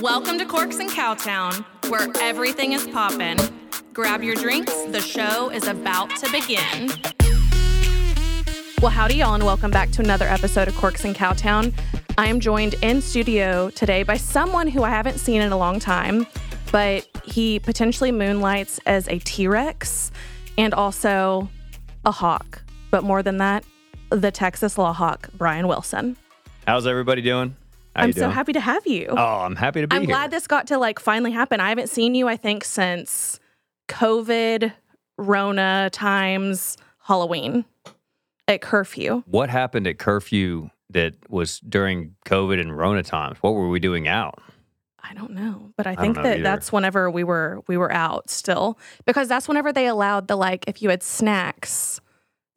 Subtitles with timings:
[0.00, 3.36] Welcome to Corks and Cowtown, where everything is poppin'.
[3.92, 6.90] Grab your drinks, the show is about to begin.
[8.80, 11.74] Well, howdy, y'all, and welcome back to another episode of Corks and Cowtown.
[12.16, 15.78] I am joined in studio today by someone who I haven't seen in a long
[15.78, 16.26] time,
[16.72, 20.12] but he potentially moonlights as a T Rex
[20.56, 21.50] and also
[22.06, 22.62] a hawk.
[22.90, 23.66] But more than that,
[24.08, 26.16] the Texas Law Hawk, Bryan Wilson.
[26.66, 27.54] How's everybody doing?
[27.96, 28.32] How I'm so doing?
[28.32, 29.06] happy to have you.
[29.10, 30.00] Oh, I'm happy to be here.
[30.00, 30.14] I'm here.
[30.14, 31.60] glad this got to like finally happen.
[31.60, 33.40] I haven't seen you, I think, since
[33.88, 34.72] COVID,
[35.18, 37.64] Rona times, Halloween
[38.48, 39.22] at curfew.
[39.26, 43.38] what happened at curfew that was during COVID and Rona times?
[43.40, 44.40] What were we doing out?
[45.02, 46.42] I don't know, but I think know that either.
[46.42, 50.64] that's whenever we were we were out still because that's whenever they allowed the like
[50.68, 51.99] if you had snacks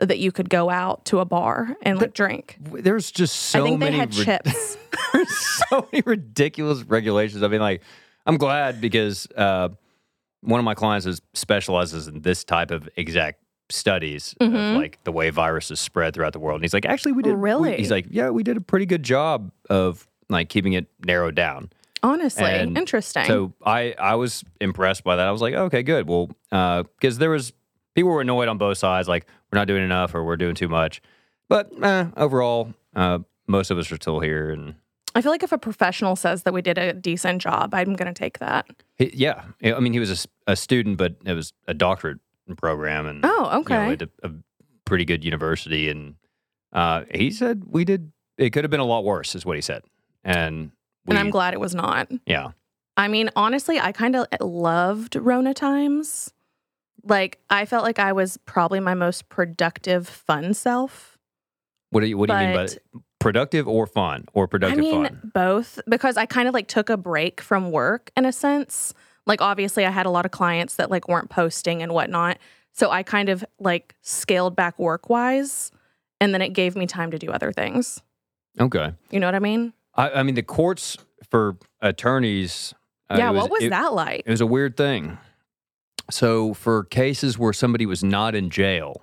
[0.06, 2.58] that you could go out to a bar and like drink.
[2.62, 4.78] There's just so I think they had rid- chips.
[5.14, 5.38] there's
[5.70, 7.44] so many ridiculous regulations.
[7.44, 7.82] I mean, like,
[8.26, 9.70] I'm glad because uh,
[10.42, 14.72] one of my clients is specializes in this type of exact studies Mhm.
[14.76, 16.58] of like the way viruses spread throughout the world.
[16.58, 17.36] And he's like, actually, we did.
[17.36, 17.78] we- Really?
[17.78, 21.72] he's like, yeah, we did a pretty good job of like keeping it narrowed down.
[22.04, 23.24] Honestly, And interesting.
[23.26, 25.26] So I I was impressed by that.
[25.26, 26.08] I was like, okay, good.
[26.08, 27.54] Well, because there was
[27.96, 30.68] people were annoyed on both sides, like we're not doing enough or we're doing too
[30.68, 31.00] much.
[31.48, 34.74] But eh, overall, uh, most of us are still here, and
[35.14, 38.12] I feel like if a professional says that we did a decent job, I'm going
[38.12, 38.66] to take that.
[38.96, 42.18] he, yeah, I mean, he was a student, but it was a doctorate
[42.58, 44.06] program, and Oh, you know, okay.
[44.24, 44.32] a, a
[44.86, 46.16] pretty good university, and
[46.72, 48.12] uh, he said we did.
[48.40, 49.84] It could have been a lot worse, is what he said,
[50.24, 50.72] and
[51.06, 52.10] we, and I'm glad it was not.
[52.26, 52.52] Yeah,
[52.98, 56.34] I mean, honestly, I kind of loved Rona times.
[57.06, 61.18] Like, I felt like I was probably my most productive, fun self.
[61.90, 62.78] what do you what do you mean by But-
[63.20, 65.32] productive or fun or productive I mean, fun?
[65.34, 68.94] both because I kind of like took a break from work in a sense.
[69.26, 72.38] Like, obviously, I had a lot of clients that like weren't posting and whatnot.
[72.74, 75.72] So I kind of like scaled back work wise.
[76.20, 78.02] And then it gave me time to do other things.
[78.60, 78.94] Okay.
[79.12, 79.74] You know what I mean?
[79.96, 80.98] I, I mean, the courts
[81.30, 82.74] for attorneys.
[83.10, 83.30] uh, yeah.
[83.30, 84.24] it what was it, that like?
[84.26, 85.18] It was a weird thing.
[86.10, 89.02] So, for cases where somebody was not in jail,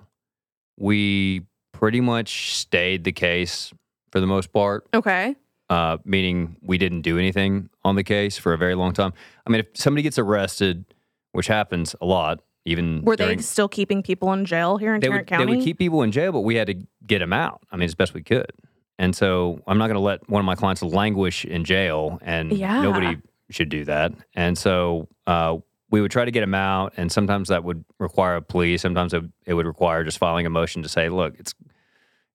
[0.77, 1.41] we
[1.71, 3.73] pretty much stayed the case
[4.11, 5.35] for the most part, okay.
[5.69, 9.13] uh, meaning we didn't do anything on the case for a very long time.
[9.47, 10.85] I mean, if somebody gets arrested,
[11.31, 15.01] which happens a lot, even Were during, they still keeping people in jail here in
[15.01, 16.75] Tarrant would, they would keep people in jail, but we had to
[17.07, 17.61] get them out.
[17.71, 18.51] I mean, as best we could.
[18.99, 22.51] And so I'm not going to let one of my clients languish in jail, and
[22.51, 22.81] Yeah.
[22.83, 23.17] nobody
[23.49, 24.11] should do that.
[24.35, 25.57] And so uh,
[25.91, 28.77] we would try to get him out, and sometimes that would require a plea.
[28.77, 31.53] Sometimes it, it would require just filing a motion to say, "Look, it's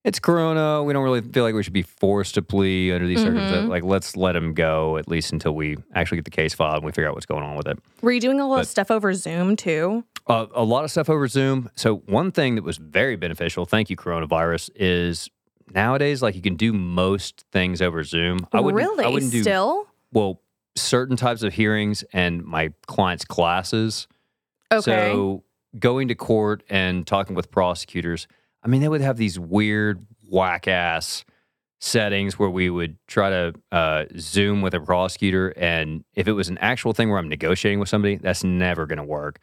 [0.05, 0.83] it's Corona.
[0.83, 3.23] We don't really feel like we should be forced to plea under these Mhm.
[3.23, 3.69] circumstances.
[3.69, 6.85] Like, let's let him go at least until we actually get the case filed and
[6.85, 8.89] we figure out what's going on with it." Were you doing a lot of stuff
[8.89, 10.05] over Zoom too?
[10.27, 11.69] Uh, a lot of stuff over Zoom.
[11.75, 15.29] So one thing that was very beneficial, thank you coronavirus, is
[15.73, 18.39] nowadays like you can do most things over Zoom.
[18.53, 19.03] I wouldn't, really?
[19.03, 19.87] I wouldn't do Still?
[20.13, 20.41] well
[20.79, 24.07] certain types of hearings and my clients' classes.
[24.71, 24.81] Okay.
[24.81, 25.43] So
[25.79, 28.27] going to court and talking with prosecutors,
[28.63, 31.25] I mean, they would have these weird whack ass
[31.79, 36.49] settings where we would try to uh, Zoom with a prosecutor, and if it was
[36.49, 39.39] an actual thing where I'm negotiating with somebody, that's never going to work.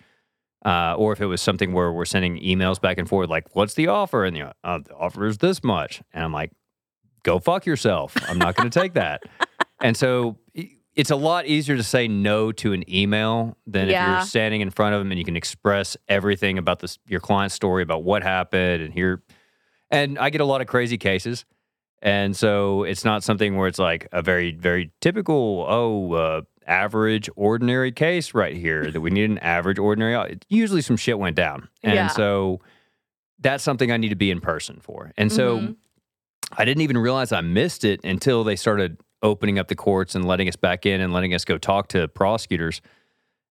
[0.64, 3.74] Uh, or if it was something where we're sending emails back and forth, like, "What's
[3.74, 6.52] the offer?" and you know, uh, the offer is this much, and I'm like,
[7.22, 8.16] "Go fuck yourself.
[8.28, 9.22] I'm not going to take that."
[9.80, 10.38] And so
[10.96, 14.70] it's a lot easier to say no to an email than if you're standing in
[14.70, 18.22] front of them and you can express everything about this your client's story about what
[18.22, 19.22] happened and here.
[19.90, 21.44] And I get a lot of crazy cases.
[22.02, 27.28] And so it's not something where it's like a very, very typical, oh, uh, average,
[27.34, 30.14] ordinary case right here that we need an average, ordinary.
[30.32, 31.68] it- Usually some shit went down.
[31.82, 32.06] And Yeah.
[32.08, 32.60] so
[33.40, 35.12] that's something I need to be in person for.
[35.16, 35.76] And so Mhm.
[36.52, 40.24] I didn't even realize I missed it until they started opening up the courts and
[40.24, 42.80] letting us back in and letting us go talk to prosecutors.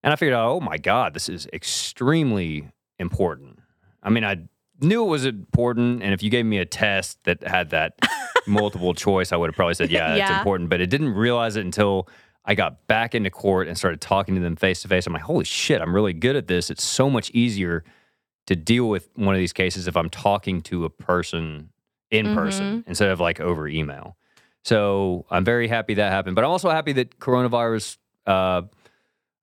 [0.03, 2.69] And I figured out, oh my God, this is extremely
[3.00, 3.59] important.
[4.01, 4.38] I mean, I
[4.80, 6.03] knew it was important.
[6.03, 7.98] And if you gave me a test that had that
[8.48, 10.38] multiple choice, I would have probably said, yeah, that's Yeah.
[10.38, 10.69] important.
[10.69, 12.07] But it didn't realize it until
[12.45, 15.07] I got back into court and started talking to them face to face.
[15.07, 16.69] I'm like, holy shit, I'm really good at this.
[16.69, 17.83] It's so much easier
[18.48, 21.69] to deal with one of these cases if I'm talking to a person
[22.12, 22.89] in person mm-hmm.
[22.89, 24.18] instead of like over email.
[24.65, 26.36] So I'm very happy that happened.
[26.36, 28.62] But I'm also happy that coronavirus uh,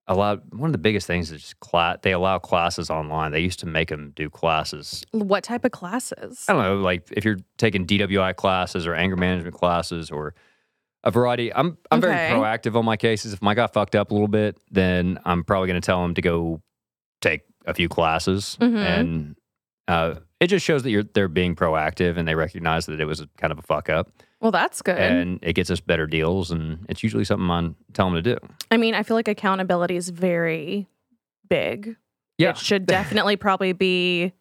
[0.06, 1.98] allowed one of the biggest things is just class.
[2.02, 3.32] They allow classes online.
[3.32, 5.04] They used to make them do classes.
[5.12, 6.46] What type of classes?
[6.48, 10.34] I don't know, like if you're taking DWI classes or anger management classes or
[11.02, 11.52] a variety.
[11.54, 13.32] I'm I'm very proactive on my cases.
[13.32, 16.12] If my guy fucked up a little bit, then I'm probably going to tell him
[16.14, 16.60] to go
[17.22, 18.76] take a few classes, Mhm.
[18.76, 19.36] and
[19.88, 23.20] uh, it just shows that you're they're being proactive and they recognize that it was
[23.20, 24.96] a, kind of a fuck up, Well, that's good.
[24.98, 28.38] and it gets us better deals, and it's usually something I tell them to do.
[28.70, 30.86] I mean, I feel like accountability is very
[31.48, 31.96] big.
[32.38, 34.32] Yeah, It should definitely probably be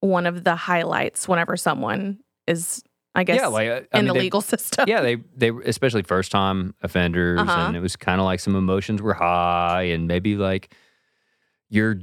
[0.00, 2.82] one of the highlights whenever someone is,
[3.16, 4.84] I guess, yeah, like uh, I in mean, the they- legal system.
[4.88, 7.66] yeah, they they especially first time offenders, Uh-huh.
[7.66, 10.72] and it was kind of like some emotions were high, and maybe like
[11.68, 11.96] your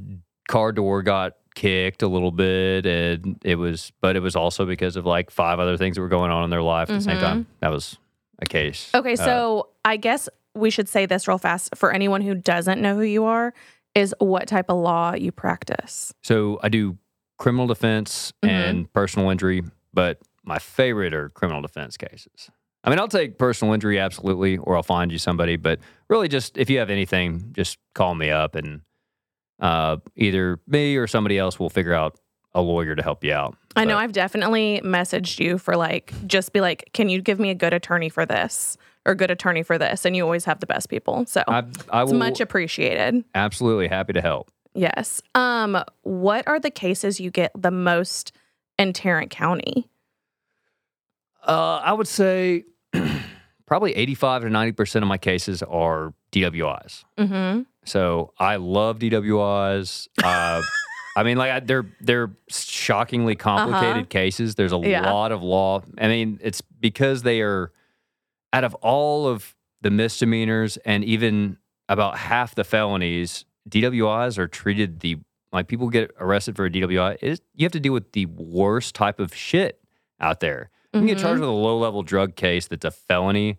[0.48, 4.96] car door got kicked a little bit, and it was, but it was also because
[4.96, 7.18] of like five other things that were going on in their life at the same
[7.18, 7.20] Mhm.
[7.20, 7.46] time.
[7.60, 7.98] That was
[8.40, 8.90] a case.
[8.94, 12.80] Okay, Uh, so I guess we should say this real fast for anyone who doesn't
[12.80, 13.52] know who you are
[13.94, 16.12] is what type of law you practice.
[16.22, 16.96] so I do
[17.38, 18.48] criminal defense Mhm.
[18.48, 19.62] and personal injury,
[19.92, 22.50] but my favorite are criminal defense cases.
[22.84, 25.56] I mean, I'll take personal injury absolutely, or I'll find you somebody.
[25.56, 25.78] But
[26.08, 28.80] really, just if you have anything, just call me up, and
[29.60, 32.18] uh, either me or somebody else will figure out
[32.54, 33.56] a lawyer to help you out.
[33.76, 37.50] I know I've definitely messaged you for like just be like, can you give me
[37.50, 38.76] a good attorney for this
[39.06, 40.04] or good attorney for this?
[40.04, 41.24] And you always have the best people.
[41.26, 43.24] So I, I it's will much appreciated.
[43.34, 44.50] absolutely happy to help.
[44.74, 45.22] Yes.
[45.34, 48.32] Um, what are the cases you get the most
[48.78, 49.88] in Tarrant County?
[51.46, 52.64] Uh, I would say
[53.66, 57.04] probably eighty-five to ninety percent of my cases are DWIs.
[57.18, 57.62] Mm-hmm.
[57.84, 60.08] So I love DWIs.
[60.24, 60.62] Uh,
[61.16, 64.06] I mean, like I, they're they're shockingly complicated Uh-huh.
[64.08, 64.54] cases.
[64.54, 65.10] There's a Yeah.
[65.12, 65.82] lot of law.
[65.98, 67.72] I mean, it's because they are
[68.52, 71.56] out of all of the misdemeanors and even
[71.88, 73.44] about half the felonies.
[73.68, 75.16] DWIs are treated the
[75.52, 77.16] like people get arrested for a DWI.
[77.22, 79.80] Is, you have to deal with the worst type of shit
[80.20, 80.70] out there.
[80.94, 83.58] You can get charged with a low level drug case that's a felony,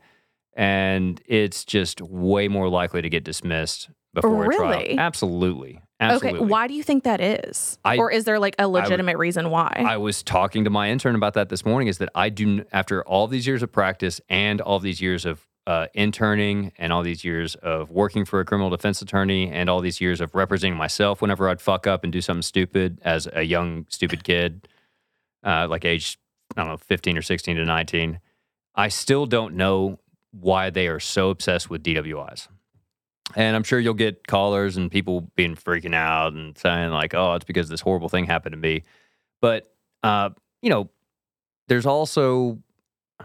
[0.56, 4.96] and it's just way more likely to get dismissed before a Really?
[4.96, 5.00] trial.
[5.00, 5.81] Absolutely.
[6.00, 6.40] Absolutely.
[6.40, 6.48] Okay.
[6.50, 7.78] Why do you think that is?
[7.86, 9.84] I- or is there like a legitimate reason why?
[9.88, 11.88] I was talking to my intern about that this morning.
[11.88, 15.46] Is that I do after all these years of practice and all these years of
[15.68, 19.80] uh, interning and all these years of working for a criminal defense attorney and all
[19.80, 23.44] these years of representing myself whenever I'd fuck up and do something stupid as a
[23.44, 24.68] young stupid kid,
[25.46, 26.18] uh, like age
[26.58, 28.19] I don't know fifteen or sixteen to nineteen.
[28.74, 30.00] I still don't know
[30.31, 32.48] why they are so obsessed with DWIs.
[33.36, 37.33] And I'm sure you'll get callers and people being freaking out and saying like, "Oh,
[37.36, 38.83] it's because this horrible thing happened to me."
[39.42, 39.72] But
[40.04, 40.31] uh,
[40.62, 40.89] you know,
[41.68, 42.60] there's also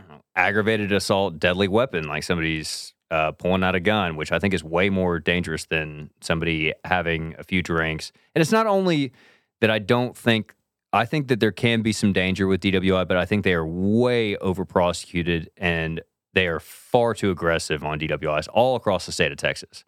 [0.09, 4.55] know, aggravated assault, deadly weapon, like somebody's uh, pulling out a gun, which I think
[4.55, 8.13] is way more dangerous than somebody having a few drinks.
[8.35, 9.13] And it's not only
[9.61, 10.55] that I don't think
[10.93, 13.67] I think that there can be some danger with DWI, but I think they are
[13.67, 16.01] way over prosecuted and
[16.37, 19.85] they are far too aggressive on DWIs all across the state of Texas.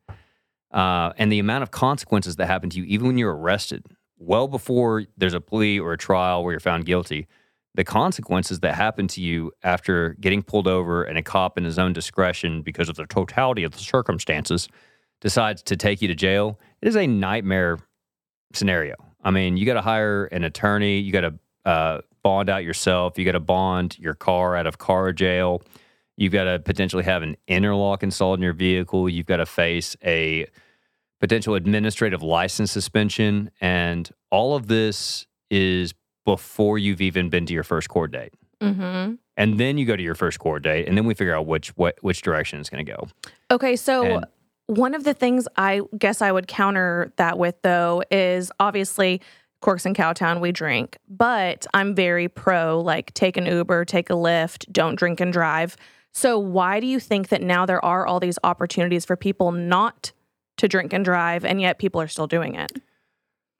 [0.72, 3.84] Uh, and the amount of consequences that happen to you, even when you're arrested,
[4.18, 7.26] well before there's a plea or a trial where you're found guilty,
[7.74, 11.78] the consequences that happen to you after getting pulled over and a cop in his
[11.78, 14.68] own discretion because of the totality of the circumstances
[15.20, 17.78] decides to take you to jail, it is a nightmare
[18.54, 18.94] scenario.
[19.22, 21.34] I mean, you got to hire an attorney, you got to
[21.66, 25.60] uh, bond out yourself, you got to bond your car out of car jail,
[26.18, 29.96] you've got to potentially have an interlock installed in your vehicle, you've got to face
[30.04, 30.46] a
[31.20, 35.94] potential administrative license suspension, and all of this is
[36.26, 38.34] before you've even been to your first court date.
[38.60, 39.14] mm-hmm.
[39.36, 41.68] And then you go to your first court date, and then we figure out which
[41.76, 43.06] what, which direction it's going to go.
[43.52, 44.26] Okay, so And-
[44.66, 49.22] one of the things I guess I would counter that with though is obviously
[49.60, 54.14] Corks and Cowtown we drink, but I'm very pro like take an Uber, take a
[54.14, 55.76] Lyft, don't drink and drive.
[56.14, 60.12] So why do you think that now there are all these opportunities for people not
[60.56, 62.72] to drink and drive and yet people are still doing it?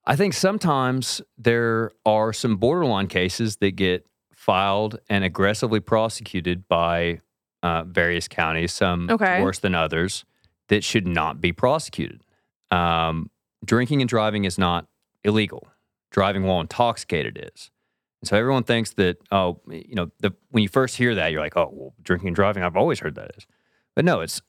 [0.05, 7.21] I think sometimes there are some borderline cases that get filed and aggressively prosecuted by
[7.63, 9.43] uh, various counties, some Okay.
[9.43, 10.25] worse than others,
[10.69, 12.23] that should not be prosecuted.
[12.71, 13.31] Um,
[13.65, 14.87] drinking and driving is not
[15.25, 15.69] illegal.
[16.11, 17.71] Driving while intoxicated is.
[18.21, 21.41] And so everyone thinks that, oh, you know, the, when you first hear that, you're
[21.41, 23.47] like, oh, well, drinking and driving, I've always heard that is.
[23.95, 24.41] But no, it's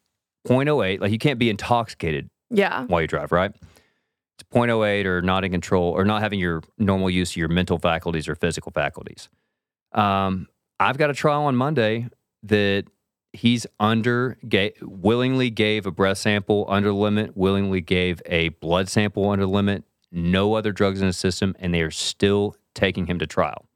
[0.48, 1.00] 0.08.
[1.02, 2.86] Like you can't be intoxicated Yeah.
[2.86, 3.52] while you drive, right?
[3.54, 7.78] It's 0.08 or not in control or not having your normal use of your mental
[7.78, 9.30] faculties or physical faculties.
[9.92, 10.48] Um,
[10.80, 12.08] I've got a trial on Monday
[12.44, 12.86] that
[13.34, 18.88] he's under, ga- willingly gave a breath sample under the limit, willingly gave a blood
[18.90, 23.06] sample under the limit, no other drugs in his system, and they are still taking
[23.06, 23.68] him to trial.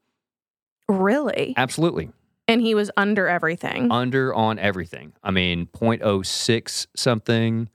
[0.88, 1.54] Really?
[1.56, 2.10] Absolutely.
[2.48, 3.90] And he was under everything.
[3.90, 5.12] under on everything.
[5.22, 7.68] I mean, 0.06 something,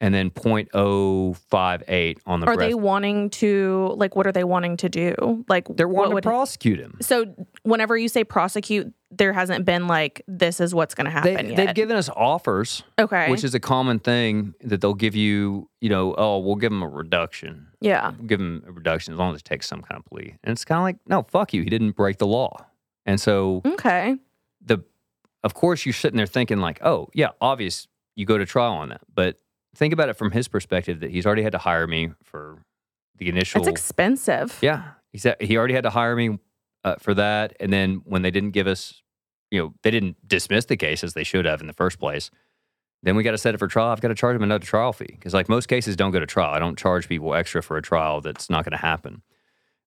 [0.00, 4.88] and then 0.058 on the are they wanting to like what are they wanting to
[4.88, 5.44] do?
[5.48, 6.98] Like They're wanting to prosecute him.
[7.00, 11.32] So whenever you say prosecute, there hasn't been like this is what's going to They,
[11.32, 13.30] happen they've given us offers, okay.
[13.30, 15.68] which is a common thing that they'll give you.
[15.80, 17.68] You know, oh, we'll give him a reduction.
[17.80, 18.10] yeah.
[18.18, 20.34] We'll give him a reduction as long as he takes some kind of plea.
[20.44, 21.62] And it's kind of like, no, fuck you.
[21.62, 22.66] He didn't break the law.
[23.06, 24.16] And so Okay.
[24.64, 24.78] the,
[25.42, 27.88] of course, you're sitting there thinking like, oh yeah, obvious.
[28.16, 29.38] You go to trial on that, but
[29.74, 32.62] think about it from his perspective that he's already had to hire me for
[33.16, 33.60] the initial.
[33.60, 34.58] It's expensive.
[34.60, 36.38] Yeah, he said he already had to hire me
[36.84, 39.02] uh, for that, and then when they didn't give us,
[39.50, 42.30] you know, they didn't dismiss the case as they should have in the first place.
[43.02, 43.90] Then we got to set it for trial.
[43.90, 46.26] I've got to charge him another trial fee because, like most cases, don't go to
[46.26, 46.52] trial.
[46.52, 49.22] I don't charge people extra for a trial that's not going to happen.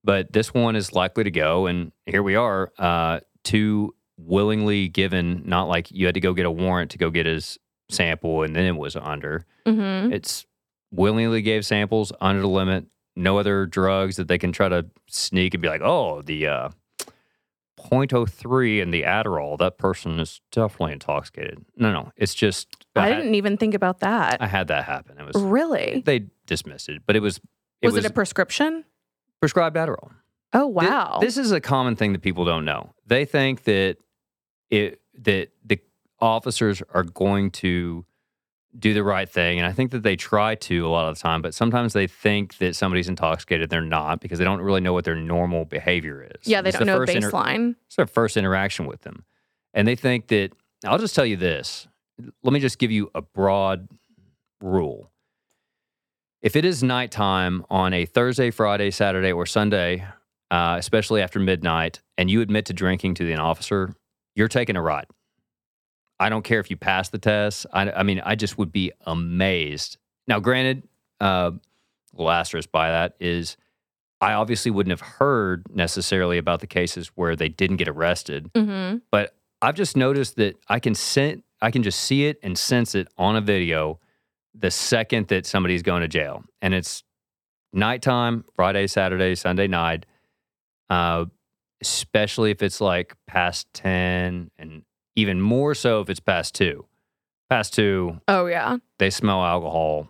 [0.03, 5.43] But this one is likely to go, and here we are, uh, two willingly given.
[5.45, 7.59] Not like you had to go get a warrant to go get his
[7.91, 9.45] sample, and then it was under.
[9.65, 10.13] Mm-hmm.
[10.13, 10.45] It's
[10.91, 12.85] willingly gave samples under the limit.
[13.15, 16.69] No other drugs that they can try to sneak and be like, oh, the uh,
[17.77, 21.65] 0.03 and the Adderall, that person is definitely intoxicated.
[21.75, 24.41] No, no, it's just I had, didn't even think about that.
[24.41, 25.17] I had that happen.
[25.19, 26.01] It was really?
[26.05, 27.37] they dismissed it, but it was
[27.81, 28.85] it was, was, it a prescription?
[29.39, 30.11] prescribed Adderall.
[30.53, 31.17] Oh wow.
[31.19, 32.93] This is a common thing that people don't know.
[33.07, 33.97] They think that
[34.69, 35.79] it that the
[36.21, 38.05] officers are going to
[38.79, 41.21] do the right thing, and I think that they try to a lot of the
[41.21, 41.41] time.
[41.41, 45.03] But sometimes they think that somebody's intoxicated, they're not because they don't really know what
[45.03, 46.47] their normal behavior is.
[46.47, 47.75] yeah, they It's don't the know first inter- baseline.
[47.87, 49.25] it's their first interaction with them,
[49.73, 50.51] and they think that.
[50.85, 51.87] I'll just tell you this.
[52.43, 53.87] Let me just give you a broad
[54.61, 55.11] rule.
[56.41, 60.03] If it is nighttime on a Thursday, Friday, Saturday, or Sunday,
[60.49, 63.93] uh, especially after midnight, and you admit to drinking to an officer,
[64.35, 65.05] you're taking a ride.
[66.21, 67.65] I don't care if you pass the test.
[67.73, 69.97] I, I mean, I just would be amazed.
[70.27, 70.87] Now, granted,
[71.19, 71.51] uh,
[72.13, 73.57] little asterisk by that is
[74.21, 78.97] I obviously wouldn't have heard necessarily about the cases where they didn't get arrested, Mm-hmm.
[79.11, 82.93] but I've just noticed that I can sen- I can just see it and sense
[82.95, 83.99] it on a video
[84.53, 87.03] the second that somebody's going to jail, and it's
[87.73, 90.05] nighttime, Friday, Saturday, Sunday night,
[90.89, 91.25] uh,
[91.81, 94.83] especially if it's like past ten, and
[95.15, 96.85] even more so if it's past two.
[97.49, 98.77] Past two, Oh yeah.
[98.97, 100.07] they smell alcohol.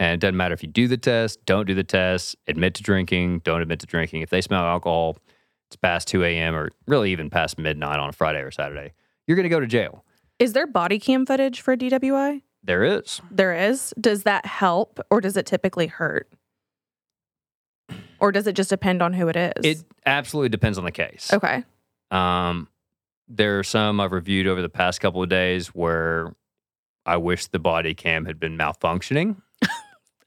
[0.00, 2.82] And it doesn't matter if you do the test, don't do the test, admit to
[2.82, 4.22] drinking, don't admit to drinking.
[4.22, 5.16] If they smell alcohol,
[5.68, 6.54] it's past 2 a.m.
[6.54, 8.92] or really even past midnight on a Friday or Saturday,
[9.26, 10.04] you're going to go to jail.
[10.38, 12.42] Is there body cam footage for DWI?
[12.62, 13.20] There is.
[13.30, 13.94] There is.
[14.00, 16.28] Does that help or does it typically hurt?
[18.20, 19.52] Or does it just depend on who it is?
[19.64, 21.32] It absolutely depends on the case.
[21.32, 21.64] okay.
[22.10, 22.68] Um,
[23.28, 26.34] there are some I've reviewed over the past couple of days where
[27.06, 29.40] I wish the body cam had been malfunctioning.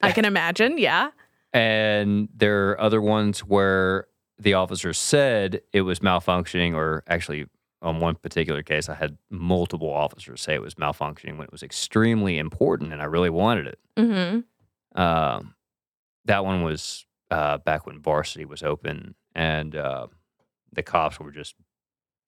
[0.02, 0.78] I can imagine.
[0.78, 1.10] Yeah.
[1.54, 7.48] And there are other ones where the officer said it was malfunctioning, or actually,
[7.82, 11.64] on one particular case, I had multiple officers say it was malfunctioning when it was
[11.64, 13.80] extremely important and I really wanted it.
[13.98, 15.00] Mm-hmm.
[15.00, 15.56] Um,
[16.26, 20.08] that one was uh, back when varsity was open, and uh,
[20.72, 21.56] the cops were just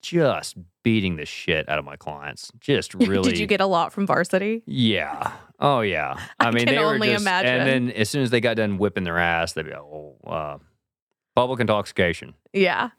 [0.01, 2.51] just beating the shit out of my clients.
[2.59, 3.29] Just really.
[3.31, 4.63] Did you get a lot from varsity?
[4.65, 5.31] Yeah.
[5.59, 6.19] Oh yeah.
[6.39, 7.53] I, I mean, can they were just, imagine.
[7.53, 10.15] And then as soon as they got done whipping their ass, they'd be like, "Oh,
[10.25, 10.57] uh,
[11.35, 12.89] public intoxication." Yeah.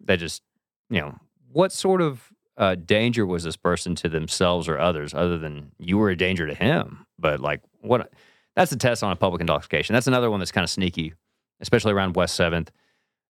[0.00, 0.42] They just,
[0.88, 1.18] you know,
[1.52, 5.98] what sort of uh, danger was this person to themselves or others, other than you
[5.98, 7.06] were a danger to him?
[7.18, 8.12] But like, what?
[8.56, 9.94] That's a test on a public intoxication.
[9.94, 11.14] That's another one that's kind of sneaky,
[11.60, 12.70] especially around West Seventh.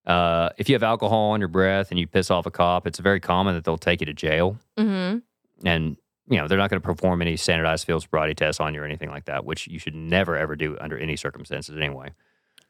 [0.06, 2.98] Uh, if you have alcohol on your breath and you piss off a cop, it's
[2.98, 5.18] very common that they'll take you to jail Mm-hmm.
[5.66, 5.96] and
[6.28, 8.84] you know they're not going to perform any standardized field sobriety tests on you or
[8.84, 12.12] anything like that, which you should never ever do under any circumstances anyway.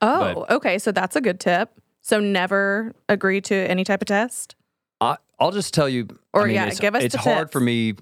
[0.02, 0.78] Oh, okay.
[0.78, 1.70] So that's a good tip.
[2.02, 4.56] So never agree to any type of test.
[5.00, 7.52] I, I'll just tell you, Or I mean, yeah, it's, give us it's hard tips.
[7.52, 7.94] for me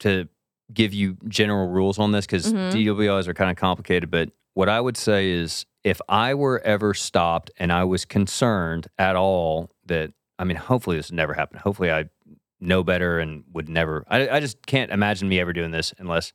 [0.00, 0.28] to
[0.72, 2.72] give you general rules on this because Mhm.
[2.72, 4.10] DWIs are kind of complicated.
[4.10, 8.88] But what I would say is, if I were ever stopped and I was concerned
[8.98, 11.60] at all that, I mean, hopefully this never happened.
[11.60, 12.06] Hopefully I
[12.58, 14.02] know better and would never.
[14.08, 16.32] I, I just can't imagine me ever doing this unless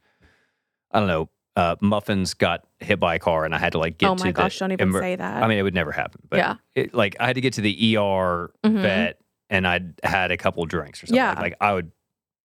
[0.92, 1.30] I don't know.
[1.56, 4.24] Uh, muffins got hit by a car and I had to like get oh to
[4.24, 5.44] my the gosh, don't even emer- say that.
[5.44, 6.22] I mean, it would never happen.
[6.30, 6.56] But Yeah.
[6.76, 8.82] it, like I had to get to the ER Mhm.
[8.84, 11.18] vet and I'd had a couple drinks or something.
[11.18, 11.34] Yeah.
[11.40, 11.92] Like I would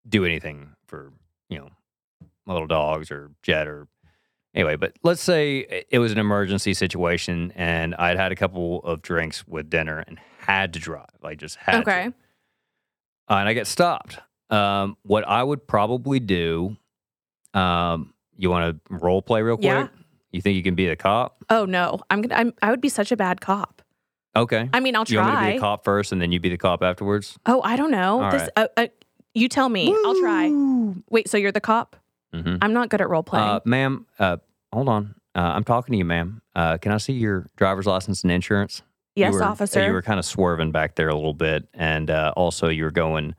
[0.08, 1.12] do anything for,
[1.50, 1.68] you know,
[2.46, 3.86] my little dogs or Jet or
[4.56, 4.74] anyway.
[4.76, 9.46] But let's say it was an emergency situation and I'd had a couple of drinks
[9.46, 11.06] with dinner and had to drive.
[11.22, 11.78] Like just had to.
[11.78, 12.06] okay.
[13.28, 14.18] uh, and I get stopped.
[14.50, 16.76] Um, what I would probably do,
[17.54, 19.64] um, you want to role play real quick?
[19.64, 19.88] Yeah.
[20.32, 21.44] You think you can be the cop?
[21.48, 22.34] Oh no, I'm gonna.
[22.34, 23.80] I'm, I would be such a bad cop.
[24.36, 24.68] Okay.
[24.72, 25.14] I mean, I'll try.
[25.14, 27.38] you want me to be the cop first, and then you be the cop afterwards?
[27.46, 28.22] Oh, I don't know.
[28.22, 28.50] All this, right.
[28.56, 28.86] uh, uh,
[29.32, 29.96] you tell me.
[30.04, 30.52] I'll try.
[31.08, 31.96] Wait, so you're the cop?
[32.42, 33.46] Hmm I'm not good at role playing.
[33.48, 34.36] Uh, ma'am, uh,
[34.72, 35.14] hold on.
[35.34, 36.40] Uh, I'm talking to you, ma'am.
[36.54, 38.82] Uh, can I see your driver's license and insurance?
[39.14, 39.84] yes, you were, officer.
[39.84, 42.90] You were kind of swerving back there a little bit, and uh, also you were
[42.90, 43.34] going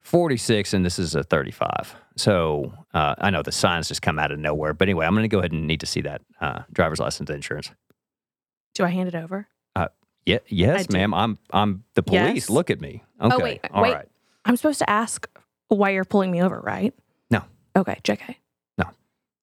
[0.00, 1.94] 46, and this is a 35.
[2.16, 5.24] So uh, I know the signs just come out of nowhere, but anyway, I'm going
[5.24, 7.70] to go ahead and need to see that uh, driver's license and insurance.
[8.74, 9.46] Do I hand it over?
[10.26, 11.14] Yeah, yes, ma'am.
[11.14, 12.34] I'm I'm the police.
[12.34, 12.50] Yes.
[12.50, 13.02] Look at me.
[13.20, 13.94] Okay, Oh, wait, all wait.
[13.94, 14.08] right.
[14.44, 15.26] I'm supposed to ask
[15.68, 16.94] why you're pulling me over, right?
[17.76, 18.36] Okay, JK.
[18.78, 18.84] No,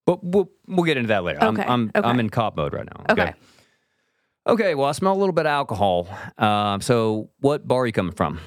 [0.05, 1.43] but we'll we'll get into that later.
[1.43, 3.05] Okay, I'm I'm, I'm in cop mode right now.
[3.13, 3.33] Okay.
[4.47, 4.75] Okay.
[4.75, 6.07] Well, I smell a little bit of alcohol.
[6.37, 8.39] Um, so what bar are you coming from?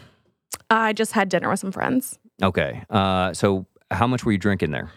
[0.70, 2.18] I just had dinner with some friends.
[2.42, 2.84] Okay.
[2.88, 4.90] Uh, so how much were you drinking there?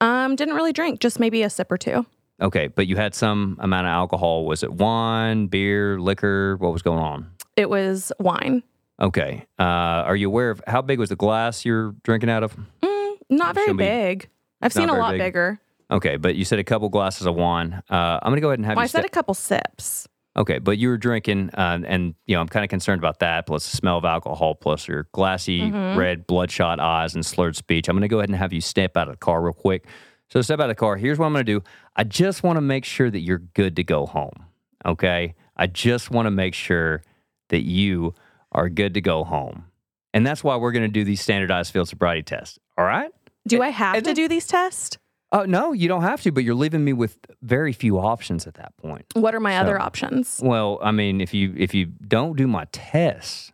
[0.00, 2.04] Um, didn't really drink, just maybe a sip or two.
[2.40, 4.44] Okay, but you had some amount of alcohol.
[4.44, 6.56] Was it wine, beer, liquor?
[6.58, 7.30] What was going on?
[7.56, 8.62] It was wine.
[9.00, 9.46] Okay.
[9.58, 12.56] Uh, are you aware of how big was the glass you're drinking out of?
[12.82, 12.93] Mm,
[13.30, 14.28] not very be- big.
[14.62, 15.20] I've seen a very lot big.
[15.20, 15.60] bigger.
[15.90, 17.82] Okay, but you said a couple glasses of wine.
[17.90, 18.88] Uh, I'm gonna go ahead and have Well, I you.
[18.88, 20.08] said step- a couple sips.
[20.36, 23.46] Okay, but you were drinking, uh, and you know I'm kind of concerned about that.
[23.46, 25.96] Plus the smell of alcohol, plus your glassy, Mhm.
[25.96, 27.88] red, bloodshot eyes and slurred speech.
[27.88, 29.86] I'm going to go ahead and have you step out of the car real quick.
[30.30, 30.96] So step out of the car.
[30.96, 31.62] Here's what I'm going to do.
[31.94, 34.32] I just want to make sure that you're good to go home.
[34.84, 37.02] Okay, I just want to make sure
[37.50, 38.14] that you
[38.50, 39.66] are good to go home,
[40.12, 42.58] and that's why we're going to do these standardized field sobriety tests.
[42.78, 43.10] All right.
[43.46, 44.98] Do I have and to then- do these tests?
[45.32, 48.54] Oh no, you don't have to, but you're leaving me with very few options at
[48.54, 49.04] that point.
[49.14, 50.40] What are my other options?
[50.42, 53.50] Well, I mean, if you if you don't do my tests,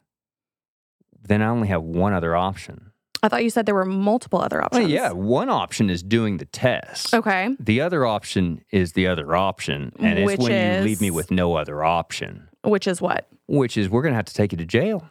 [1.22, 2.92] then I only have one other option.
[3.22, 4.90] I thought you said there were multiple other Well, options.
[4.90, 7.12] yeah, one option is doing the test.
[7.14, 7.54] Okay.
[7.58, 11.30] The other option is the other option, and it's Which when you leave me with
[11.30, 13.26] no other option, Which is what?
[13.46, 15.06] which is we're going to have to take you to jail.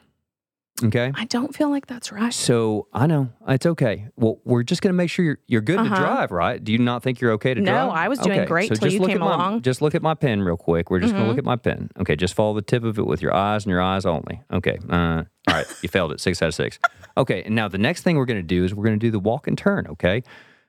[0.84, 1.12] Okay.
[1.15, 2.34] I don't feel like that's right.
[2.34, 4.08] So I know it's okay.
[4.15, 5.96] Well, we're just going to make sure you're you're good Uh-huh.
[5.96, 6.63] to drive, right?
[6.63, 7.88] Do you not think you're okay to No, drive?
[7.88, 9.62] No, I was doing Okay, great so till you look came at my- along.
[9.62, 10.89] Just look at my pen real quick.
[10.89, 11.28] We're just going Mhm.
[11.28, 11.89] to look at my pen.
[12.00, 14.42] Okay, just follow the tip of it with your eyes and your eyes only.
[14.54, 14.78] Okay.
[14.89, 16.20] Uh, all right, you failed it.
[16.22, 16.80] Six out of six.
[17.18, 19.12] Okay, and now the next thing we're going to do is we're going to do
[19.12, 19.86] the walk and turn.
[19.89, 20.24] Okay.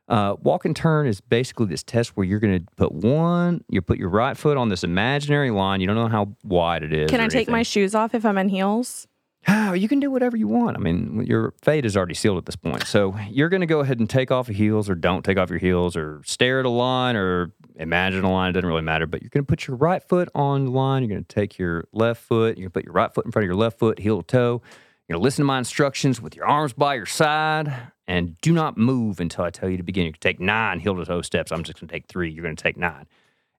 [0.09, 3.81] Uh, walk and turn is basically this test where you're going to put one, you
[3.81, 5.81] put your right foot on this imaginary line.
[5.81, 7.09] You don't know how wide it is.
[7.09, 9.07] Can I take my shoes off if I'm in heels?
[9.70, 10.76] You can do whatever you want.
[10.76, 12.87] I mean, your fate is already sealed at this point.
[12.88, 15.48] So you're going to go ahead and take off your heels or don't take off
[15.48, 18.50] your heels or stare at a line or imagine a line.
[18.50, 19.07] It doesn't really matter.
[19.07, 21.05] But you're going to put your right foot on the line.
[21.05, 22.59] You're going to take your left foot.
[22.59, 24.26] You're going to put your right foot in front of your left foot, heel to
[24.26, 24.62] toe.
[25.07, 28.53] You're going to listen to my instructions with your arms by your side and do
[28.53, 30.07] not move until I tell you to begin.
[30.07, 31.53] You can take nine heel to toe steps.
[31.53, 32.31] I'm just going to take three.
[32.31, 33.07] You're going to take nine.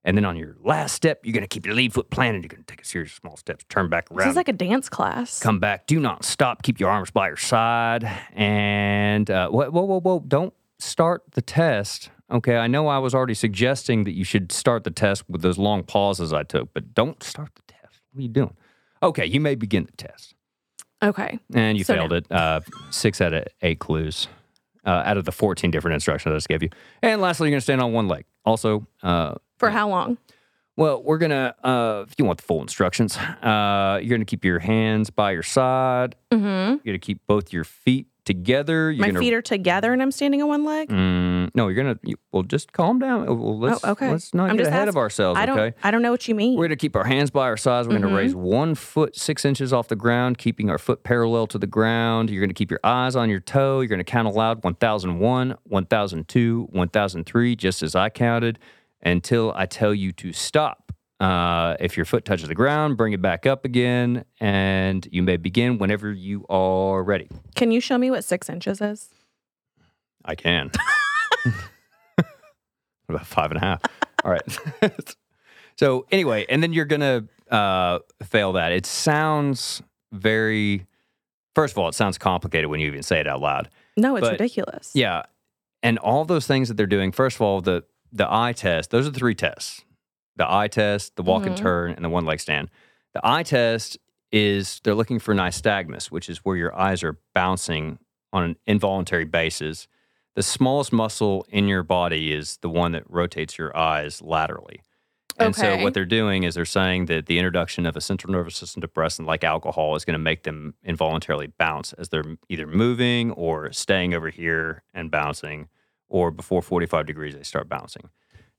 [0.04, 2.42] And then on your last step, you're going to keep your lead foot planted.
[2.42, 4.26] You're going to take a series of small steps, turn back around.
[4.26, 5.38] This is like a dance class.
[5.38, 5.86] Come back.
[5.86, 6.62] Do not stop.
[6.64, 8.04] Keep your arms by your side.
[8.32, 10.20] And uh, whoa, whoa, whoa, whoa!
[10.26, 12.10] Don't start the test.
[12.30, 15.58] Okay, I know I was already suggesting that you should start the test with those
[15.58, 18.00] long pauses I took, but don't start the test.
[18.12, 18.56] What are you doing?
[19.02, 20.34] Okay, you may begin the test,
[21.02, 21.38] Okay.
[21.54, 22.32] and you So failed now- it.
[22.32, 22.60] Uh,
[22.90, 24.28] six out of eight clues
[24.84, 26.70] uh, out of the fourteen different instructions I just gave you.
[27.02, 28.24] And lastly, you're going to stand on one leg.
[28.44, 30.18] Also, uh, For how long?
[30.76, 31.54] well, we're gonna.
[31.62, 35.42] Uh, if you want the full instructions, uh, you're gonna keep your hands by your
[35.42, 36.16] side.
[36.30, 36.44] Mm-hmm.
[36.84, 38.90] You're gonna keep both your feet together.
[38.90, 40.88] You're My gonna, feet are together and I'm standing on one leg.
[40.88, 41.98] Mm, no, you're gonna.
[42.02, 43.26] You, well, just calm down.
[43.26, 44.10] Well, let's, Oh, okay.
[44.10, 45.38] Let's not I'm get ahead of ourselves.
[45.38, 45.58] I don't.
[45.58, 45.76] Okay.
[45.82, 46.58] I don't know what you mean.
[46.58, 47.88] We're gonna keep our hands by our sides.
[47.88, 48.02] We're Mhm.
[48.02, 51.66] gonna raise one foot six inches off the ground, keeping our foot parallel to the
[51.66, 52.30] ground.
[52.30, 53.80] You're gonna keep your eyes on your toe.
[53.80, 58.58] You're gonna count aloud 1001, 1002, 1003, just as I counted,
[59.02, 60.91] until I tell you to stop.
[61.22, 65.36] Uh, if your foot touches the ground, bring it back up again, and you may
[65.36, 67.28] begin whenever you are ready.
[67.54, 69.08] Can you show me what six inches is?
[70.24, 70.72] I can.
[73.08, 73.82] About five and a half.
[74.24, 74.58] All right.
[75.78, 78.72] so anyway, and then you're gonna uh, fail that.
[78.72, 79.80] It sounds
[80.10, 80.86] very.
[81.54, 83.68] First of all, it sounds complicated when you even say it out loud.
[83.96, 84.90] No, it's But- ridiculous.
[84.94, 85.22] Yeah,
[85.84, 87.12] and all those things that they're doing.
[87.12, 88.90] First of all, the the eye test.
[88.90, 89.84] Those are the three tests:
[90.36, 91.60] the eye test, the walk and Mhm.
[91.60, 92.70] turn, and the one leg stand.
[93.14, 93.98] The eye test
[94.30, 97.98] is they're looking for nystagmus, which is where your eyes are bouncing
[98.32, 99.88] on an involuntary basis.
[100.34, 104.80] The smallest muscle in your body is the one that rotates your eyes laterally.
[105.38, 108.56] And so what they're doing is they're saying that the introduction of a central nervous
[108.56, 113.30] system depressant like alcohol is going to make them involuntarily bounce as they're either moving
[113.32, 115.68] or staying over here and bouncing,
[116.08, 118.08] or before 45 degrees they start bouncing.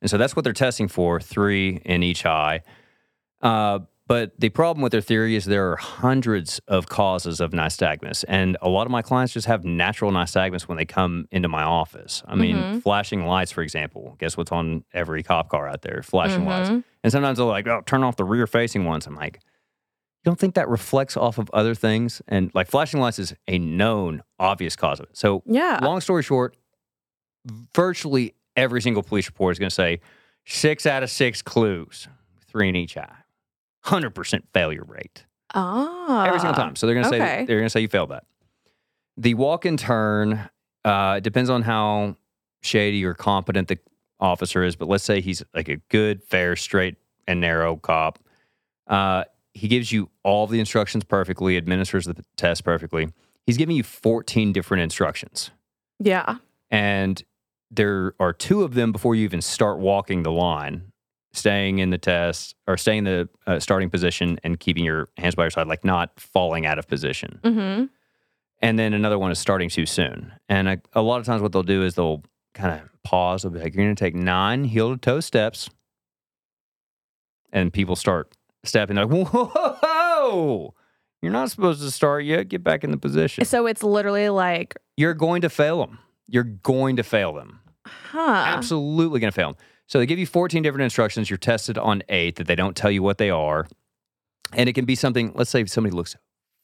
[0.03, 2.61] And so that's what they're testing for, three in each eye.
[3.41, 8.25] Uh, but the problem with their theory is there are hundreds of causes of nystagmus,
[8.27, 11.63] and a lot of my clients just have natural nystagmus when they come into my
[11.63, 12.21] office.
[12.27, 12.83] I mean, Mhm.
[12.83, 14.17] flashing lights, for example.
[14.19, 16.03] Guess what's on every cop car out there?
[16.03, 16.69] Flashing lights.
[16.69, 16.83] Mhm.
[17.01, 20.55] And sometimes they're like, "Oh, turn off the rear-facing ones." I'm like, "You don't think
[20.55, 24.99] that reflects off of other things?" And like flashing lights is a known, obvious cause
[24.99, 25.17] of it.
[25.17, 25.79] So, Yeah.
[25.81, 26.57] long story short,
[27.45, 29.99] virtually every single police report is going to say
[30.45, 32.07] six out of six clues,
[32.47, 33.15] three in each eye,
[33.81, 36.25] hundred percent failure rate Ah.
[36.25, 36.75] every single time.
[36.75, 38.25] So they're going to say they're going to say you failed that.
[39.17, 40.49] The walk and turn
[40.85, 42.17] uh, depends on how
[42.61, 43.77] shady or competent the
[44.19, 46.95] officer is, but let's say he's like a good, fair, straight,
[47.27, 48.19] and narrow cop.
[48.87, 53.07] Uh, he gives you all the instructions perfectly, administers the test perfectly.
[53.45, 55.51] He's giving you 14 different instructions,
[55.99, 56.37] Yeah.
[56.71, 57.21] and
[57.75, 60.89] there are two of them before you even start walking the line.
[61.35, 65.33] Staying in the test or staying in the uh, starting position and keeping your hands
[65.33, 67.39] by your side, like not falling out of position.
[67.43, 67.85] Mm-hmm.
[68.59, 70.31] And then another one is starting too soon.
[70.47, 72.21] And a, a lot of times, what they'll do is they'll
[72.53, 73.41] kind of pause.
[73.41, 75.71] They'll be like, "You're going to take nine heel to toe steps,"
[77.51, 78.95] and people start stepping.
[78.95, 80.75] They're like, "Whoa!
[81.23, 82.49] You're not supposed to start yet.
[82.49, 83.45] Get back in the position.
[83.45, 85.99] So it's literally like, You're going to fail them.
[86.27, 87.61] You're going to fail them.
[88.11, 88.43] Huh.
[88.47, 91.29] Absolutely going to fail them." So they give you 14 different instructions.
[91.29, 93.67] You're tested on eight that they don't tell you what they are,
[94.53, 95.33] and it can be something.
[95.35, 96.15] Let's say somebody looks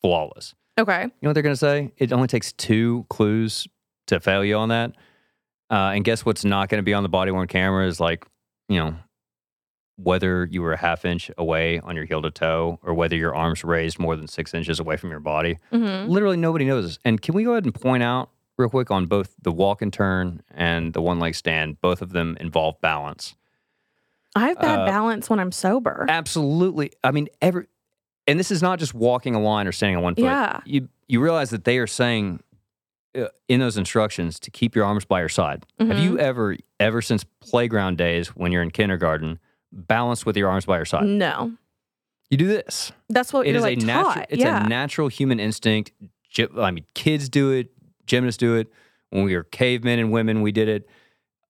[0.02, 0.56] flawless.
[0.80, 1.04] Okay.
[1.04, 1.92] You know what they're going to say?
[1.98, 3.68] It only takes two clues
[4.08, 4.92] to fail you on that.
[5.70, 8.26] Uh, and guess what's not going to be on the body worn camera is like,
[8.70, 8.96] you know,
[9.98, 13.36] whether you were a half inch away on your heel to toe or whether your
[13.36, 15.60] arms raised more than six inches away from your body.
[15.74, 16.10] Mm-hmm.
[16.10, 16.98] Literally nobody knows.
[17.04, 19.92] And can we go ahead and point out real quick on both the walk and
[19.92, 21.80] turn and the one leg stand?
[21.82, 23.36] Both of them involve balance.
[24.36, 26.06] I have bad Uh, balance when I'm sober.
[26.08, 26.92] Absolutely.
[27.04, 27.66] I mean, every,
[28.28, 30.26] and this is not just walking a line or standing on one foot.
[30.26, 30.60] Yeah.
[30.66, 32.42] You you realize that they are saying
[33.18, 35.66] uh, in those instructions to keep your arms by your side.
[35.80, 36.04] Have Mm-hmm.
[36.04, 39.40] you ever ever since playground days when you're in kindergarten
[39.72, 41.06] balanced with your arms by your side?
[41.06, 41.54] No.
[42.30, 42.92] You do this.
[43.10, 44.64] That's what It you're is like a natural it's yeah.
[44.64, 45.92] a natural human instinct.
[46.56, 47.72] I mean, kids do it,
[48.10, 48.68] gymnasts do it.
[49.12, 50.88] When we were cavemen and women, we did it.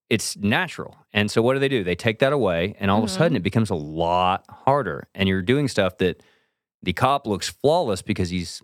[0.10, 0.98] It's natural.
[1.14, 1.84] And so what do they do?
[1.84, 5.08] They take that away and all of a sudden it becomes a lot harder.
[5.14, 6.24] And you're doing stuff that
[6.82, 8.62] the cop looks flawless because he's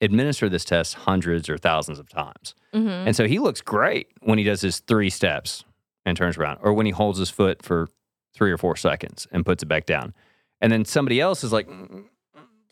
[0.00, 2.54] administered this test hundreds or thousands of times.
[2.74, 2.88] mm-hmm.
[2.88, 5.64] And so he looks great when he does his three steps
[6.04, 7.88] and turns around, or when he holds his foot for
[8.34, 10.14] three or four seconds and puts it back down.
[10.60, 12.04] And then somebody else is like, mm,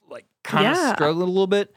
[0.08, 0.94] like kind of Yeah.
[0.94, 1.74] struggling a little bit,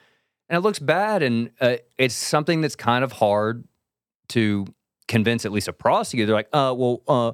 [0.50, 1.24] and it looks bad.
[1.24, 3.66] And uh, it's something that's kind of hard
[4.30, 4.68] to
[5.08, 6.28] convince at least a prosecutor.
[6.28, 7.32] They're like, uh, well, uh,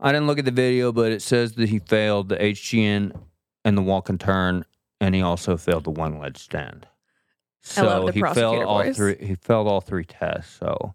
[0.00, 3.18] I didn't look at the video, but it says that he failed the HGN
[3.64, 4.64] and the walk and turn,
[5.00, 6.86] and he also failed the one leg stand.
[7.62, 8.96] So the he failed all voice.
[8.96, 9.16] three.
[9.18, 10.58] He failed all three tests.
[10.58, 10.94] So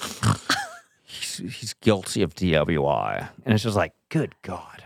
[1.04, 4.82] he's, he's guilty of DWI, and it's just like, good God.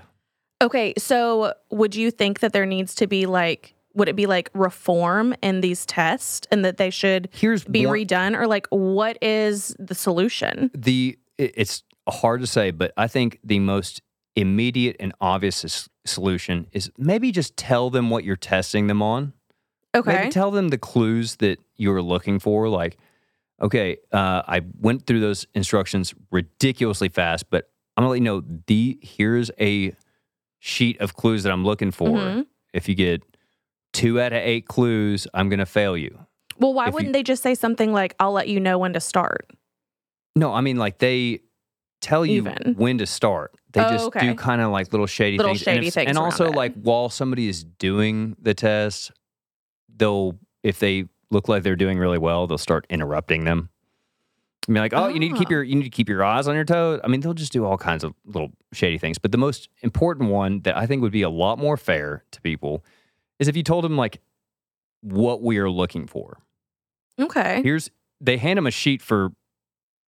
[0.63, 4.51] Okay, so would you think that there needs to be like would it be like
[4.55, 9.17] reform in these tests and that they should Here's be one- redone or like what
[9.23, 10.71] is the solution?
[10.75, 14.03] the it's hard to say, but I think the most
[14.37, 19.33] immediate and obvious solution is maybe just tell them what you're testing them on.
[19.95, 20.13] Okay.
[20.15, 22.69] Maybe tell them the clues that you're looking for.
[22.69, 22.97] Like,
[23.61, 28.43] okay, uh, I went through those instructions ridiculously fast, but I'm gonna let you know
[28.67, 29.95] the here's a
[30.59, 32.09] sheet of clues that I'm looking for.
[32.19, 32.47] Mhm.
[32.73, 33.23] If you get
[33.93, 36.19] two out of eight clues, I'm gonna fail you.
[36.59, 39.01] well, why if wouldn't they just say something like I'll let you know when to
[39.01, 39.51] start?
[40.37, 41.41] No, I mean like they
[42.01, 42.75] tell you Even.
[42.77, 43.53] when to start.
[43.73, 44.21] They Oh, just okay.
[44.27, 45.63] do kind of like little shady Little things.
[45.63, 46.55] shady and if- things And also it.
[46.55, 49.13] like while somebody is doing the test,
[49.97, 53.69] they'll if they look like they're doing really well, they'll start interrupting them.
[54.69, 55.53] I mean, like, oh, you need to keep Ah.
[55.53, 57.01] your you need to keep your eyes on your toes.
[57.03, 59.19] I mean, they'll just do all kinds of little shady things.
[59.19, 62.41] But the most important one that I think would be a lot more fair to
[62.41, 62.85] people
[63.41, 64.21] is if you told them like
[65.01, 66.39] what we are looking for.
[67.19, 67.63] Okay.
[67.65, 69.31] Here's they hand them a sheet for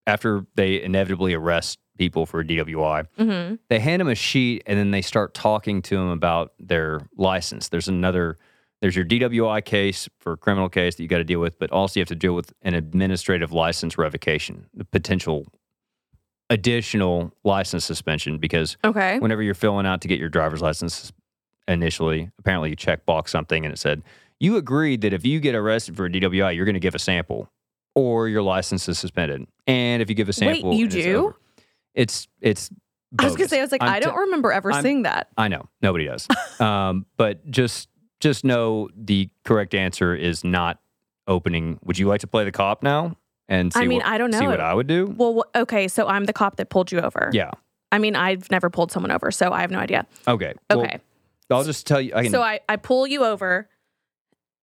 [0.06, 3.06] after they inevitably arrest people for a DWI.
[3.18, 3.54] Mm-hmm.
[3.68, 7.68] They hand them a sheet and then they start talking to them about their license.
[7.68, 8.38] There's another
[8.80, 11.70] there's your DWI case for a criminal case that you got to deal with, but
[11.70, 15.46] also you have to deal with an administrative license revocation, the potential
[16.50, 19.18] additional license suspension because Okay.
[19.20, 21.12] whenever you're filling out to get your driver's license
[21.68, 24.02] initially, apparently you check box something and it said,
[24.40, 26.98] you agreed that if you get arrested for a DWI, you're going to give a
[26.98, 27.50] sample
[27.94, 29.46] or your license is suspended.
[29.66, 31.16] And if you give a Wait, sample, you it's do?
[31.16, 31.36] over-
[31.94, 32.70] It's, it's,
[33.18, 35.28] I was gonna say, I was like, I'm I don't remember ever I'm- seeing that.
[35.36, 36.26] I know nobody does.
[36.60, 37.88] um, but just,
[38.20, 40.78] just know the correct answer is not
[41.28, 41.78] opening.
[41.84, 43.16] Would you like to play the cop now?
[43.48, 44.38] And see I mean, what, I don't know.
[44.38, 45.12] see what I would do.
[45.16, 47.28] Well, okay, so I'm the cop that pulled you over.
[47.34, 47.50] Yeah.
[47.90, 50.06] I mean, I've never pulled someone over, so I have no idea.
[50.26, 50.54] Okay.
[50.70, 51.00] Well, Okay.
[51.52, 52.12] I'll just tell you.
[52.14, 52.32] I can.
[52.32, 53.68] so I, I pull you over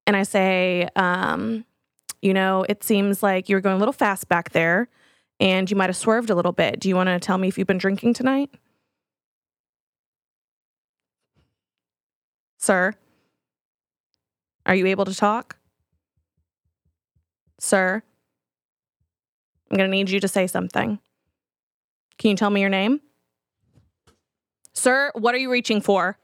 [0.06, 1.66] and I say, um,
[2.22, 4.90] you know, it seems like you're going a little fast back there
[5.40, 6.80] and you might have swerved a little bit.
[6.80, 8.50] Do you want to tell me if you've been drinking tonight?
[12.58, 12.94] Sir?
[14.66, 15.58] Are you able to talk?
[17.60, 18.04] Sir?
[19.72, 21.00] I'm going to need you to say something.
[22.18, 23.02] Can you tell me your name?
[24.74, 26.18] Sir, what are you reaching for?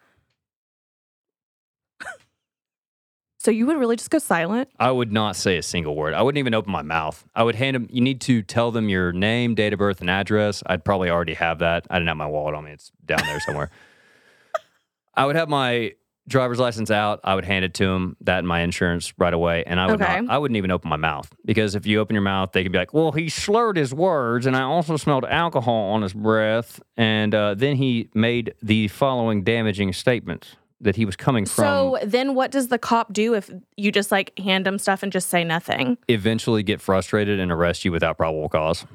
[3.45, 4.69] So you would really just go silent?
[4.79, 6.15] I would not say a single word.
[6.15, 7.23] I wouldn't even open my mouth.
[7.36, 7.88] I would hand them.
[7.91, 10.63] You need to tell them your name, date of birth, and address.
[10.65, 11.86] I'd probably already have that.
[11.89, 12.71] I didn't have my wallet on me.
[12.71, 13.69] It's down there somewhere.
[15.15, 15.93] I would have my
[16.27, 17.19] driver's license out.
[17.23, 18.17] I would hand it to them.
[18.21, 19.63] That and my insurance right away.
[19.67, 20.21] And I would Okay.
[20.21, 20.29] not.
[20.34, 22.79] I wouldn't even open my mouth because if you open your mouth, they could be
[22.79, 27.36] like, "Well, he slurred his words, and I also smelled alcohol on his breath, and
[27.36, 32.35] uh, then he made the following damaging statements." That he was coming from So then
[32.35, 35.43] what does the cop do if you just like hand him stuff and just say
[35.43, 35.97] nothing?
[36.09, 38.85] eventually get frustrated and arrest you without probable cause.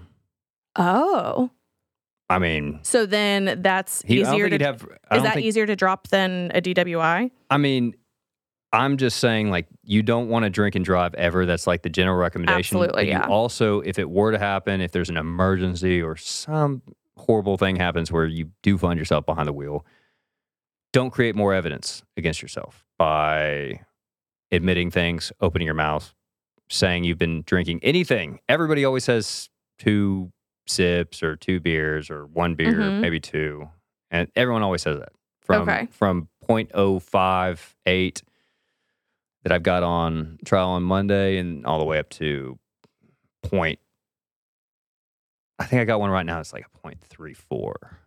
[0.76, 1.50] Oh.
[2.28, 4.82] I mean, So then that's he, easier to have.
[5.10, 7.30] Is that think, easier to drop than a DWI?
[7.50, 7.94] I mean,
[8.72, 11.44] I'm just saying, like, you don't want to drink and drive ever.
[11.44, 12.76] That's like the general recommendation.
[12.78, 13.26] Absolutely, yeah.
[13.26, 16.82] also, if it were to happen, if there's an emergency or some
[17.16, 19.84] horrible thing happens where you do find yourself behind the wheel,
[20.92, 23.80] don't create more evidence against yourself by
[24.50, 26.12] admitting things, opening your mouth,
[26.68, 28.40] saying you've been drinking anything.
[28.48, 29.48] Everybody always says
[29.78, 30.32] two
[30.66, 33.00] sips or two beers or one beer, Mhm.
[33.00, 33.68] maybe two.
[34.10, 35.12] And everyone always says that.
[35.40, 35.86] From Okay.
[35.86, 38.22] from 0.058
[39.42, 42.58] that I've got on trial on Monday and all the way up to
[43.42, 43.78] point
[45.58, 46.40] I think I got one right now.
[46.40, 47.99] It's like a point three four,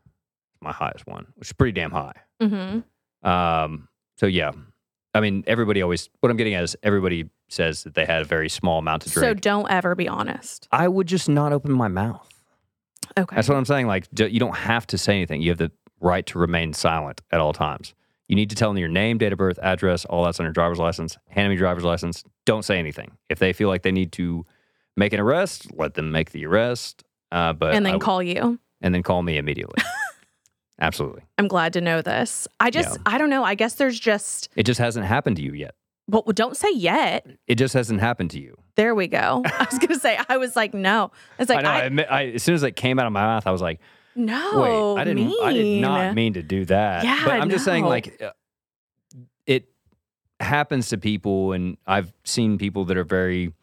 [0.64, 2.14] my highest one, which is pretty damn high.
[2.42, 3.28] Mm-hmm.
[3.28, 4.52] Um, so yeah,
[5.14, 6.10] I mean, everybody always.
[6.20, 9.10] What I'm getting at is everybody says that they had a very small amount to
[9.10, 9.28] drink.
[9.30, 10.68] So don't ever be honest.
[10.72, 12.28] I would just not open my mouth.
[13.18, 13.36] Okay.
[13.36, 13.86] That's what I'm saying.
[13.88, 15.42] Like, you don't have to say anything.
[15.42, 17.94] You have the right to remain silent at all times.
[18.28, 20.54] You need to tell them your name, date of birth, address, all that's on your
[20.54, 21.18] driver's license.
[21.28, 22.24] Hand them your driver's license.
[22.46, 23.12] Don't say anything.
[23.30, 24.46] If they feel like they need to
[24.98, 27.04] make an arrest, let them make the arrest.
[27.32, 28.60] Uh, but and then w- call you.
[28.82, 29.84] and then call me immediately.
[30.84, 31.24] Absolutely.
[31.38, 32.46] I'm glad to know this.
[32.60, 33.02] I just, Yeah.
[33.06, 33.44] I don't know.
[33.44, 35.76] I guess there's just, It just hasn't happened to you yet.
[36.10, 37.26] but don't say yet.
[37.48, 38.58] It just hasn't happened to you.
[38.76, 39.44] There we go.
[39.60, 41.12] I was gonna say, I was like, no.
[41.40, 41.70] It's I like, know.
[41.70, 43.62] I, I, admit, I, as soon as it came out of my mouth, I was
[43.62, 43.80] like,
[44.16, 44.94] no.
[44.96, 45.34] Wait, I didn't.
[45.42, 46.16] I did not mean.
[46.16, 47.06] mean to do that.
[47.06, 48.32] Yeah, but I'm just saying, like, uh,
[49.48, 49.70] it
[50.42, 53.54] happens to people, and I've seen people that are very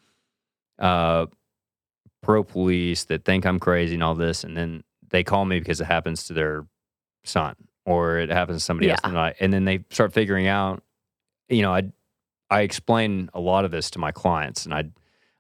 [0.79, 1.27] uh,
[2.23, 5.81] pro police that think I'm crazy and all this, and then they call me because
[5.81, 6.65] it happens to their
[7.25, 7.55] son
[7.87, 9.09] or it happens to somebody else, Yeah.
[9.11, 10.83] and, I, and then they start figuring out.
[11.49, 11.83] You know, I
[12.51, 14.85] I explain a lot of this to my clients, and I.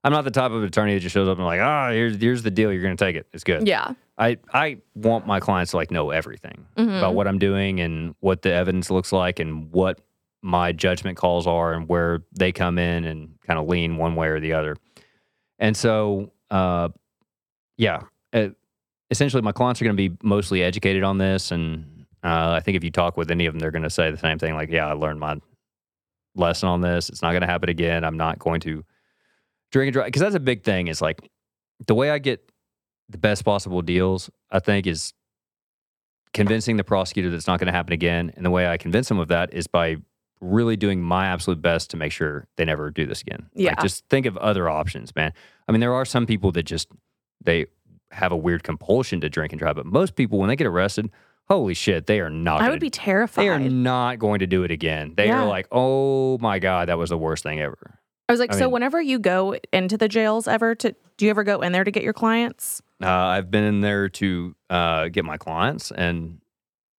[0.02, 2.42] I'm not the type of attorney that just shows up and like, ah, here's here's
[2.42, 2.72] the deal.
[2.72, 3.26] You're to take it.
[3.34, 3.68] It's good.
[3.68, 3.92] Yeah.
[4.16, 6.96] I I want my clients to like know everything Mhm.
[6.98, 10.00] about what I'm doing and what the evidence looks like and what
[10.40, 14.28] my judgment calls are and where they come in and kind of lean one way
[14.28, 14.74] or the other.
[15.58, 16.88] And so, uh,
[17.76, 18.04] yeah,
[19.10, 21.50] essentially, my clients are going to be mostly educated on this.
[21.50, 24.10] And uh, I think if you talk with any of them, they're going to say
[24.10, 25.38] the same thing like, yeah, I learned my
[26.34, 27.08] lesson on this.
[27.08, 28.04] It's not going to happen again.
[28.04, 28.84] I'm not going to
[29.72, 30.06] drink and drive.
[30.06, 31.28] Because that's a big thing is like
[31.86, 32.50] the way I get
[33.08, 35.12] the best possible deals, I think, is
[36.32, 38.32] convincing the prosecutor that it's not going to happen again.
[38.36, 39.96] And the way I convince them of that is by
[40.40, 43.50] really doing my absolute best to make sure they never do this again.
[43.54, 43.70] Yeah.
[43.70, 45.32] Like, just think of other options, man.
[45.68, 46.88] I mean, there are some people that just
[47.42, 47.66] they
[48.10, 51.10] have a weird compulsion to drink and drive, but most people when they get arrested,
[51.48, 52.56] holy shit, they are not.
[52.56, 53.42] I gonna- would be terrified.
[53.44, 55.14] They are not going to do it again.
[55.16, 55.42] They Yeah.
[55.42, 57.98] are like, oh my god, that was the worst thing ever.
[58.28, 61.24] I was like, I so mean- whenever you go into the jails ever to do
[61.26, 62.80] you ever go in there to get your clients?
[63.02, 66.38] Uh, I've been in there to uh, get my clients, and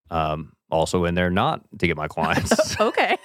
[0.09, 2.79] um, also in there not to get my clients.
[2.81, 3.17] okay.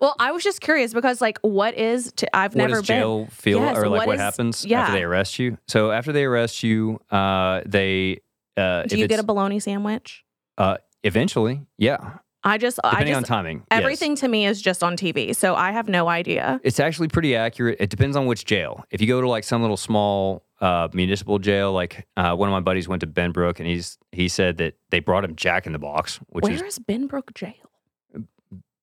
[0.00, 2.96] well, I was just curious because like what is to, I've what never does been.
[3.00, 4.80] jail feel, Yes, or like what what is- happens yeah.
[4.82, 5.58] after they arrest you?
[5.68, 8.20] So after they arrest you, uh, they
[8.56, 10.24] uh, Do if you get a bologna sandwich?
[10.58, 13.56] uh, eventually, yeah, I just, I depending just, on timing.
[13.70, 13.80] yes.
[13.80, 16.60] everything to me is just on TV, so I have no idea.
[16.64, 17.76] It's actually pretty accurate.
[17.80, 18.84] It depends on which jail.
[18.90, 22.52] If you go to like some little small uh, municipal jail, like uh, one of
[22.52, 25.72] my buddies went to Benbrook, and he's he said that they brought him Jack in
[25.72, 27.54] the Box, which Where is is Benbrook Jail?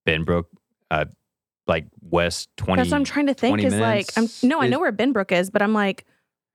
[0.05, 0.45] Benbrook,
[0.89, 1.05] uh,
[1.67, 2.81] like West twenty.
[2.81, 3.59] That's what I'm trying to think.
[3.59, 6.05] 20 Is like, I'm no, I know where Benbrook is, but I'm like,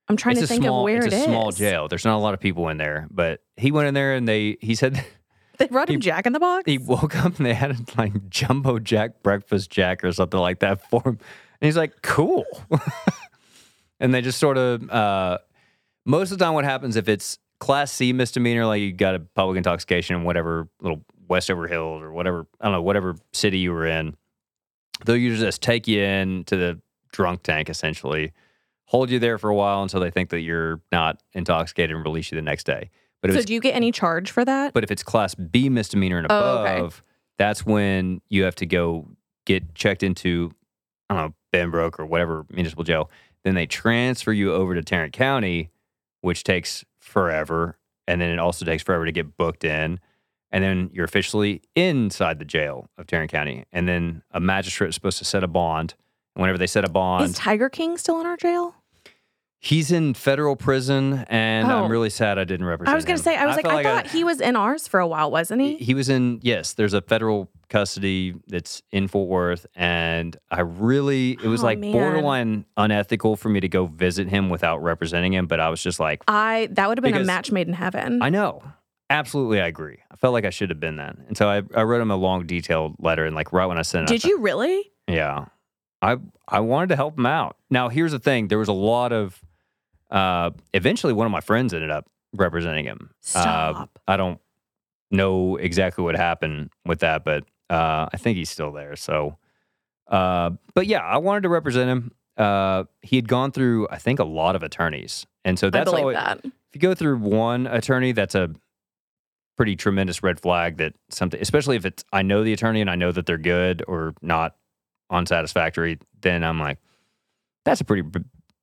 [0.08, 1.24] I'm trying it's to think small, of where it's it a is.
[1.24, 1.88] small jail.
[1.88, 4.56] There's not a lot of people in there, but he went in there and they
[4.60, 5.04] he said
[5.58, 6.64] They brought him He- Jack in the Box.
[6.66, 10.88] he woke up and they had like jumbo jack breakfast jack or something like that
[10.90, 11.18] for him.
[11.60, 12.44] And he's like, cool.
[14.02, 15.38] and they just sort of uh
[16.04, 19.20] most of the time what happens if it's class C misdemeanor, like you got a
[19.20, 23.72] public intoxication in whatever little Westover Hills or whatever, I don't know, whatever city you
[23.72, 24.16] were in,
[25.06, 26.80] they'll usually just take you in to the
[27.12, 28.32] drunk tank essentially,
[28.86, 32.32] hold you there for a while until they think that you're not intoxicated and release
[32.32, 32.90] you the next day.
[33.22, 34.74] But so do you get any charge for that?
[34.74, 36.96] but if it's class B misdemeanor and Oh, above, okay.
[37.38, 39.06] that's when you have to go
[39.46, 40.50] get checked into,
[41.08, 43.08] I don't know, Benbrook or whatever municipal jail.
[43.44, 45.70] Then they transfer you over to Tarrant County,
[46.20, 47.78] which takes forever.
[48.06, 50.00] And then it also takes forever to get booked in.
[50.50, 53.64] And then you're officially inside the jail of Tarrant County.
[53.72, 55.94] And then a magistrate is supposed to set a bond.
[56.34, 58.74] And whenever they set a bond, is Tiger King still in our jail?
[59.64, 61.24] He's in federal prison.
[61.28, 61.84] And Oh.
[61.84, 62.92] I'm really sad I didn't represent him.
[62.92, 64.98] I was gonna say, I was like, felt I thought he was in ours for
[65.00, 65.76] a while, wasn't he?
[65.76, 69.64] He was in, yes, there's a federal custody that's in Fort Worth.
[69.76, 71.92] And I really, it was Oh, like man.
[71.92, 75.46] borderline unethical for me to go visit him without representing him.
[75.46, 78.20] But I was just like, I that would have been a match made in heaven.
[78.20, 78.62] I know.
[79.10, 79.98] Absolutely, I agree.
[80.10, 81.16] I felt like I should have been that.
[81.28, 83.26] And so I, I wrote him a long, detailed letter.
[83.26, 84.90] And like right when I sent it, I Did you really?
[85.06, 85.46] yeah.
[86.00, 86.16] I
[86.48, 87.56] I wanted to help him out.
[87.70, 89.40] Now here's the thing: there was a lot of.
[90.12, 93.10] Uh, eventually, one of my friends ended up representing him.
[93.34, 93.98] Uh, Stop.
[94.06, 94.38] I don't
[95.10, 98.94] know exactly what happened with that, but uh, I think he's still there.
[98.94, 99.38] So,
[100.08, 102.12] uh, but yeah, I wanted to represent him.
[102.36, 106.16] Uh, he had gone through, I think, a lot of attorneys, and so that's always,
[106.16, 106.40] that.
[106.44, 108.50] if you go through one attorney, that's a
[109.56, 112.96] pretty tremendous red flag that something, especially if it's, I know the attorney and I
[112.96, 114.56] know that they're good or not
[115.10, 116.78] unsatisfactory, then I'm like,
[117.64, 118.08] that's a pretty,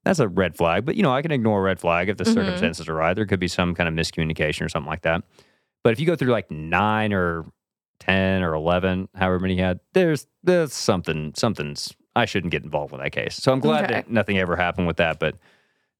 [0.05, 0.85] that's a red flag.
[0.85, 2.33] But, you know, I can ignore a red flag if the Mhm.
[2.33, 3.13] circumstances are right.
[3.13, 5.23] There could be some kind of miscommunication or something like that.
[5.83, 7.45] But if you go through like nine or
[7.99, 12.91] 10 or 11, however many he had, there's, there's something, something's, I shouldn't get involved
[12.93, 13.35] with that case.
[13.35, 13.93] So I'm glad Okay.
[13.95, 15.19] that nothing ever happened with that.
[15.19, 15.35] But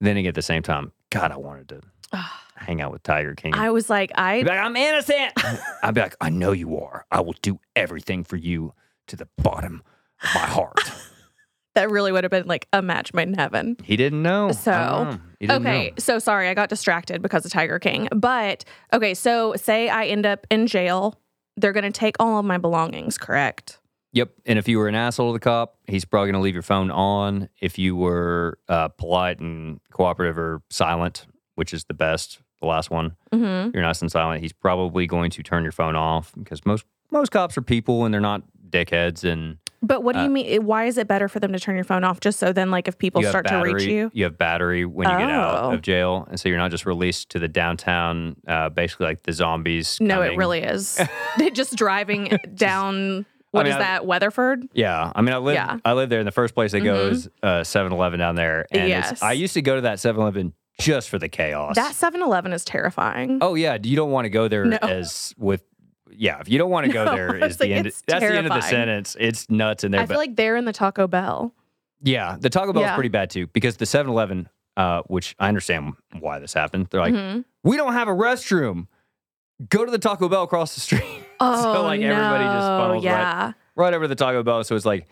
[0.02, 1.82] then again, at the same time, God, I wanted to
[2.56, 3.54] hang out with Tiger King.
[3.54, 5.34] I was like, I like, I'm innocent.
[5.84, 7.06] I'd be like, I know you are.
[7.12, 8.74] I will do everything for you
[9.08, 9.82] to the bottom
[10.24, 10.92] of my heart.
[11.76, 13.78] That really would have been like a match made in heaven.
[13.84, 14.52] he didn't know.
[14.52, 15.18] So, know.
[15.40, 15.94] Didn't Okay, know.
[16.00, 18.08] so sorry, I got distracted because of Tiger King.
[18.16, 21.20] But okay, so say I end up in jail,
[21.58, 23.80] they're gonna take all of my belongings, correct?
[24.14, 24.32] Yep.
[24.48, 26.64] And if you were an asshole to the cop, he's probably going to leave your
[26.64, 27.48] phone on.
[27.62, 32.90] If you were uh, polite and cooperative or silent, which is the best, the last
[32.90, 33.70] one, Mm-hmm.
[33.72, 37.30] you're nice and silent, he's probably going to turn your phone off because most most
[37.30, 40.66] cops are people and they're not dickheads and But what do Uh, you mean?
[40.66, 42.20] Why is it better for them to turn your phone off?
[42.20, 45.18] Just so then, like, if people start to reach you, you, have battery when you
[45.18, 45.72] get out Oh.
[45.74, 49.32] of jail, and so you're not just released to the downtown, uh, basically like the
[49.32, 49.98] zombies.
[50.02, 51.00] no, it really is.
[51.38, 53.26] They're just driving down.
[53.52, 54.06] What is mean, I- that?
[54.06, 54.68] Weatherford.
[54.74, 55.78] Yeah, I mean, I lived, Yeah.
[55.84, 57.12] I live there, and the first place I go Mhm.
[57.12, 59.24] is uh, 7-Eleven down there, and Yes.
[59.24, 61.76] I used to go to that 7-Eleven just for the chaos.
[61.76, 63.40] That 7-Eleven is terrifying.
[63.42, 64.78] oh yeah, you don't want to go there No.
[64.82, 65.64] as with.
[66.12, 67.88] Yeah, if you don't want to go No, there, is the like, end.
[67.88, 69.16] it's That's the end of the sentence.
[69.20, 70.02] It's nuts in there.
[70.02, 71.54] I but feel like they're in the Taco Bell.
[72.02, 75.94] yeah, the Taco Bell is pretty bad too because the 7-Eleven, uh, which I understand
[76.20, 76.88] why this happened.
[76.90, 77.46] They're like, Mhm.
[77.64, 78.88] we don't have a restroom.
[79.70, 81.04] Go to the Taco Bell across the street.
[81.42, 83.52] Oh so like everybody just no, funnels right, yeah.
[83.78, 84.62] right over to the Taco Bell.
[84.66, 85.08] So it's like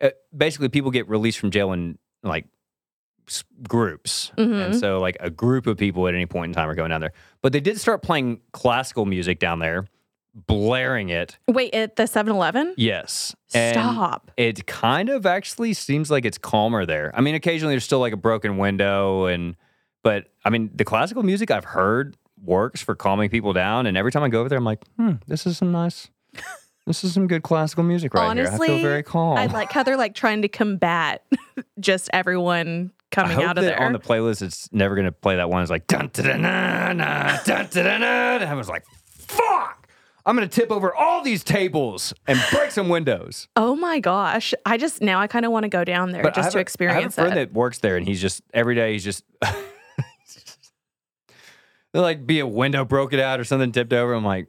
[0.00, 2.46] uh, basically people get released from jail in like
[3.68, 4.66] groups, Mhm.
[4.66, 7.00] and so like a group of people at any point in time are going down
[7.00, 7.12] there.
[7.40, 9.86] But they did start playing classical music down there,
[10.34, 11.38] blaring it.
[11.48, 12.74] Wait, at the 7-Eleven?
[12.76, 14.30] Yes, and Stop.
[14.36, 17.12] It kind of actually seems like it's calmer there.
[17.14, 19.56] I mean, occasionally there's still like a broken window, and
[20.02, 23.86] but I mean the classical music I've heard works for calming people down.
[23.86, 26.08] And every time I go over there, I'm like, hmm, this is some nice.
[26.84, 28.48] This is some good classical music right here.
[28.48, 29.38] I feel very calm.
[29.38, 31.24] I like how they're like trying to combat
[31.78, 33.80] just everyone coming out of there.
[33.80, 35.62] on the playlist it's never gonna play that one.
[35.62, 38.06] It's like dun da da na na dun da da na.
[38.38, 39.81] And I was like, fuck!
[40.24, 43.48] I'm gonna tip over all these tables and break some windows.
[43.56, 44.54] oh my gosh.
[44.64, 46.98] I just now I kind of want to go down there But just to experience
[47.18, 47.48] I have a friend it.
[47.50, 49.24] that works there, and he's just every day he's just.
[51.94, 54.14] Like be a window broken out or something tipped over.
[54.14, 54.46] I'm like,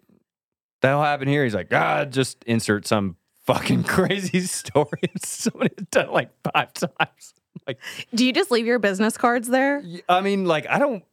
[0.82, 1.44] that'll happen here.
[1.44, 5.12] He's like, ah, just insert some fucking crazy story.
[5.22, 7.34] Somebody has done like five times.
[7.68, 7.80] Like,
[8.16, 9.84] Do you just leave your business cards there?
[10.08, 11.04] I mean, like, I don't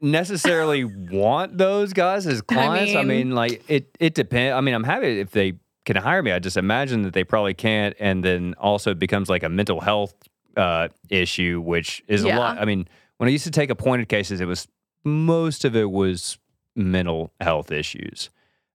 [0.00, 2.94] necessarily want those guys as clients.
[2.94, 4.54] I mean, mean- like, it it depends.
[4.56, 6.32] I mean, I'm happy if they can hire me.
[6.32, 9.80] I just imagine that they probably can't, and then also it becomes like a mental
[9.80, 10.14] health
[10.56, 12.58] uh, issue, which is a lot.
[12.60, 14.68] I mean, when I used to take appointed cases, it was
[15.04, 16.38] most of it was
[16.76, 18.30] mental health issues.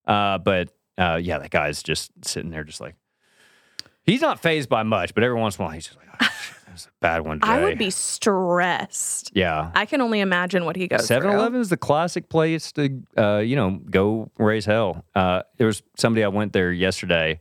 [0.05, 2.95] Uh, but uh, yeah, that guy's just sitting there, just like
[4.03, 6.27] he's not phased by much, but every once in a while he's just like, oh,
[6.73, 7.51] was a bad one today.
[7.53, 9.31] I would be stressed.
[9.33, 9.71] yeah.
[9.75, 11.37] I can only imagine what he goes 7 through.
[11.39, 15.05] Eleven is the classic place to, uh, you know, go raise hell.
[15.15, 17.39] Uh, there was somebody I went there yesterday.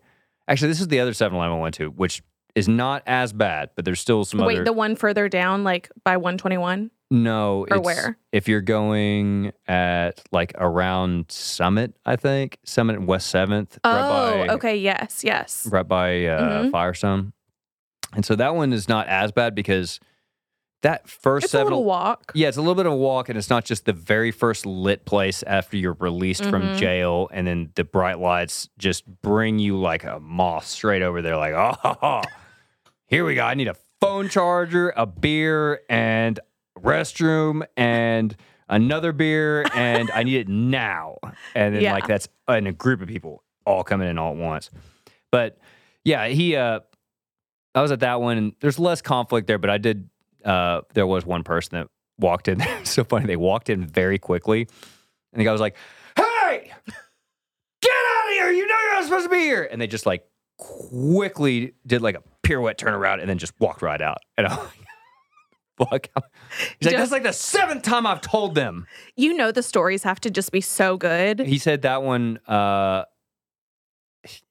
[0.48, 2.22] Actually, this is the other 7 Eleven I went to, which
[2.54, 4.64] is not as bad, but there's still some Wait, other.
[4.64, 6.90] the one further down, like by 121?
[7.10, 8.16] no, or it's- where?
[8.32, 13.90] If you're going at like around Summit, I think Summit and West Seventh, Oh,
[14.38, 14.76] right by okay.
[14.76, 15.66] Yes, yes.
[15.70, 16.70] right by uh, Mhm.
[16.70, 17.34] Firestone,
[18.14, 20.00] and so that one is not as bad because
[20.82, 22.32] that first It's a 7 little walk.
[22.34, 24.66] Yeah, it's a little bit of a walk, and it's not just the very first
[24.66, 26.76] lit place after you're released from Mhm.
[26.76, 31.36] jail, and then the bright lights just bring you like a moth straight over there.
[31.36, 32.22] Like, oh,
[33.06, 33.44] here we go.
[33.44, 36.40] I need a phone charger, a beer, and
[36.76, 38.34] restroom, and
[38.68, 41.18] another beer, and I need it now.
[41.54, 41.92] And then Yeah.
[41.92, 44.68] like that's and a group of people all coming in all at once.
[45.30, 45.58] But
[46.04, 46.80] yeah, he uh
[47.74, 50.08] I was at that one and there's less conflict there, but I did
[50.44, 52.62] uh there was one person that walked in.
[52.84, 53.26] So funny.
[53.26, 54.68] They walked in very quickly.
[55.32, 55.76] And the guy was like,
[56.16, 56.70] Hey,
[57.80, 58.50] get out of here.
[58.52, 59.68] You know you're not supposed to be here.
[59.70, 60.24] And they just like
[60.58, 64.18] quickly did like a pirouette turnaround and then just walked right out.
[64.36, 64.68] And I'm like,
[66.12, 66.24] fuck.
[66.78, 68.86] He's like, Just- that's like the seventh time I've told them.
[69.16, 71.40] You know the stories have to just be so good.
[71.40, 72.38] He said that one.
[72.46, 73.04] Uh,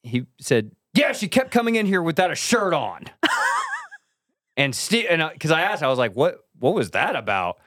[0.04, 3.06] he said, "Yeah, she kept coming in here without a shirt on."
[4.58, 6.46] and Steve, and because I asked, I was like, "What?
[6.60, 7.58] What was that about?"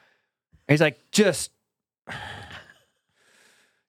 [0.67, 1.51] And he's like, "Just."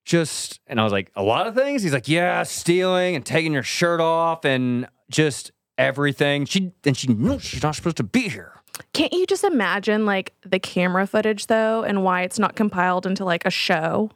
[0.05, 1.83] Just and I was like, a lot of things.
[1.83, 6.45] He's like, yeah, stealing and taking your shirt off and just everything.
[6.45, 8.53] She and she knows she's not supposed to be here.
[8.93, 13.25] Can't you just imagine like the camera footage though and why it's not compiled into
[13.25, 14.11] like a show?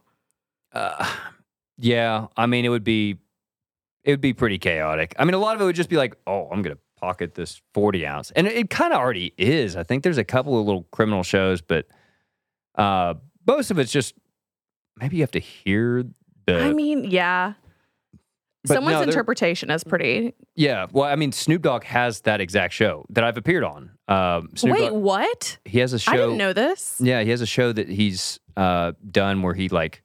[0.73, 1.05] Uh,
[1.77, 3.17] yeah, I mean, it would be,
[4.03, 5.15] it would be pretty chaotic.
[5.17, 7.61] I mean, a lot of it would just be like, oh, I'm gonna pocket this
[7.73, 9.75] 40 ounce, and it, it kind of already is.
[9.75, 11.87] I think there's a couple of little criminal shows, but
[12.75, 14.15] uh, most of it's just
[14.97, 16.03] maybe you have to hear
[16.45, 16.61] the.
[16.61, 17.53] I mean, yeah.
[18.67, 20.35] Someone's no, interpretation is pretty.
[20.55, 23.89] yeah, well, I mean, Snoop Dogg has that exact show that I've appeared on.
[24.07, 25.57] Um, Snoop Wait, Dogg, what?
[25.65, 26.11] he has a show.
[26.11, 26.97] I didn't know this.
[26.99, 30.03] Yeah, he has a show that he's uh, done where he like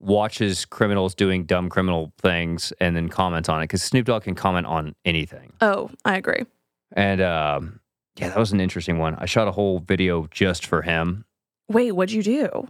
[0.00, 4.34] watches criminals doing dumb criminal things and then comments on it because Snoop Dogg can
[4.34, 5.52] comment on anything.
[5.60, 6.44] Oh, I agree.
[6.92, 7.80] And um,
[8.16, 9.14] yeah, that was an interesting one.
[9.16, 11.24] I shot a whole video just for him.
[11.68, 12.68] Wait, what'd you do?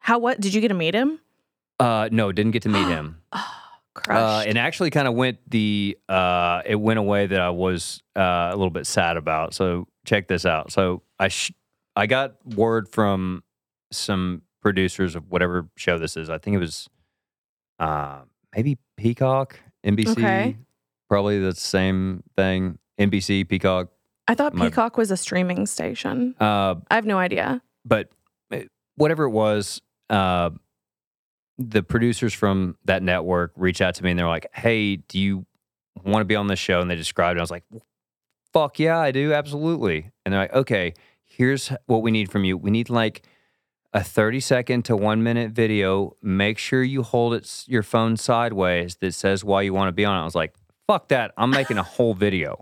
[0.00, 1.20] How what did you get to meet him?
[1.78, 3.20] Uh, no, didn't get to meet him.
[3.32, 3.52] Oh,
[4.08, 8.50] Uh, and actually kind of went the uh, it went away that I was uh,
[8.52, 9.54] a little bit sad about.
[9.54, 10.72] So check this out.
[10.72, 11.52] So I sh-
[11.94, 13.42] I got word from
[13.92, 16.28] some producers of whatever show this is.
[16.28, 16.88] I think it was
[17.78, 18.22] uh,
[18.56, 20.56] maybe Peacock, NBC, Okay.
[21.08, 22.80] probably the same thing.
[22.98, 23.90] NBC, Peacock.
[24.26, 26.34] I thought my- Peacock was a streaming station.
[26.40, 27.62] Uh, I have no idea.
[27.84, 28.08] but
[28.52, 28.62] uh,
[28.96, 30.50] whatever it was, uh,
[31.58, 35.46] the producers from that network reached out to me and they're like, "Hey, do you
[36.04, 37.40] want to be on this show?" And they described it.
[37.40, 37.62] I was like,
[38.52, 40.92] "Fuck yeah, I do, absolutely." And they're like, "Okay,
[41.24, 42.56] here's what we need from you.
[42.56, 43.22] We need like
[43.96, 46.16] a 30 second to one minute video.
[46.22, 50.04] Make sure you hold it your phone sideways that says why you want to be
[50.04, 50.54] on it." I was like,
[50.86, 51.32] "Fuck that!
[51.36, 52.58] I'm making a whole video."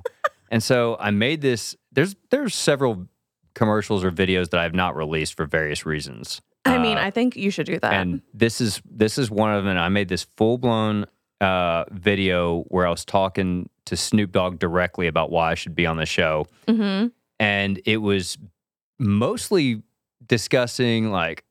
[0.51, 1.77] and so I made this.
[1.93, 3.09] There's there's several
[3.55, 6.41] commercials or videos that I've not released for various reasons.
[6.65, 7.93] I mean, Uh, I think you should do that.
[7.93, 9.77] and this is this is one of them.
[9.77, 11.05] I made this full blown
[11.41, 15.85] uh, video where I was talking to Snoop Dogg directly about why I should be
[15.87, 17.09] on the show, hmm
[17.41, 18.39] and it was
[18.99, 19.83] mostly
[20.27, 21.45] discussing like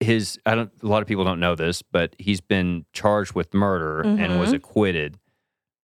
[0.00, 0.38] his.
[0.46, 0.70] I don't.
[0.82, 4.50] A lot of people don't know this, but he's been charged with murder and was
[4.50, 4.56] Mhm.
[4.56, 5.18] acquitted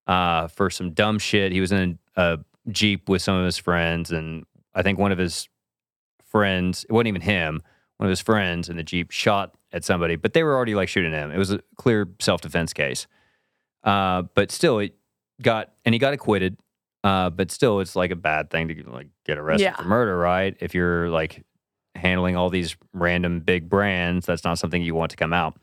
[0.07, 1.51] uh, for some dumb shit.
[1.51, 2.39] He was in a
[2.69, 5.47] jeep with some of his friends, and I think one of his
[6.25, 6.83] friends.
[6.83, 7.61] It wasn't even him
[7.97, 10.89] one of his friends in the Jeep shot at somebody, but they were already like
[10.89, 11.31] shooting him.
[11.31, 13.07] It was a clear self defense case.
[13.83, 14.95] Uh, but still, it
[15.41, 16.57] got, and he got acquitted.
[17.03, 19.75] Uh, but still, it's like a bad thing to like get arrested Yeah.
[19.75, 20.55] for murder, right?
[20.59, 21.43] If you're like
[22.03, 25.57] handling all these random big brands, that's not something you want to come out.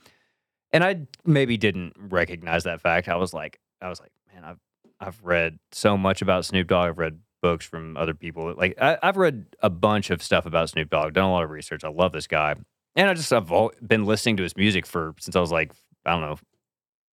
[0.73, 3.09] And I maybe didn't recognize that fact.
[3.09, 4.59] I was like, I was like, man, I've
[4.99, 6.91] I've read so much about Snoop Dogg.
[6.91, 8.55] I've read books from other people.
[8.57, 11.15] Like I, have read a bunch of stuff about Snoop Dogg.
[11.15, 11.85] Done a lot of research.
[11.85, 12.55] I love this guy,
[12.97, 13.51] and I just I've
[13.87, 15.73] been listening to his music for since I was like
[16.07, 16.39] I don't know,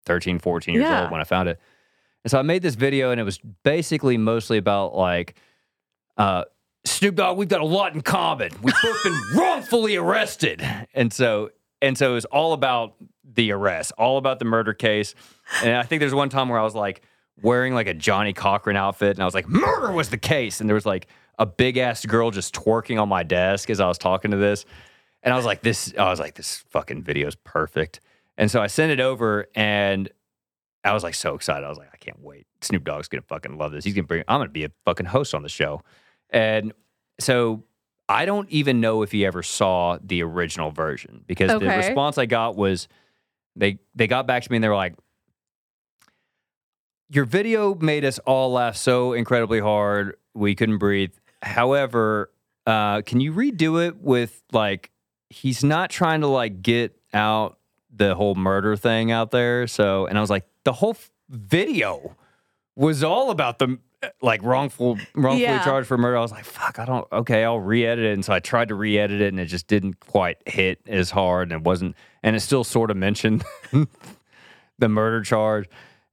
[0.06, 1.04] 13, 14 years yeah.
[1.04, 1.60] old when I found it.
[2.24, 5.36] And so I made this video, and it was basically mostly about like.
[6.18, 6.44] Uh,
[6.88, 8.52] Snoop Dogg, we've got a lot in common.
[8.62, 10.64] We've both been wrongfully arrested.
[10.94, 15.14] And so and so it was all about the arrest, all about the murder case.
[15.64, 17.02] And I think there's one time where I was like
[17.42, 20.60] wearing like a Johnnie Cochran outfit, and I was like, murder was the case.
[20.60, 21.08] And there was like
[21.38, 24.66] a big ass girl just twerking on my desk as I was talking to this.
[25.24, 28.00] And I was like, this, I was like, this fucking video is perfect.
[28.38, 30.10] And so I sent it over and
[30.84, 31.66] I was like so excited.
[31.66, 32.48] I was like, I can't wait.
[32.62, 33.84] Snoop Dogg's gonna fucking love this.
[33.84, 35.84] He's gonna bring, I'm gonna be a fucking host on the show.
[36.30, 36.74] And
[37.20, 37.64] so
[38.10, 41.66] I don't even know if he ever saw the original version because okay.
[41.66, 42.88] the response I got was
[43.56, 44.96] they they got back to me and they were like,
[47.10, 51.14] "Your video made us all laugh so incredibly hard we couldn't breathe.
[51.42, 52.32] However,
[52.66, 54.92] uh, can you redo it with like
[55.30, 57.58] he's not trying to like get out
[57.94, 62.16] the whole murder thing out there?" So, and I was like, the whole f- video
[62.76, 63.80] was all about the
[64.22, 65.64] like wrongful wrongfully yeah.
[65.64, 66.18] charged for murder.
[66.18, 68.14] I was like, fuck, I don't okay, I'll re-edit it.
[68.14, 71.52] And so I tried to re-edit it and it just didn't quite hit as hard
[71.52, 73.44] and it wasn't and it still sort of mentioned
[74.80, 75.70] the murder charge.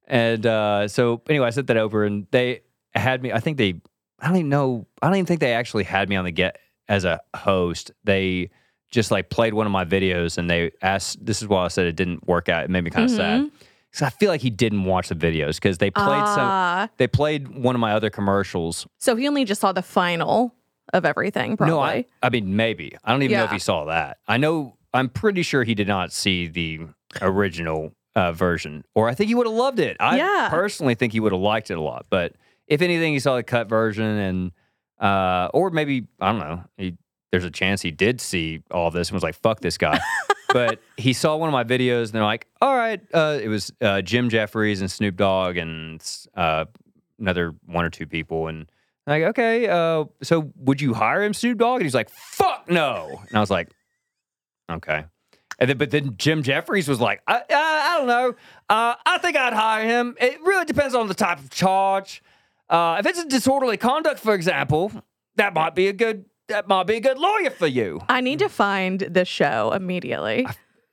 [0.07, 2.61] And uh, so anyway, I sent that over and they
[2.95, 3.81] had me I think they
[4.21, 6.59] I don't even know I don't even think they actually had me on the get
[6.89, 7.91] as a host.
[8.05, 8.51] They
[8.91, 11.87] just like played one of my videos and they asked this is why I said
[11.87, 12.65] it didn't work out.
[12.65, 13.45] It made me kind of mm-hmm.
[13.49, 13.51] sad
[13.95, 16.49] because I feel like he didn't watch the videos because they played uh, some.
[16.49, 16.89] Ah.
[16.97, 18.89] They played one of my other commercials.
[18.99, 20.53] So he only just saw the final
[20.93, 21.57] of everything.
[21.57, 21.73] Probably.
[21.73, 22.97] No, I, I mean maybe.
[23.05, 23.39] I don't even yeah.
[23.39, 24.19] know if he saw that.
[24.27, 24.77] I know.
[24.93, 26.81] I'm pretty sure he did not see the
[27.23, 29.97] original uh, version, or I think he would have loved it.
[30.01, 30.49] I yeah.
[30.51, 32.07] personally think he would have liked it a lot.
[32.11, 32.35] But
[32.67, 34.53] if anything, he saw the cut version, and
[34.99, 36.65] uh, or maybe I don't know.
[36.77, 36.97] He,
[37.31, 40.01] there's a chance he did see all this and was like, "Fuck this guy."
[40.55, 43.73] but he saw one of my videos and they're like, all right, uh, it was
[43.81, 46.01] uh, Jim Jeffries and Snoop Dogg and
[46.37, 46.67] uh,
[47.19, 48.47] another one or two people.
[48.47, 48.71] And
[49.05, 51.81] I'm like, okay, uh, so would you hire him, Snoop Dogg?
[51.81, 53.21] And he's like, fuck no.
[53.29, 53.69] And I was like,
[54.71, 55.07] okay.
[55.59, 58.29] And then, but then Jim Jeffries was like, I, I, I don't know.
[58.69, 60.15] Uh, I think I'd hire him.
[60.21, 62.23] It really depends on the type of charge.
[62.71, 64.93] Uh, if it's a disorderly conduct, for example,
[65.35, 68.01] that might be a good that might be a good lawyer for you.
[68.09, 70.47] I need to find the show immediately.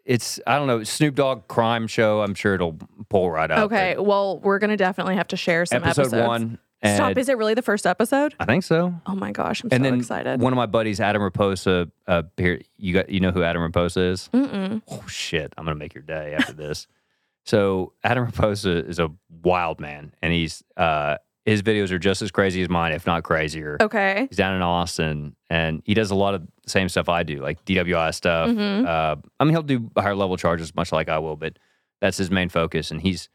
[0.06, 2.22] It's I don't know Snoop Dogg crime show.
[2.22, 2.78] I'm sure it'll
[3.10, 3.60] pull right up.
[3.66, 6.28] Okay, well we're gonna definitely have to share some episode episodes.
[6.28, 6.60] one.
[6.84, 7.16] Stop!
[7.16, 8.34] Is it really the first episode?
[8.39, 8.95] I think so.
[9.06, 10.41] Oh my gosh, I'm and so then excited.
[10.41, 14.10] One of my buddies, Adam Reposa, uh, here you got you know who Adam Reposa
[14.12, 14.30] is?
[14.34, 14.82] Mm-mm.
[14.89, 15.54] Oh shit!
[15.58, 16.88] I'm gonna make your day after this.
[17.45, 19.12] so Adam Reposa is a
[19.43, 23.23] wild man, and he's uh, his videos are just as crazy as mine, if not
[23.23, 23.77] crazier.
[23.81, 24.27] Okay.
[24.29, 27.41] He's down in Austin and he does a lot of the same stuff I do,
[27.41, 28.49] like DWI stuff.
[28.49, 28.85] Mm-hmm.
[28.85, 31.57] Uh, I mean, he'll do higher level charges, much like I will, but
[31.99, 32.91] that's his main focus.
[32.91, 33.29] And he's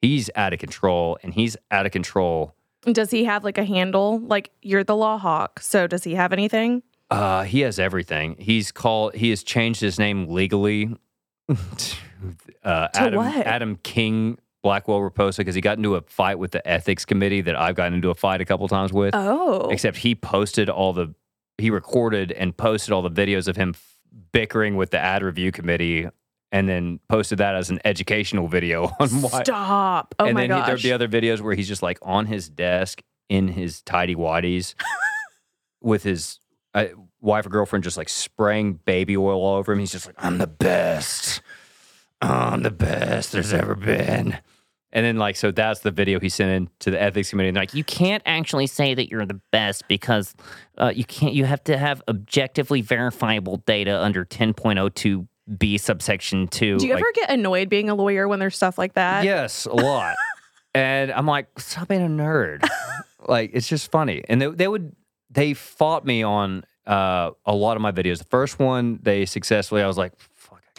[0.00, 2.54] he's out of control, and he's out of control.
[2.84, 4.20] Does he have like a handle?
[4.20, 6.82] Like you're the law hawk, so does he have anything?
[7.10, 8.36] Uh, he has everything.
[8.38, 9.14] He's called.
[9.14, 10.94] He has changed his name legally
[11.48, 11.96] to,
[12.62, 13.46] uh, to Adam what?
[13.46, 17.56] Adam King Blackwell Reposa because he got into a fight with the ethics committee that
[17.56, 19.14] I've gotten into a fight a couple times with.
[19.14, 19.68] Oh.
[19.70, 21.14] Except he posted all the,
[21.58, 23.74] he recorded and posted all the videos of him
[24.32, 26.08] bickering with the ad review committee
[26.50, 29.42] and then posted that as an educational video on why.
[29.42, 30.14] Stop.
[30.18, 33.02] Oh and my then there'd be other videos where he's just like on his desk
[33.28, 34.74] in his tidy whities
[35.82, 36.40] with his
[36.74, 36.86] uh,
[37.20, 39.78] wife or girlfriend just like spraying baby oil all over him.
[39.78, 41.42] He's just like, I'm the best.
[42.20, 44.38] I'm the best there's ever been.
[44.90, 47.48] And then, like, so that's the video he sent in to the ethics committee.
[47.48, 50.34] And they're like, you can't actually say that you're the best because
[50.78, 51.34] uh, you can't.
[51.34, 56.78] You have to have objectively verifiable data under 10.02b subsection two.
[56.78, 59.24] Do you like, ever get annoyed being a lawyer when there's stuff like that?
[59.24, 60.16] Yes, a lot.
[60.74, 62.66] and I'm like, stop being a nerd.
[63.28, 64.24] like, it's just funny.
[64.26, 64.96] And they, they would,
[65.30, 68.18] they fought me on uh, a lot of my videos.
[68.18, 70.14] The first one, they successfully, I was like,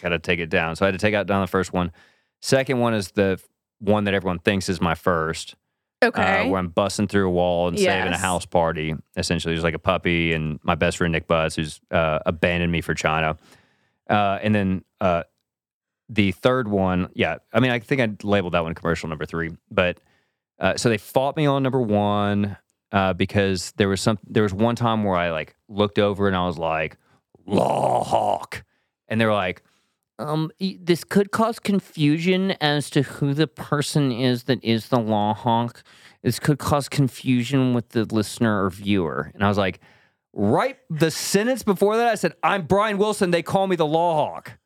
[0.00, 0.76] I gotta take it down.
[0.76, 1.92] So I had to take out down the first one.
[2.40, 3.40] Second one is the
[3.80, 5.54] one that everyone thinks is my first.
[6.02, 6.46] Okay.
[6.46, 7.92] Uh, where I'm busting through a wall and Yes.
[7.92, 8.94] saving a house party.
[9.16, 12.80] Essentially, there's like a puppy and my best friend Nick Buzz, who's uh, abandoned me
[12.80, 13.36] for China.
[14.08, 15.24] Uh, and then uh,
[16.08, 19.50] the third one, yeah, I mean, I think I labeled that one commercial number three.
[19.70, 20.00] But
[20.58, 22.56] uh, so they fought me on number one
[22.92, 24.18] uh, because there was some.
[24.26, 26.96] There was one time where I like looked over and I was like,
[27.46, 28.64] law hawk,
[29.08, 29.62] and they're like,
[30.20, 30.50] Um,
[30.80, 35.82] this could cause confusion as to who the person is that is the law hawk.
[36.22, 39.30] This could cause confusion with the listener or viewer.
[39.34, 39.80] and I was like,
[40.32, 43.30] right the sentence before that, I said, I'm Bryan Wilson.
[43.30, 44.58] They call me the law hawk.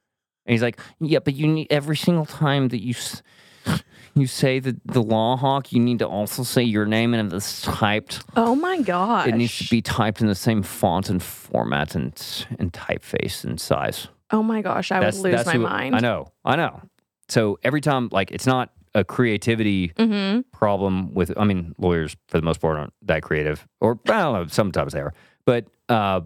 [0.46, 3.22] And he's like, yeah, but you need every single time that you s-
[4.14, 7.32] you say the the law hawk, you need to also say your name, and if
[7.34, 9.26] it's typed, Oh my gosh.
[9.28, 12.12] it needs to be typed in the same font and format and
[12.58, 14.08] and typeface and size.
[14.30, 15.94] Oh my gosh, I would lose my who- mind.
[15.96, 16.80] I know, I know.
[17.28, 20.42] So every time, like, it's not a creativity Mm-hmm.
[20.52, 21.32] problem with.
[21.36, 24.46] I mean, lawyers for the most part aren't that creative, or I don't know.
[24.48, 25.12] Sometimes they are,
[25.44, 26.20] but uh,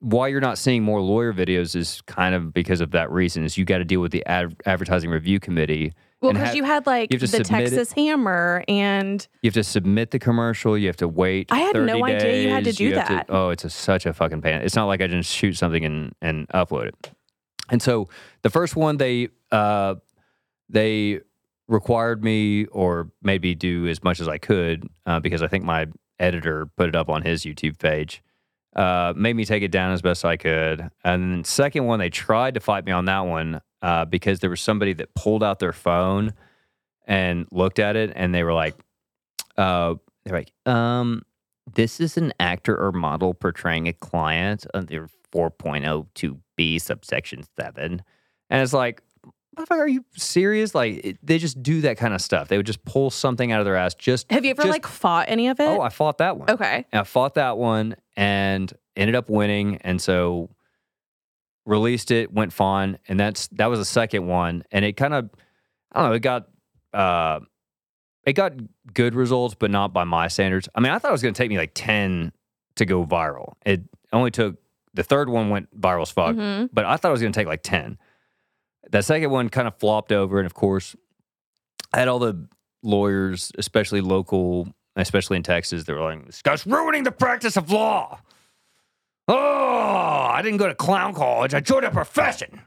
[0.00, 3.44] why you're not seeing more lawyer videos is kind of because of that reason.
[3.44, 5.92] Is you got to deal with the ad- advertising review committee.
[6.20, 7.70] Well, because ha- you had like you the to submit it.
[7.70, 10.76] Texas Hammer, and You have to submit the commercial.
[10.76, 11.46] You have to wait.
[11.52, 13.26] I had 30 no idea you had to do that.
[13.28, 14.56] oh, it's a, such a fucking pain.
[14.62, 17.12] It's not like I just shoot something and and upload it.
[17.70, 18.08] And so
[18.42, 19.96] the first one they uh
[20.68, 21.20] they
[21.68, 25.64] required me or made me do as much as I could uh, because I think
[25.64, 25.86] my
[26.18, 28.22] editor put it up on his YouTube page.
[28.74, 30.90] Uh, made me take it down as best I could.
[31.04, 34.60] And second one, they tried to fight me on that one uh, because there was
[34.60, 36.32] somebody that pulled out their phone
[37.06, 38.74] and looked at it and they were like,
[39.56, 39.94] uh,
[40.24, 41.22] they're like, Um,
[41.74, 45.08] this is an actor or model portraying a client under
[46.58, 48.02] 4.02b subsection 7.
[48.50, 49.02] and it's like,
[49.56, 50.74] motherfucker, are you serious?
[50.74, 52.48] Like, it, they just do that kind of stuff.
[52.48, 53.94] They would just pull something out of their ass.
[53.94, 55.64] Just have you ever just- like fought any of it?
[55.68, 56.50] Oh, I fought that one.
[56.50, 56.84] okay.
[56.92, 59.76] And I fought that one and ended up winning.
[59.82, 60.50] And so
[61.66, 62.98] released it, went fine.
[63.08, 64.64] And that's that was the second one.
[64.72, 65.30] And it kind of
[65.92, 66.48] I don't know, it got
[66.94, 67.40] uh
[68.24, 68.52] it got
[68.94, 70.68] good results, but not by my standards.
[70.74, 72.32] I mean, I thought it was gonna take me like 10
[72.76, 73.54] to go viral.
[73.66, 73.82] It
[74.12, 74.56] only took
[74.94, 76.70] the third one went viral as fuck, Mhm.
[76.72, 77.98] but I thought it was gonna take like 10.
[78.90, 80.96] That second one kind of flopped over, and of course,
[81.92, 82.48] I had all the
[82.82, 87.70] lawyers, especially local, especially in Texas, they were like, "This guy's ruining the practice of
[87.70, 88.20] law."
[89.26, 91.52] Oh, I didn't go to clown college.
[91.54, 92.62] I joined a profession.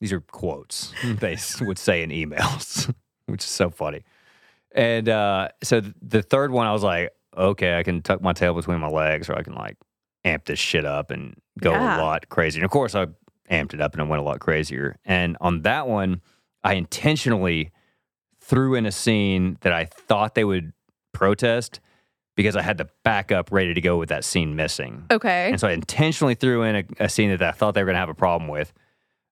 [0.00, 2.92] These are quotes they would say in emails,
[3.26, 4.02] which is so funny.
[4.74, 8.32] And uh, so th- the third one, I was like, okay, I can tuck my
[8.32, 9.76] tail between my legs, or I can like
[10.24, 11.98] amp this shit up and go Yeah.
[11.98, 12.58] a lot crazy.
[12.58, 13.06] And of course, I
[13.50, 14.96] amped it up and it went a lot crazier.
[15.04, 16.20] And on that one,
[16.64, 17.70] I intentionally
[18.40, 20.72] threw in a scene that I thought they would
[21.12, 21.80] protest
[22.36, 25.04] because I had the backup ready to go with that scene missing.
[25.10, 25.50] Okay.
[25.50, 27.94] And so I intentionally threw in a, a scene that I thought they were going
[27.96, 28.72] to have a problem with.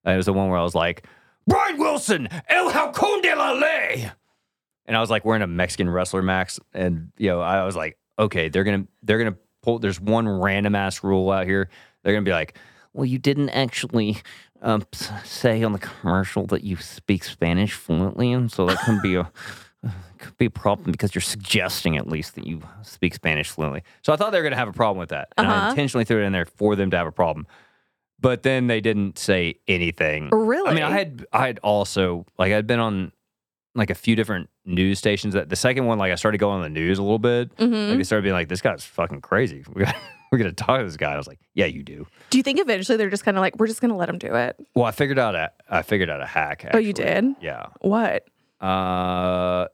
[0.07, 1.07] Uh, it was the one where I was like,
[1.47, 4.11] Bryan Wilson, El Halcon de la Ley.
[4.87, 6.61] And I was like wearing a Mexican wrestler max.
[6.75, 10.01] And, you know, I was like, okay, they're going to, they're going to pull, there's
[10.01, 11.69] one random ass rule out here.
[12.03, 12.57] They're going to be like,
[12.93, 14.19] Well, you didn't actually
[14.63, 14.85] um,
[15.25, 19.31] say on the commercial that you speak Spanish fluently, and so that can be a
[20.19, 23.83] could be a problem because you're suggesting at least that you speak Spanish fluently.
[24.03, 25.29] So I thought they were going to have a problem with that.
[25.39, 25.71] And I Uh-huh.
[25.71, 27.47] intentionally threw it in there for them to have a problem.
[28.21, 30.29] But then they didn't say anything.
[30.31, 30.69] really?
[30.71, 33.13] I mean, I had I had also like I'd been on
[33.75, 35.35] like a few different news stations.
[35.35, 37.55] That the second one, like I started going on the news a little bit.
[37.57, 37.89] Mhm.
[37.91, 39.65] Like they started being like, "This guy's fucking crazy.
[39.75, 39.97] We're gonna,
[40.33, 42.59] we're gonna talk to this guy." I was like, "Yeah, you do." Do you think
[42.61, 44.57] eventually they're just kind of like, we're just going to let him do it?
[44.75, 46.69] Well, I figured out a I figured out a hack.
[46.73, 47.25] Oh, you did?
[47.41, 47.67] Yeah.
[47.81, 48.27] What?
[48.61, 49.67] Uh,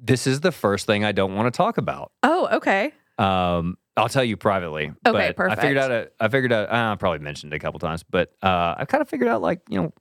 [0.00, 2.12] this is the first thing I don't want to talk about.
[2.22, 2.92] Oh, okay.
[3.18, 4.92] Um, I'll tell you privately.
[5.06, 6.10] Okay, but I figured out a.
[6.18, 6.68] I figured out.
[6.70, 9.42] uh, I probably mentioned it a couple times, but uh, I kind of figured out
[9.42, 9.92] like you know,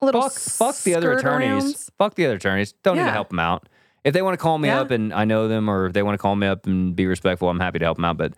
[0.00, 1.64] little fuck, fuck the other attorneys.
[1.64, 1.90] arounds.
[1.98, 2.72] Fuck the other attorneys.
[2.82, 3.68] Don't need to help them out.
[4.04, 4.80] If they want to call me Yeah.
[4.82, 7.06] up and I know them, or if they want to call me up and be
[7.06, 8.16] respectful, I'm happy to help them out.
[8.16, 8.34] But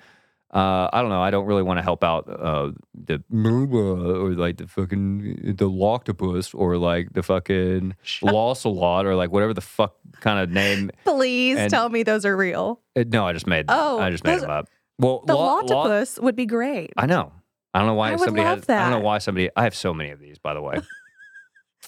[0.55, 1.21] uh, I don't know.
[1.21, 6.55] I don't really want to help out uh, the or like the fucking the octopus
[6.55, 10.91] or like the fucking lost a lot or like whatever the fuck kind of name.
[11.05, 12.81] Please And- tell me those are real.
[12.97, 13.67] Uh, No, I just made.
[13.69, 14.69] Oh, I just made them up.
[14.99, 16.93] Well, The lo- lo- would be great.
[16.97, 17.33] I know.
[17.75, 18.69] I don't know why I somebody has.
[18.69, 19.51] I don't know why somebody.
[19.55, 20.79] I have so many of these, by the way.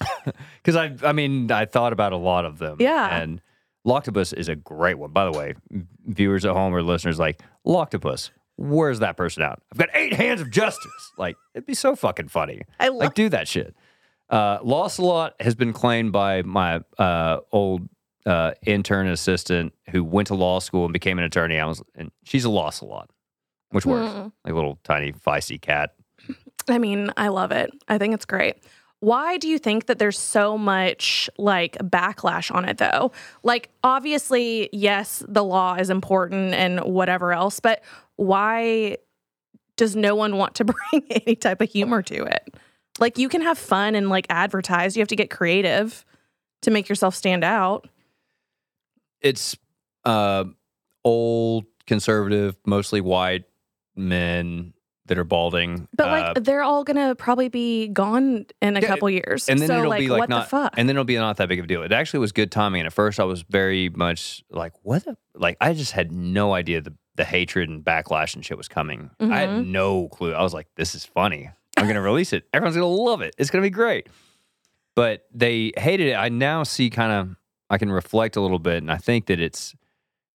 [0.63, 2.77] Because I, I mean, I thought about a lot of them.
[2.81, 3.17] Yeah.
[3.17, 3.41] And
[3.85, 5.55] Law-ctopus is a great one, by the way.
[6.07, 8.31] Viewers at home or listeners, like Law-ctopus.
[8.57, 9.63] Where's that person out?
[9.73, 11.13] I've got eight hands of justice.
[11.17, 12.63] Like it'd be so fucking funny.
[12.79, 13.75] I love Like do that shit.
[14.29, 17.89] Uh, Lost a lot has been claimed by my uh, old
[18.27, 21.59] uh, intern assistant who went to law school and became an attorney.
[21.59, 23.09] I was, and she's a lost a lot,
[23.71, 24.13] which works.
[24.13, 24.29] Hmm.
[24.45, 25.95] Like a little tiny feisty cat.
[26.69, 27.71] I mean, I love it.
[27.89, 28.57] I think it's great.
[29.01, 33.13] Why do you think that there's so much like backlash on it though?
[33.43, 37.83] Like, obviously, yes, the law is important and whatever else, but
[38.17, 38.99] why
[39.77, 42.55] does no one want to bring any type of humor to it?
[42.99, 44.97] Like you can have fun and like advertise.
[44.97, 46.05] You have to get creative
[46.63, 47.89] to make yourself stand out.
[49.23, 49.57] It's
[50.05, 50.45] uh,
[51.03, 53.45] old, conservative, mostly white
[53.97, 54.75] men
[55.11, 55.87] that are balding.
[55.95, 59.49] But uh, like they're all gonna probably be gone in a Yeah, couple years.
[59.49, 60.75] and then so it'll like, be like what not, the fuck?
[60.79, 61.83] and then it'll be not that big of a deal.
[61.83, 62.81] It actually was good timing.
[62.81, 65.17] And at first, I was very much like, "What?" The?
[65.35, 69.11] Like, I just had no idea the the hatred and backlash and shit was coming.
[69.21, 69.67] I had Mhm.
[69.67, 70.33] no clue.
[70.33, 71.51] I was like, "This is funny.
[71.77, 72.45] I'm gonna release it.
[72.55, 73.35] Everyone's gonna love it.
[73.37, 74.07] It's gonna be great."
[74.97, 76.15] But they hated it.
[76.15, 77.37] I now see kind of.
[77.69, 79.75] I can reflect a little bit, and I think that it's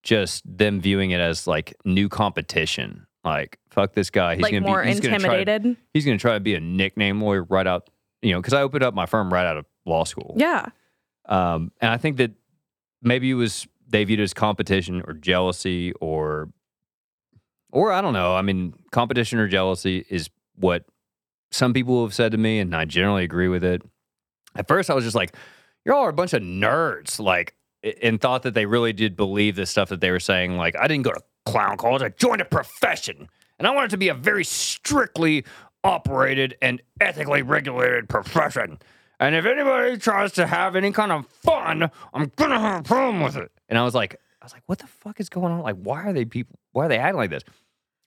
[0.04, 3.08] just them viewing it as like new competition.
[3.26, 4.36] Like, fuck this guy.
[4.36, 4.90] He's like gonna more be.
[4.90, 5.78] He's gonna to intimidated.
[5.94, 7.90] he's going to try to be a nickname lawyer right out,
[8.22, 10.36] you know, because I opened up my firm right out of law school.
[10.38, 10.68] Yeah.
[11.28, 12.32] Um, and I think that
[13.02, 16.50] maybe it was they viewed it as competition or jealousy or,
[17.72, 18.36] or I don't know.
[18.36, 20.86] I mean, competition or jealousy is what
[21.52, 23.82] some people have said to me, and I generally agree with it.
[24.56, 25.36] At first, I was just like,
[25.84, 27.56] "You're all a bunch of nerds," like,
[28.02, 30.58] and thought that they really did believe the stuff that they were saying.
[30.58, 33.30] Like, I didn't go to clown college; I joined a profession,
[33.60, 35.46] and I want it to be a very strictly
[35.84, 38.80] operated and ethically regulated profession.
[39.20, 43.22] And if anybody tries to have any kind of fun, I'm gonna have a problem
[43.22, 43.52] with it.
[43.70, 45.62] And I was like, I was like, what the fuck is going on?
[45.62, 46.60] Like, why are they people?
[46.72, 47.44] Why are they acting like this?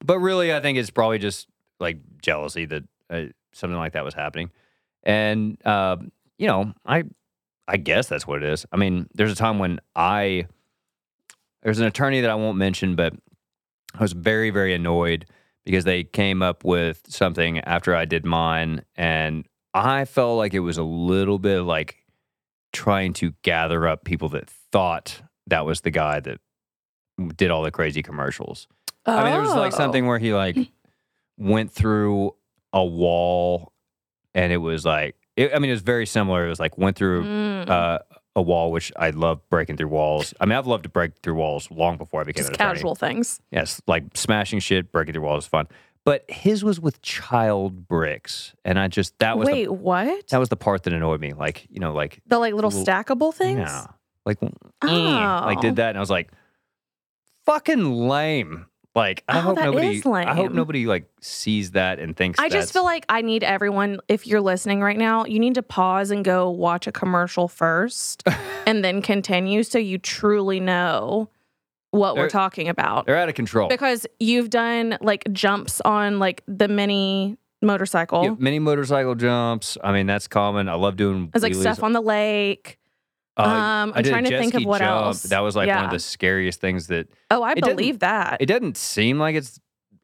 [0.05, 1.49] But really, I think it's probably just
[1.80, 3.22] like jealousy that uh,
[3.53, 4.51] something like that was happening.
[5.03, 5.97] And uh,
[6.36, 7.05] you know, I
[7.66, 8.66] I guess that's what it is.
[8.72, 10.47] I mean, there's a time when I
[11.62, 13.14] there's an attorney that I won't mention, but
[13.99, 15.26] I was very very annoyed
[15.64, 20.61] because they came up with something after I did mine, and I felt like it
[20.61, 21.96] was a little bit like
[22.72, 26.38] trying to gather up people that thought that was the guy that
[27.36, 28.66] did all the crazy commercials.
[29.07, 29.76] I mean, there was like Oh.
[29.76, 30.57] something where he like
[31.38, 32.34] went through
[32.72, 33.72] a wall,
[34.34, 36.46] and it was like, it, I mean, it was very similar.
[36.46, 37.68] It was like went through Mm.
[37.68, 37.99] uh,
[38.39, 40.32] a wall, which I love breaking through walls.
[40.41, 43.41] I mean, I've loved to break through walls long before I became just casual things.
[43.51, 45.66] Yes, like smashing shit, breaking through walls is fun.
[46.05, 50.28] But his was with child bricks, and I just that was Wait, the, what?
[50.28, 51.34] that was the part that annoyed me.
[51.34, 53.59] Like you know, like the like little little- stackable things?
[53.59, 53.86] yeah,
[54.24, 54.89] like Oh.
[54.89, 55.74] like did oh.
[55.74, 56.30] that, and I was like,
[57.45, 58.66] fucking lame.
[58.95, 62.39] Like I Oh, hope nobody, I hope nobody like sees that and thinks.
[62.41, 65.62] I just feel like I need everyone, if you're listening right now, you need to
[65.62, 68.24] pause and go watch a commercial first
[68.66, 71.28] and then continue so you truly know
[71.91, 73.07] what we're talking about.
[73.07, 73.68] they're out of control.
[73.68, 78.24] Because you've done like jumps on like the mini motorcycle.
[78.24, 79.78] Yeah, mini motorcycle jumps.
[79.84, 80.68] I mean, that's common.
[80.68, 81.30] I love doing.
[81.34, 82.78] It's like stuff on the lake.
[83.39, 84.91] Uh, um, I I'm trying to think of what jump.
[85.07, 85.22] else.
[85.24, 88.39] That was like one of the scariest things that Oh, I believe that.
[88.41, 89.61] it doesn't seem like it's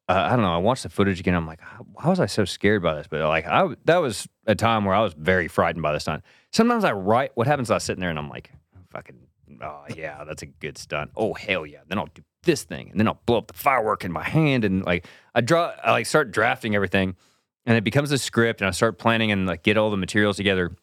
[0.09, 0.55] uh, I don't know.
[0.55, 1.35] I watched the footage again.
[1.35, 3.07] I'm like, how, how was I so scared by this?
[3.07, 6.23] But like, I that was a time where I was very frightened by this stunt.
[6.53, 7.33] Sometimes I write.
[7.35, 7.71] What happens?
[7.71, 8.51] I sit there and I'm like,
[8.91, 9.17] fucking,
[9.63, 11.11] oh yeah, that's a good stunt.
[11.17, 11.79] Oh hell yeah.
[11.89, 14.65] Then I'll do this thing, and then I'll blow up the firework in my hand,
[14.67, 17.17] and like I draw, I like start drafting everything,
[17.65, 20.37] and it becomes a script, and I start planning and like get all the materials
[20.37, 20.77] together,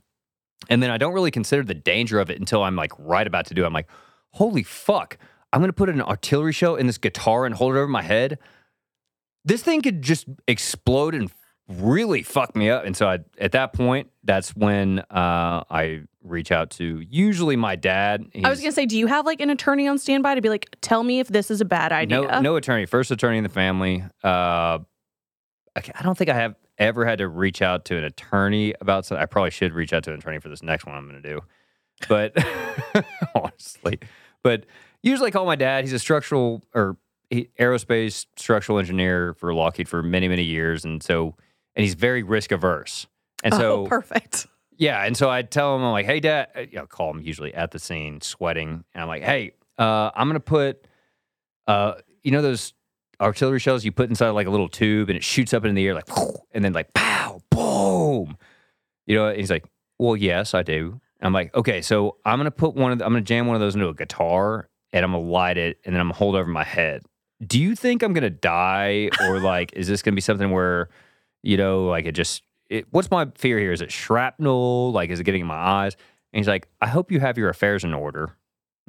[0.70, 3.46] and then I don't really consider the danger of it until I'm like right about
[3.48, 3.68] to do it.
[3.68, 3.90] I'm like,
[4.32, 5.18] holy fuck.
[5.54, 8.40] I'm gonna put an artillery show in this guitar and hold it over my head
[9.46, 11.32] this thing could just explode and
[11.68, 12.86] really fuck me up.
[12.86, 17.76] And so I, at that point, that's when uh, I reach out to usually my
[17.76, 18.26] dad.
[18.44, 20.76] I was gonna say, do you have like an attorney on standby to be like,
[20.82, 22.22] tell me if this is a bad idea?
[22.22, 24.04] no, no attorney, first attorney in the family.
[24.24, 24.80] Uh,
[25.76, 29.06] I, I don't think I have ever had to reach out to an attorney about
[29.06, 29.22] something.
[29.22, 31.30] I probably should reach out to an attorney for this next one I'm going to
[31.30, 31.42] do.
[32.10, 32.36] But
[33.36, 34.00] honestly,
[34.44, 34.66] but
[35.04, 35.84] usually I call my dad.
[35.84, 36.98] He's a structural or
[37.30, 40.84] he, aerospace structural engineer for Lockheed for many, many years.
[40.84, 41.36] And so,
[41.76, 43.08] and he's very risk averse.
[43.44, 44.48] And so, oh, perfect.
[44.78, 47.22] yeah, and so I tell him, I'm like, hey, dad, uh, you know, call him
[47.22, 50.86] usually at the scene, sweating, and I'm like, hey, uh, I'm gonna put,
[51.68, 52.74] uh, you know, those
[53.22, 55.86] artillery shells you put inside like a little tube, and it shoots up in the
[55.86, 56.10] air like,
[56.52, 58.38] and then like, pow, boom,
[59.06, 59.28] you know.
[59.28, 59.66] And he's like,
[60.00, 61.00] well, yes, I do.
[61.20, 63.56] And I'm like, okay, so I'm gonna put one of, the, I'm gonna jam one
[63.56, 66.36] of those into a guitar, and I'm gonna light it, and then I'm gonna hold
[66.36, 67.04] it over my head.
[67.46, 70.90] Do you think I'm gonna die, or like, is this gonna be something where,
[71.44, 73.74] you know, like it just it, what's my fear here?
[73.74, 74.92] Is it shrapnel?
[74.94, 75.96] Like, is it getting in my eyes?
[76.34, 78.38] And he's like, I hope you have your affairs in order.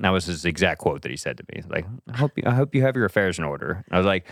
[0.03, 1.63] And that was his exact quote that he said to me.
[1.69, 3.85] Like, I hope you, I hope you have your affairs in order.
[3.87, 4.27] And I was like,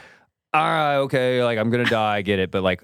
[0.53, 2.83] all right, okay, like I'm gonna die, I get it, but like,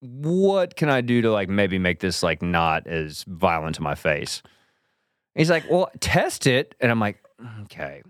[0.00, 3.94] what can I do to like maybe make this like not as violent to my
[3.94, 4.42] face?
[4.44, 7.22] And he's like, well, test it, and I'm like,
[7.62, 8.02] okay,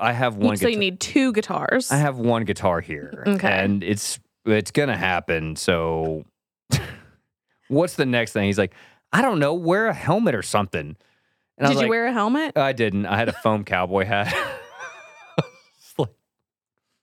[0.00, 0.56] I have one.
[0.56, 1.92] so you need two guitars.
[1.92, 3.46] I have one guitar here, Okay.
[3.52, 5.54] and it's it's gonna happen.
[5.56, 6.24] So,
[7.68, 8.44] what's the next thing?
[8.44, 8.72] He's like,
[9.12, 9.52] I don't know.
[9.52, 10.96] Wear a helmet or something.
[11.60, 12.56] And Did you like, wear a helmet?
[12.56, 13.04] Uh, I didn't.
[13.04, 14.34] I had a foam cowboy hat.
[15.38, 16.08] it's, like,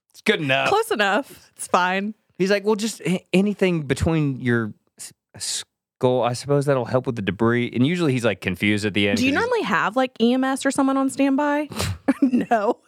[0.10, 0.70] it's good enough.
[0.70, 1.52] Close enough.
[1.56, 2.16] It's fine.
[2.40, 3.02] He's like, well, just
[3.32, 4.74] anything between your
[5.38, 6.24] skull.
[6.24, 7.72] I suppose that'll help with the debris.
[7.72, 9.20] And usually he's like confused at the end.
[9.20, 11.70] Do you normally have like EMS or someone on standby?
[12.22, 12.80] no.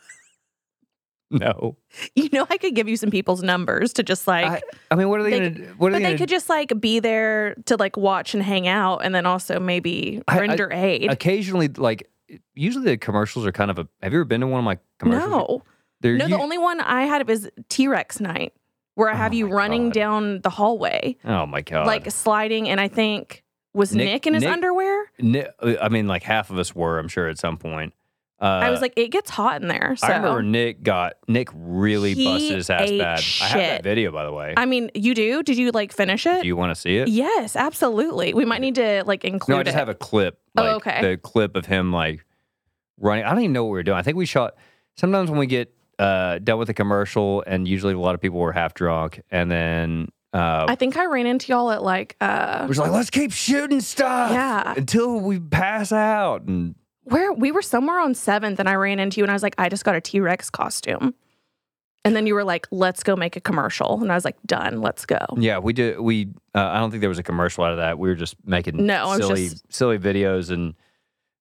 [1.40, 1.78] no?
[2.16, 4.62] You know, I could give you some people's numbers to just like, I,
[4.92, 5.62] I mean, what are they, They?
[5.78, 8.68] What are but they, they could just like be there to like watch and hang
[8.68, 11.12] out and then also maybe I- I- render aid.
[11.12, 12.10] occasionally like?
[12.54, 13.88] Usually the commercials are kind of a.
[14.04, 15.30] Have you ever been to one of my commercials?
[15.32, 15.64] no.
[16.02, 18.54] They're No, the only one I had was T Rex night
[18.96, 19.94] where I have Oh you running God.
[19.94, 21.88] down the hallway, Oh my god!
[21.88, 22.70] like sliding.
[22.70, 25.12] And I think, was Nick- Nick, in his Nick- underwear?
[25.20, 25.46] Ni-
[25.82, 27.00] I mean, like half of us were.
[27.00, 27.94] I'm sure at some point.
[28.42, 29.96] Uh, I was like, it gets hot in there.
[29.98, 33.20] So I remember Nick got Nick really He busted his ass bad.
[33.42, 34.54] I have that video by the way.
[34.56, 35.44] I mean, you do?
[35.44, 36.42] Did you like finish it?
[36.42, 37.10] Do you want to see it?
[37.10, 38.34] yes, absolutely.
[38.34, 39.80] We might need to like include No, I just it.
[39.80, 40.40] have a clip.
[40.58, 41.02] Oh, okay.
[41.02, 42.26] The clip of him like
[42.98, 43.26] running.
[43.26, 43.98] I don't even know what we were doing.
[43.98, 44.56] I think we shot.
[44.96, 48.40] Sometimes when we get uh, done with a commercial, and usually a lot of people
[48.40, 52.66] were half drunk, and then uh, I think I ran into y'all at like uh
[52.70, 54.74] we're like, let's keep shooting stuff, Yeah.
[54.78, 56.44] until we pass out.
[56.44, 56.76] And
[57.10, 59.55] where we were somewhere on seventh, and I ran into you, and I was like,
[59.57, 61.14] I just got a T Rex costume,
[62.05, 64.82] and then you were like, let's go make a commercial, and I was like, done,
[64.82, 65.18] let's go.
[65.38, 65.99] yeah, we did.
[65.99, 67.99] We uh, I don't think there was a commercial out of that.
[67.99, 70.76] We were just making No, silly just- silly videos, and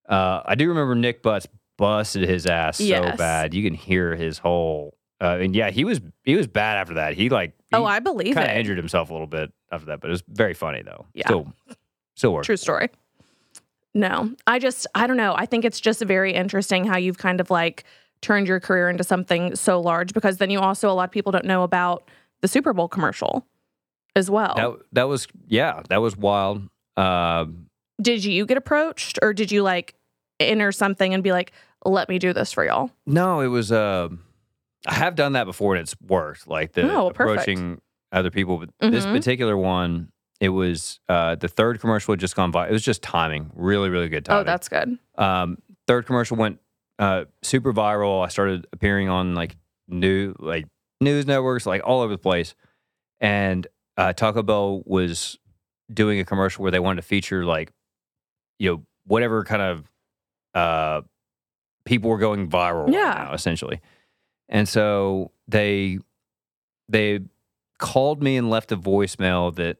[0.08, 1.46] uh, I do remember Nick Butts
[1.76, 3.16] busted his ass so Yes.
[3.16, 3.54] bad.
[3.54, 4.96] You can hear his whole.
[5.20, 7.14] Uh, and yeah, he was he was bad after that.
[7.14, 10.08] He like Oh, I believe kind of injured himself a little bit after that, but
[10.08, 11.06] it was very funny though.
[11.12, 11.26] Yeah.
[11.26, 11.52] Still,
[12.14, 12.46] still works.
[12.46, 12.88] True story.
[13.94, 15.34] No, I just, I don't know.
[15.36, 17.84] I think it's just very interesting how you've kind of like
[18.20, 21.32] turned your career into something so large because then you also, a lot of people
[21.32, 22.08] don't know about
[22.42, 23.46] the Super Bowl commercial
[24.14, 24.54] as well.
[24.56, 26.68] That that was yeah, that was wild.
[26.96, 27.46] Uh,
[28.00, 29.94] Did you get approached or did you like
[30.40, 31.52] enter something and be like,
[31.84, 32.90] let me do this for y'all?
[33.06, 33.72] no, it was.
[33.72, 34.08] Uh,
[34.86, 36.46] I have done that before and it's worked.
[36.46, 37.80] Like the Oh, approaching
[38.12, 39.12] other people, but this Mhm.
[39.12, 40.10] particular one,
[40.40, 42.68] it was uh, the third commercial had just gone viral.
[42.68, 44.40] It was just timing, really, really good timing.
[44.42, 44.98] Oh, that's good.
[45.16, 46.60] um, third commercial went
[46.98, 48.24] uh, super viral.
[48.24, 49.56] I started appearing on like
[49.88, 50.66] new like
[51.00, 52.54] news networks, like all over the place.
[53.20, 53.66] And
[53.96, 55.38] uh, Taco Bell was
[55.92, 57.72] doing a commercial where they wanted to feature like
[58.58, 59.90] you know whatever kind of
[60.54, 61.00] uh,
[61.84, 63.24] people were going viral right Yeah.
[63.26, 63.80] now, essentially.
[64.48, 65.98] And so they
[66.88, 67.20] they
[67.78, 69.78] called me and left a voicemail that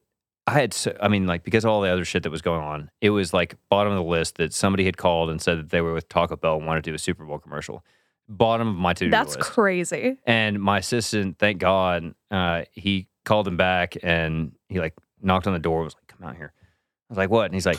[0.48, 2.62] I had, so, I mean, like because of all the other shit that was going
[2.62, 5.68] on, it was like bottom of the list that somebody had called and said that
[5.68, 7.84] they were with Taco Bell and wanted to do a Super Bowl commercial.
[8.30, 10.16] Bottom of my to do That's crazy.
[10.24, 15.52] and my assistant, thank God, uh, he called him back and he like knocked on
[15.52, 15.82] the door.
[15.82, 17.78] Was like, "Come out here." I was like, "What?" And he's like,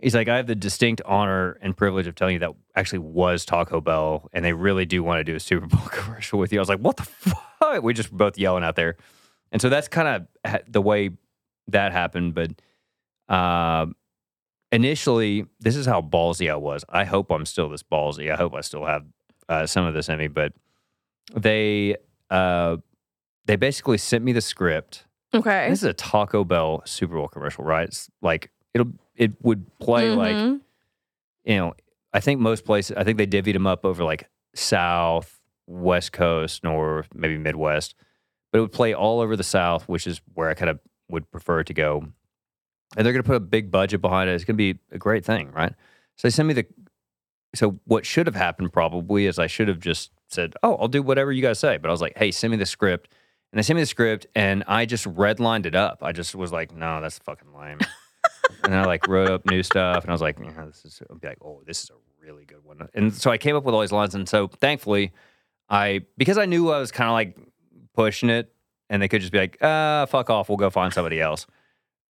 [0.00, 3.44] "He's like, I have the distinct honor and privilege of telling you that actually was
[3.44, 6.58] Taco Bell, and they really do want to do a Super Bowl commercial with you."
[6.58, 8.96] I was like, "What the fuck?" We just both yelling out there,
[9.52, 11.10] and so that's kind of the way
[11.68, 12.34] that happened.
[12.34, 12.50] But
[13.34, 13.86] uh,
[14.72, 16.84] initially, this is how ballsy I was.
[16.88, 18.32] I hope I'm still this ballsy.
[18.32, 19.04] I hope I still have
[19.48, 20.52] uh, some of this in me, but
[21.34, 21.96] they
[22.30, 22.76] uh,
[23.46, 25.04] they basically sent me the script.
[25.34, 25.68] Okay.
[25.68, 27.86] This is a Taco Bell Super Bowl commercial, right?
[27.88, 30.60] It's like it'll it would play like Mhm.
[31.44, 31.74] you know.
[32.12, 32.96] I think most places.
[32.96, 37.94] I think they divvied them up over like South, West Coast, North, maybe Midwest,
[38.50, 40.78] but it would play all over the South, which is where I kind of
[41.08, 42.06] would prefer to go.
[42.96, 44.34] And they're going to put a big budget behind it.
[44.34, 45.72] It's going to be a great thing, right?
[46.16, 46.66] So they sent me the.
[47.54, 51.02] So what should have happened probably is I should have just said, "Oh, I'll do
[51.02, 53.12] whatever you guys say." But I was like, "Hey, send me the script."
[53.52, 55.98] And they sent me the script, and I just redlined it up.
[56.02, 57.78] I just was like, "No, that's fucking lame."
[58.64, 61.20] and I like wrote up new stuff, and I was like, yeah, "This is." I'd
[61.20, 63.74] be like, "Oh, this is a really good one." And so I came up with
[63.74, 65.12] all these lines, and so thankfully,
[65.68, 67.36] I because I knew I was kind of like
[67.94, 68.52] pushing it,
[68.90, 71.46] and they could just be like, "Uh, fuck off, we'll go find somebody else."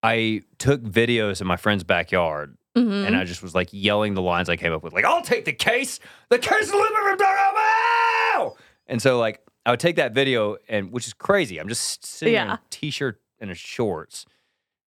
[0.02, 3.06] I took videos in my friend's backyard Mhm.
[3.06, 5.46] and I just was like yelling the lines I came up with, like, I'll take
[5.46, 5.98] the case,
[6.28, 8.56] the case of Taco
[8.86, 11.58] And so, like, I would take that video, and which is crazy.
[11.58, 14.26] I'm just sitting in a t shirt and a shorts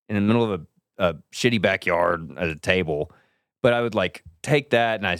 [0.07, 0.61] in the middle of
[0.97, 3.11] a, a shitty backyard at a table.
[3.61, 5.17] But I would like take that and I,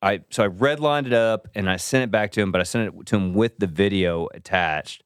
[0.00, 2.64] I, so I redlined it up and I sent it back to him, but I
[2.64, 5.02] sent it to him with the video attached.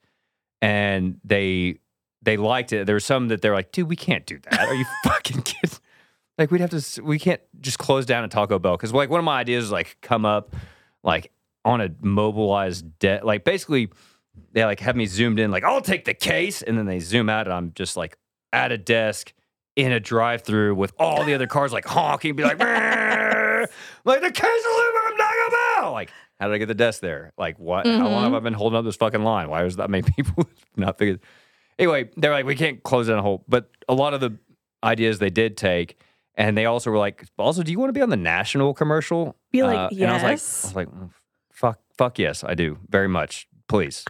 [0.63, 1.81] And they,
[2.23, 2.87] they liked it.
[2.87, 4.61] There were some that they're like, dude, we can't do that.
[4.61, 5.79] Are you fucking kidding?
[6.39, 9.19] Like we'd have to, we can't just close down a Taco Bell because like one
[9.19, 10.57] of my ideas is like come up
[11.03, 11.31] like
[11.65, 13.91] on a mobilized debt, like basically
[14.53, 17.29] they like have me zoomed in, like I'll take the case, and then they zoom
[17.29, 18.17] out, and I'm just like
[18.53, 19.33] at a desk
[19.77, 22.59] in a drive-through with all the other cars like honking, be like,
[24.05, 25.17] like the case aluminum
[25.83, 25.93] Bell.
[25.93, 27.33] Like, how did I get the desk there?
[27.37, 27.87] Like, what?
[27.87, 29.49] How long have I been holding up this fucking line?
[29.51, 31.21] Why is that many people not figured?
[31.79, 33.45] Anyway, they're like, we can't close down a whole.
[33.49, 34.37] But a lot of the
[34.85, 35.99] ideas they did take,
[36.35, 39.37] and they also were like, also, do you want to be on the national commercial?
[39.51, 40.65] Be like, Uh, and I was like, yes.
[40.65, 41.11] I was like, "Mm,
[41.53, 44.05] fuck, fuck yes, I do very much, please.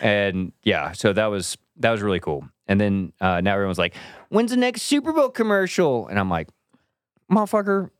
[0.00, 2.44] And yeah, so that was that was really cool.
[2.68, 3.94] And then uh, now everyone's like,
[4.28, 6.06] when's the next Super Bowl commercial?
[6.06, 6.48] And I'm like,
[7.30, 7.90] motherfucker.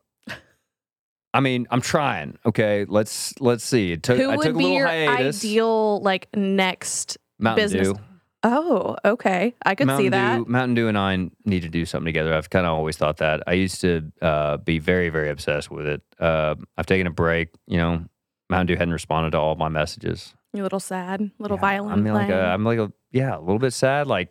[1.35, 2.39] I mean, I'm trying.
[2.45, 3.93] Okay, let's let's see.
[3.93, 5.43] It took Who I would took a be little your hiatus.
[5.43, 7.18] ideal like next?
[7.39, 7.89] Mountain business?
[7.89, 7.99] Dew.
[8.45, 9.55] Oh, okay.
[9.64, 10.37] I could Mountain see that.
[10.39, 12.35] Dew, Mountain Dew and I need to do something together.
[12.35, 13.43] I've kind of always thought that.
[13.47, 16.03] I used to uh, be very, very obsessed with it.
[16.18, 17.51] Uh, I've taken a break.
[17.66, 18.05] You know,
[18.51, 20.35] Mountain Dew hadn't responded to all my messages.
[20.53, 23.39] You're a little sad, little Yeah, violin I mean, like, a, I'm like, a, yeah,
[23.39, 24.07] a little bit sad.
[24.07, 24.28] Like,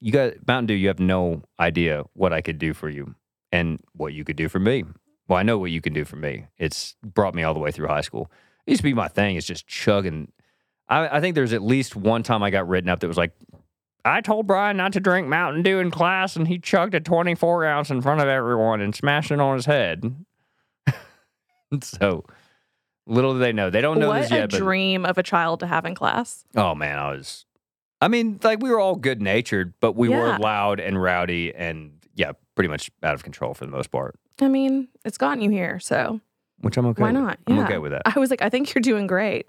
[0.00, 0.74] you got Mountain Dew.
[0.74, 3.14] You have no idea what I could do for you
[3.50, 4.84] and what you could do for me.
[5.28, 6.46] Well, I know what you can do for me.
[6.58, 8.30] It's brought me all the way through high school.
[8.66, 9.36] It used to be my thing.
[9.36, 10.30] It's just chugging.
[10.88, 13.32] I, I think there's at least one time I got written up that was like,
[14.04, 17.64] I told Bryan not to drink Mountain Dew in class, and he chugged a 24
[17.64, 20.14] ounce in front of everyone and smashed it on his head.
[21.82, 22.24] so,
[23.06, 23.70] little do they know.
[23.70, 24.50] They don't know what this a yet.
[24.50, 26.44] but- dream of a child to have in class.
[26.54, 27.44] Oh man, I was.
[28.00, 30.18] I mean, like we were all good natured, but we Yeah.
[30.18, 34.18] were loud and rowdy, and yeah, pretty much out of control for the most part.
[34.40, 36.20] I mean, it's gotten you here, so
[36.60, 37.02] Which I'm okay.
[37.02, 37.22] why with.
[37.22, 37.38] not?
[37.46, 37.64] I'm Yeah.
[37.64, 38.02] okay with that.
[38.04, 39.46] I was like, I think you're doing great.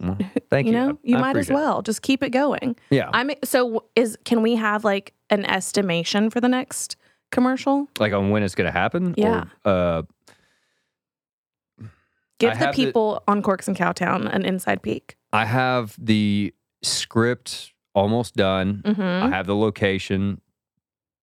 [0.00, 0.18] Well,
[0.50, 0.78] thank You you.
[0.78, 1.58] know, I- you I might as appreciate it.
[1.66, 2.76] well just keep it going.
[2.90, 6.96] Yeah, I'm so is can we have like an estimation for the next
[7.30, 7.88] commercial?
[7.98, 9.14] like on when it's gonna happen.
[9.16, 9.44] Yeah.
[9.64, 10.02] Or, uh,
[12.40, 15.16] Give the have the- people on Corks and Cowtown an inside peek.
[15.32, 18.82] I have the script almost done.
[18.84, 20.40] hmm I have the location.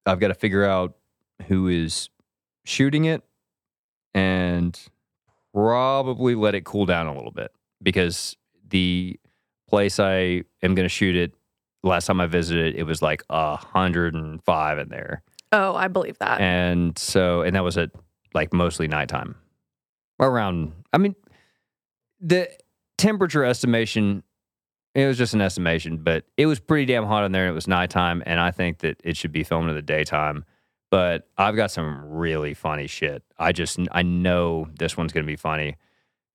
[0.06, 0.96] I've got to figure out
[1.48, 2.10] who is
[2.64, 3.24] shooting it
[4.14, 4.80] and
[5.54, 7.52] probably let it cool down a little bit
[7.82, 8.36] because
[8.70, 9.20] the
[9.68, 11.34] place I am going to shoot it,
[11.84, 15.24] last time I visited, it was like a 105 in there.
[15.52, 16.40] Oh, I believe that.
[16.40, 17.92] And so, and that was at
[18.34, 19.36] like mostly nighttime.
[20.20, 21.16] Around, I mean,
[22.20, 22.50] the
[22.98, 24.24] temperature estimation,
[24.94, 27.46] it was just an estimation, but it was pretty damn hot in there.
[27.46, 30.46] And it was nighttime, and I think that it should be filmed in the daytime.
[30.92, 33.24] But I've got some really funny shit.
[33.40, 35.78] I just, I know this one's going to be funny.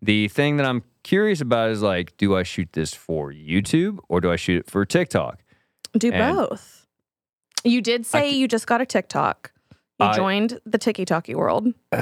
[0.02, 4.20] The thing that I'm curious about is like, do I shoot this for YouTube or
[4.20, 5.44] do I shoot it for TikTok?
[5.96, 6.86] Do and- both.
[7.64, 9.52] You did say c- you just got a TikTok.
[10.00, 11.68] You I- joined the Tiki Talkie world.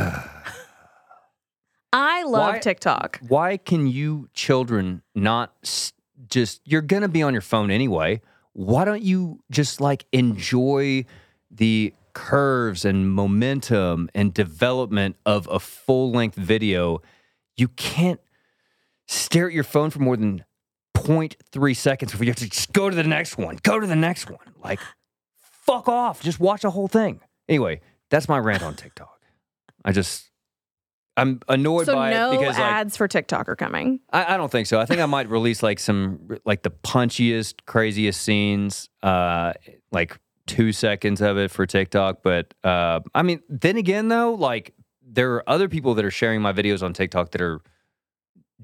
[1.92, 3.20] I love Why- TikTok.
[3.28, 5.52] why can you children not
[6.28, 8.20] just you're gonna be on your phone anyway
[8.52, 11.05] why don't you just like enjoy
[11.52, 17.00] the curves and momentum and development of a full length video
[17.56, 18.20] you can't
[19.06, 20.44] stare at your phone for more than
[20.96, 23.96] 0.3 seconds before you have to just go to the next one go to the
[23.96, 24.80] next one like
[25.36, 29.20] fuck off just watch the whole thing anyway that's my rant on tiktok
[29.84, 30.30] i just
[31.16, 34.00] i'm annoyed So by no it because like ads for TikTok are coming.
[34.12, 34.80] I, I don't think so.
[34.80, 39.52] I think I might release like some like the punchiest, craziest scenes, uh,
[39.92, 42.22] like two seconds of it for TikTok.
[42.22, 44.74] But uh, I mean, then again, though, like
[45.07, 47.61] there are other people that are sharing my videos on TikTok that are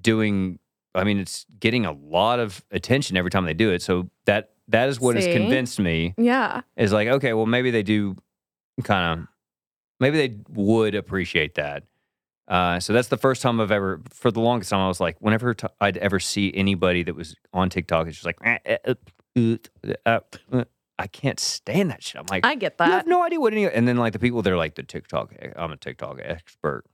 [0.01, 0.59] doing.
[0.95, 3.81] I mean, it's getting a lot of attention every time they do it.
[3.83, 6.62] So that that is what has convinced me Yeah.
[6.76, 8.16] is like, okay, well, maybe they do
[8.85, 9.26] kind of,
[10.01, 11.85] maybe they would appreciate that.
[12.49, 15.16] Uh, so that's the first time I've ever, for the longest time, I was like,
[15.20, 18.95] whenever t- I'd ever see anybody that was on TikTok, it's just like, eh, eh,
[19.37, 19.57] uh,
[20.07, 20.20] uh,
[20.53, 20.64] uh,
[21.01, 22.20] I can't stand that shit.
[22.20, 22.86] I'm like, I get that.
[22.86, 25.32] you have no idea what any, and then like the people they're like the TikTok,
[25.57, 26.84] I'm a TikTok expert,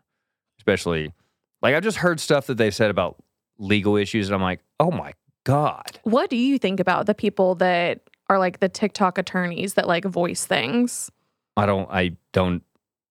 [0.61, 1.12] especially
[1.61, 3.16] like I've just heard stuff that they've said about
[3.59, 5.12] legal issues, and I'm like, oh my
[5.44, 5.98] god.
[6.04, 10.04] What do you think about the people that are like the TikTok attorneys that like
[10.04, 11.11] voice things?
[11.57, 12.62] I don't, I don't.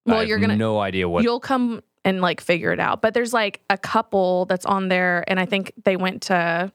[0.05, 3.01] Well, I have you're gonna- no idea what You'll come and like figure it out.
[3.01, 6.71] But there's like a couple that's on there, and I think they went to.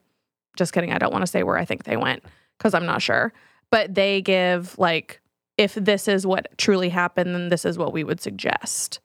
[0.57, 0.93] Just kidding.
[0.93, 2.23] I don't want to say where I think they went
[2.59, 3.33] because I'm not sure.
[3.71, 5.21] But they give like,
[5.57, 9.01] if this is what truly happened, then this is what we would suggest.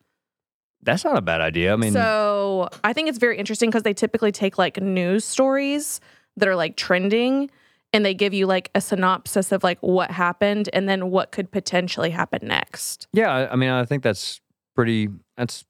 [0.82, 1.74] That's not a bad idea.
[1.74, 5.99] I mean, so I think it's very interesting because they typically take like news stories
[6.38, 7.49] that are like trending
[7.91, 11.49] and they give you like a synopsis of like what happened and then what could
[11.51, 13.07] potentially happen next.
[13.13, 14.41] yeah, I- mean, I think that's
[14.76, 15.09] pretty.
[15.38, 15.66] That's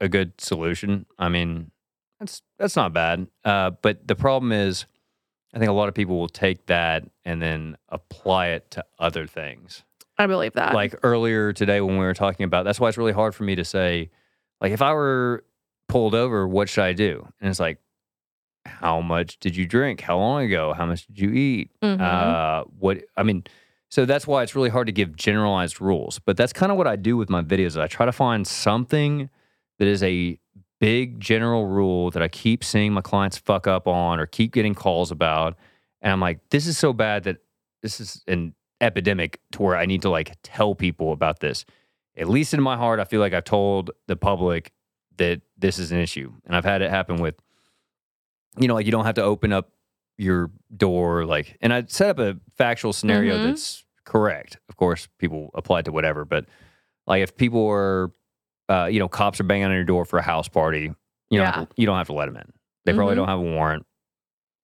[0.00, 1.06] a good solution.
[1.18, 1.70] I mean,
[2.18, 3.28] that's that's not bad.
[3.44, 4.86] Uh, but the problem is,
[5.54, 9.26] I think a lot of people will take that and then apply it to other
[9.26, 9.82] things.
[10.18, 10.74] I believe that.
[10.74, 13.54] like earlier today when we were talking about that's why it's really hard for me
[13.54, 14.10] to say
[14.60, 15.44] like if i were
[15.88, 17.78] pulled over what should i do and it's like
[18.66, 22.00] how much did you drink how long ago how much did you eat Mhm.
[22.00, 23.44] uh what i mean
[23.88, 26.86] so that's why it's really hard to give generalized rules but that's kind of what
[26.86, 29.30] i do with my videos i try to find something
[29.78, 30.38] that is a
[30.80, 34.74] big general rule that i keep seeing my clients fuck up on or keep getting
[34.74, 35.56] calls about
[36.02, 37.36] and i'm like this is so bad that
[37.82, 41.66] this is an epidemic to where I need to like tell people about this.
[42.16, 44.72] At least in my heart, I feel like I've told the public
[45.18, 46.32] that this is an issue.
[46.46, 47.34] And I've had it happen with,
[48.58, 49.70] you know, like you don't have to open up
[50.18, 51.24] your door.
[51.26, 53.42] Like, and I set up a factual scenario Mhm.
[53.44, 54.58] that's correct.
[54.70, 56.46] Of course, people apply it to whatever, but
[57.06, 58.12] like if people are,
[58.70, 60.92] uh, you know, cops are banging on your door for a house party,
[61.30, 62.50] you don't, have to, you don't have to let them in.
[62.84, 63.18] They probably Mhm.
[63.18, 63.84] don't have a warrant.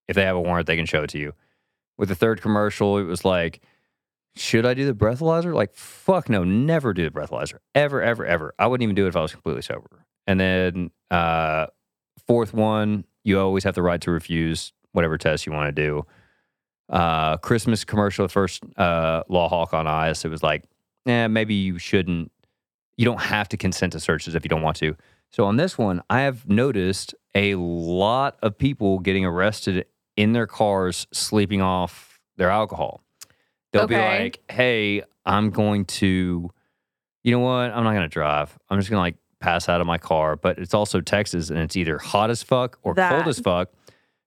[0.08, 1.32] If they have a warrant, they can show it to you.
[1.98, 3.60] With the third commercial, it was like,
[4.36, 5.52] should I do the breathalyzer?
[5.54, 7.58] Like, fuck no, never do the breathalyzer.
[7.74, 8.54] Ever, ever, ever.
[8.58, 10.04] I wouldn't even do it if I was completely sober.
[10.26, 11.66] And then uh
[12.26, 16.04] fourth one, you always have the right to refuse whatever test you want to do.
[16.88, 20.64] Uh Christmas commercial, the first uh Law Hawk on Ice, it was like,
[21.06, 22.30] eh, maybe you shouldn't
[22.96, 24.96] you don't have to consent to searches if you don't want to.
[25.30, 29.86] So on this one, I have noticed a lot of people getting arrested
[30.16, 33.02] in their cars sleeping off their alcohol.
[33.72, 36.50] They'll be like, "Hey, I'm going to
[37.24, 37.72] you know what?
[37.72, 38.56] I'm not going to drive.
[38.70, 41.58] I'm just going to like pass out of my car, but it's also Texas and
[41.58, 43.70] it's either hot as fuck or That- cold as fuck.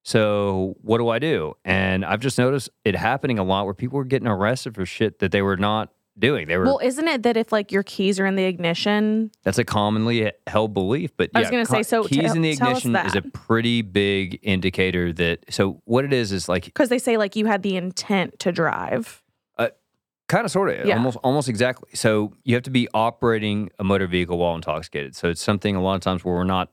[0.03, 3.97] So, what do I do?" And I've just noticed it happening a lot where people
[3.97, 6.47] were getting arrested for shit that they were not doing.
[6.47, 9.57] They were well, isn't it that if like your keys are in the ignition, that's
[9.57, 12.95] a commonly held belief, but I was gonna say, so keys tell- in the ignition
[12.95, 15.45] is a pretty big indicator that.
[15.49, 18.51] So what it is is like because they say like you had the intent to
[18.51, 19.23] drive.
[19.57, 19.69] Uh,
[20.27, 20.95] kind of sort of Yeah.
[20.97, 21.89] almost almost exactly.
[21.93, 25.15] So you have to be operating a motor vehicle while intoxicated.
[25.15, 26.71] So it's something a lot of times where we're not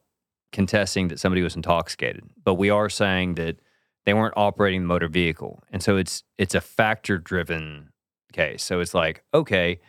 [0.51, 3.57] contesting that somebody was intoxicated, but we are saying that
[4.05, 7.89] they weren't operating the motor vehicle, and so it's it's a factor driven
[8.33, 8.63] case.
[8.63, 9.79] So it's like okay,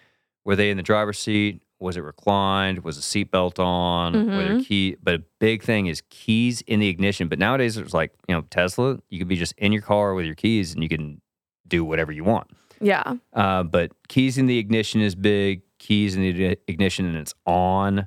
[0.45, 1.63] were they in the driver's seat?
[1.81, 2.81] Was it reclined?
[2.83, 4.13] Was a seatbelt on?
[4.13, 4.37] Were Mm-hmm.
[4.55, 4.97] there key?
[5.03, 7.29] But a big thing is keys in the ignition.
[7.29, 8.99] But nowadays, it's like you know Tesla.
[9.11, 11.21] You could be just in your car with your keys, and you can
[11.67, 12.51] do whatever you want.
[12.81, 13.15] Yeah.
[13.33, 15.63] Uh, but keys in the ignition is big.
[15.79, 18.07] Keys in the ignition and it's on.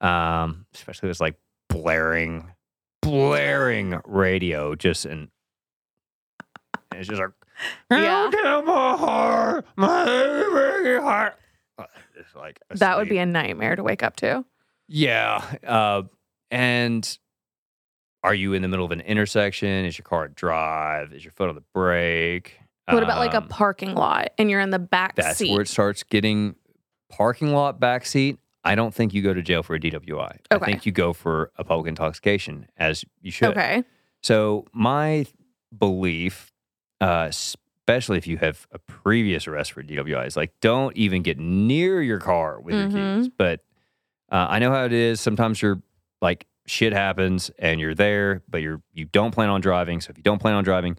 [0.00, 1.36] Um, especially this like
[1.68, 2.50] blaring,
[3.02, 4.74] blaring radio.
[4.74, 5.28] Just and
[6.90, 7.30] and it's just like,
[7.90, 8.30] Yeah.
[8.42, 11.34] "How my heart, my baby heart.
[12.16, 14.44] It's like That would be a nightmare to wake up to.
[14.88, 15.44] yeah.
[15.66, 16.02] Uh,
[16.50, 17.18] and
[18.22, 19.84] are you in the middle of an intersection?
[19.84, 21.12] Is your car drive?
[21.12, 22.58] Is your foot on the brake?
[22.88, 25.50] What about like a Um, parking lot and you're in the back That's seat?
[25.52, 26.54] where it starts getting
[27.10, 28.38] parking lot backseat.
[28.62, 30.38] I don't think you go to jail for a DWI.
[30.50, 33.48] I think you go for a public intoxication, as you should.
[33.50, 33.84] okay.
[34.22, 35.26] So my
[35.76, 36.50] belief,
[37.04, 41.38] uh, especially if you have a previous arrest for DWI, is like don't even get
[41.38, 43.16] near your car with your Mhm.
[43.22, 43.30] keys.
[43.36, 43.60] But
[44.32, 45.20] uh, I know how it is.
[45.20, 45.82] Sometimes you're
[46.22, 50.00] like shit happens and you're there, but you're you don't plan on driving.
[50.00, 50.96] So if you don't plan on driving,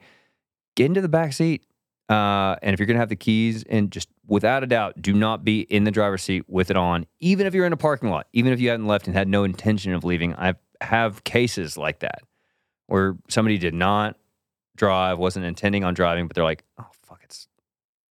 [0.75, 1.65] get into the back seat.
[2.07, 5.43] Uh, and if you're gonna have the keys, and just without a doubt, do not
[5.43, 8.27] be in the driver's seat with it on, even if you're in a parking lot,
[8.31, 10.35] even if you hadn't left and had no intention of leaving.
[10.35, 12.21] I have cases like that
[12.85, 14.17] where somebody did not
[14.75, 17.47] drive, wasn't intending on driving, but they're like, "Oh fuck, it's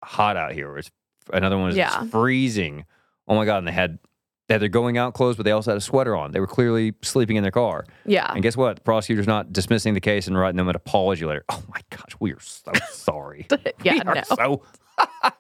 [0.04, 0.92] hot out here." Or it's
[1.32, 2.02] another one is Yeah.
[2.04, 2.86] it's freezing.
[3.28, 3.60] Oh my god!
[3.60, 4.00] And they had
[4.48, 6.32] they had their going out clothes, but they also had a sweater on.
[6.32, 7.86] They were clearly sleeping in their car.
[8.06, 8.30] Yeah.
[8.34, 8.76] And guess what?
[8.76, 11.46] The prosecutor's not dismissing the case and writing them an apology letter.
[11.50, 13.48] Oh my gosh, we are so sorry.
[13.84, 13.94] yeah.
[13.94, 14.24] we are No.
[14.36, 14.64] so.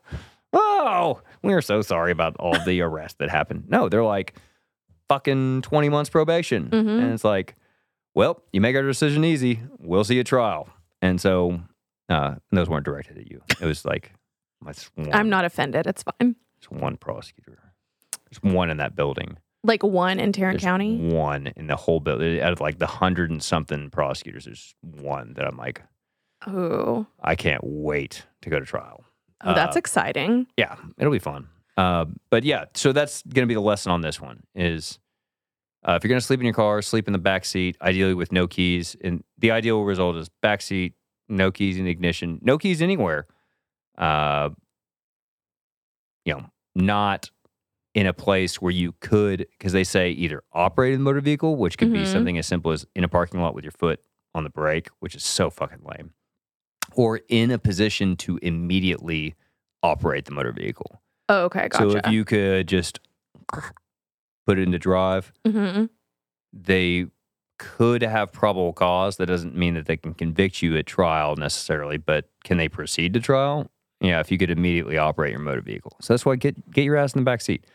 [0.53, 3.65] oh, we are so sorry about all the arrests that happened.
[3.67, 4.35] No, they're like
[5.09, 7.01] fucking twenty months probation, Mhm.
[7.03, 7.55] and it's like,
[8.15, 9.59] well, you make our decision easy.
[9.79, 10.69] We'll see you at trial.
[11.03, 11.59] And so,
[12.09, 13.41] uh, and those weren't directed at you.
[13.59, 14.13] It was like,
[14.61, 15.85] my one, I'm not offended.
[15.85, 16.37] It's fine.
[16.57, 17.73] It's one prosecutor.
[18.31, 19.37] There's one in that building.
[19.65, 20.97] Like one in Tarrant There's County.
[21.09, 22.39] One in the whole building.
[22.39, 25.81] Out of like the hundred and something prosecutors, there's one that I'm like,
[26.47, 27.05] Ooh.
[27.21, 29.03] I can't wait to go to trial.
[29.43, 30.47] Oh, that's Uh, exciting.
[30.57, 31.49] Yeah, it'll be fun.
[31.75, 34.99] Uh, but yeah, so that's going to be the lesson on this one is
[35.87, 38.13] uh, if you're going to sleep in your car, sleep in the back seat, ideally
[38.13, 38.95] with no keys.
[39.03, 40.93] And the ideal result is back seat,
[41.29, 43.25] no keys in the ignition, no keys anywhere.
[43.97, 44.49] Uh,
[46.25, 46.45] you know,
[46.75, 47.29] not
[47.93, 51.77] in a place where you could, because they say either operate the motor vehicle, which
[51.77, 52.07] could be Mhm.
[52.07, 53.99] something as simple as in a parking lot with your foot
[54.33, 56.13] on the brake, which is so fucking lame.
[56.95, 59.33] or in a position to immediately
[59.81, 61.01] operate the motor vehicle.
[61.29, 61.91] Oh, okay, gotcha.
[61.91, 62.99] So if you could just
[64.45, 65.85] put it into drive, hmm
[66.51, 67.07] they
[67.57, 69.17] could have probable cause.
[69.17, 73.13] That doesn't mean that they can convict you at trial necessarily, but can they proceed
[73.13, 73.71] to trial?
[74.01, 75.95] Yeah, if you could immediately operate your motor vehicle.
[76.01, 77.65] So that's why get get your ass in the back seat.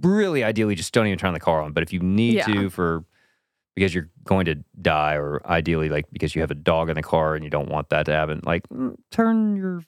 [0.00, 1.72] Really, ideally, just don't even turn the car on.
[1.72, 2.46] But if you need Yeah.
[2.46, 3.04] to for
[3.74, 7.02] because you're going to die, or ideally, like because you have a dog in the
[7.02, 9.82] car and you don't want that to happen, like mm, turn your,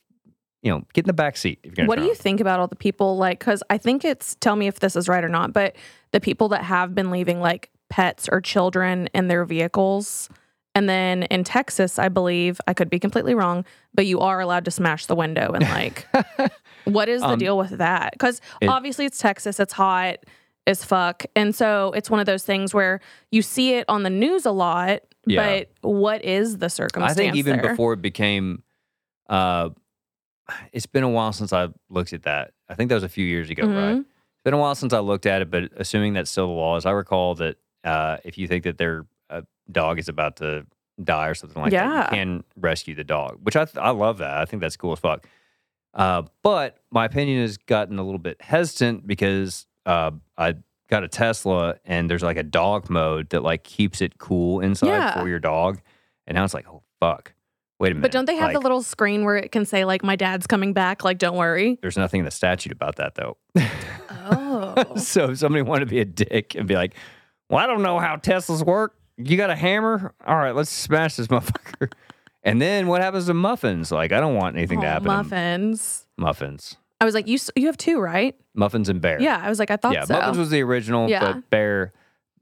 [0.63, 1.61] you know, get in the back seat.
[1.63, 3.39] If you're gonna What do you think about all the people like?
[3.39, 5.77] Because I think it's tell me if this is right or not, but
[6.13, 10.29] the people that have been leaving like pets or children in their vehicles.
[10.75, 13.65] And then in Texas, I believe, I could be completely wrong,
[13.95, 16.07] but you are allowed to smash the window and like,
[16.85, 18.13] what is the Um, deal with that?
[18.13, 20.17] Because it- obviously it's Texas, it's hot
[20.67, 21.25] as fuck.
[21.35, 23.01] And so it's one of those things where
[23.31, 25.61] you see it on the news a lot, Yeah.
[25.83, 27.13] but what is the circumstance?
[27.13, 27.71] I think even there?
[27.71, 28.63] before it became,
[29.31, 29.71] uh,
[30.73, 32.53] it's been a while since I looked at that.
[32.69, 34.05] I think that was a few years ago, right?
[34.47, 36.87] Been a while since I looked at it, but assuming that's still the law, as
[36.87, 39.41] I recall that uh, if you think that their uh,
[39.73, 40.65] dog is about to
[41.03, 42.05] die or something like that, Yeah.
[42.05, 44.39] you can rescue the dog, which I th- I love that.
[44.39, 45.27] I think that's cool as fuck.
[45.95, 50.55] Uh, but my opinion has gotten a little bit hesitant because uh, I
[50.89, 54.87] got a Tesla and there's like a dog mode that like keeps it cool inside
[54.91, 55.21] Yeah.
[55.21, 55.81] for your dog,
[56.29, 57.33] and now it's like, oh fuck,
[57.79, 58.03] wait a minute.
[58.03, 60.73] But don't they have the little screen where it can say like my dad's coming
[60.73, 61.05] back?
[61.05, 61.79] Like, don't worry.
[61.83, 63.37] There's nothing in the statute about that though.
[64.11, 64.95] Oh.
[64.97, 66.95] so if somebody wanted to be a dick and be like,
[67.49, 68.95] "Well, I don't know how Teslas work.
[69.17, 70.15] You got a hammer?
[70.27, 71.91] All right, let's smash this motherfucker."
[72.43, 73.91] And then what happens to muffins?
[73.91, 75.09] Like, I don't want anything to Oh, happen.
[75.09, 76.07] to muffins.
[76.17, 78.37] muffins, I was like, you you have two, right?
[78.55, 79.21] muffins, and bear.
[79.21, 79.41] Yeah.
[79.43, 79.99] I was like, I thought so.
[79.99, 80.05] yeah.
[80.05, 80.15] so.
[80.15, 81.33] Muffins was the original, Yeah.
[81.33, 81.93] but bear,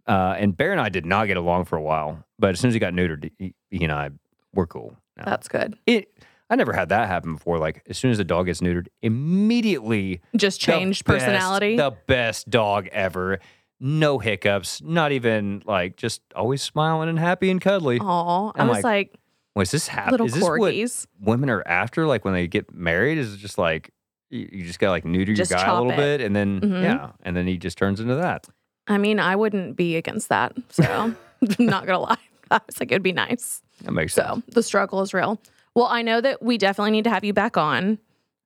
[0.07, 2.23] uh, and bear and I did not get along for a while.
[2.39, 4.11] But as soon as he got neutered, he, he and I
[4.53, 4.95] were cool.
[5.17, 5.25] Now.
[5.27, 5.77] That's good.
[5.87, 6.09] it.
[6.51, 7.59] I never had that happen before.
[7.59, 11.77] Like as soon as the dog gets neutered, immediately Just the changed best- personality.
[11.77, 13.41] The best dog ever.
[13.81, 14.81] No hiccups.
[14.83, 17.99] Not even like just always smiling and happy and cuddly.
[18.01, 19.19] Oh, I was like, like,
[19.57, 20.27] Wait, this happening?
[20.27, 21.07] Is this what corgis.
[21.21, 22.07] women are after?
[22.07, 23.19] Like when they get married?
[23.19, 23.91] Is it just like
[24.31, 25.97] you, you just gotta like neuter Just your guy a little it.
[25.97, 26.83] bit and then Mhm.
[26.83, 28.47] yeah, and then he just turns into that.
[28.87, 30.53] I mean, I wouldn't be against that.
[30.71, 31.17] So, I'm
[31.59, 32.17] not gonna lie.
[32.51, 33.63] I was like, it'd be nice.
[33.85, 34.45] That makes sense.
[34.45, 35.41] So the struggle is real.
[35.75, 37.99] Well, I know that we definitely need to have you back on.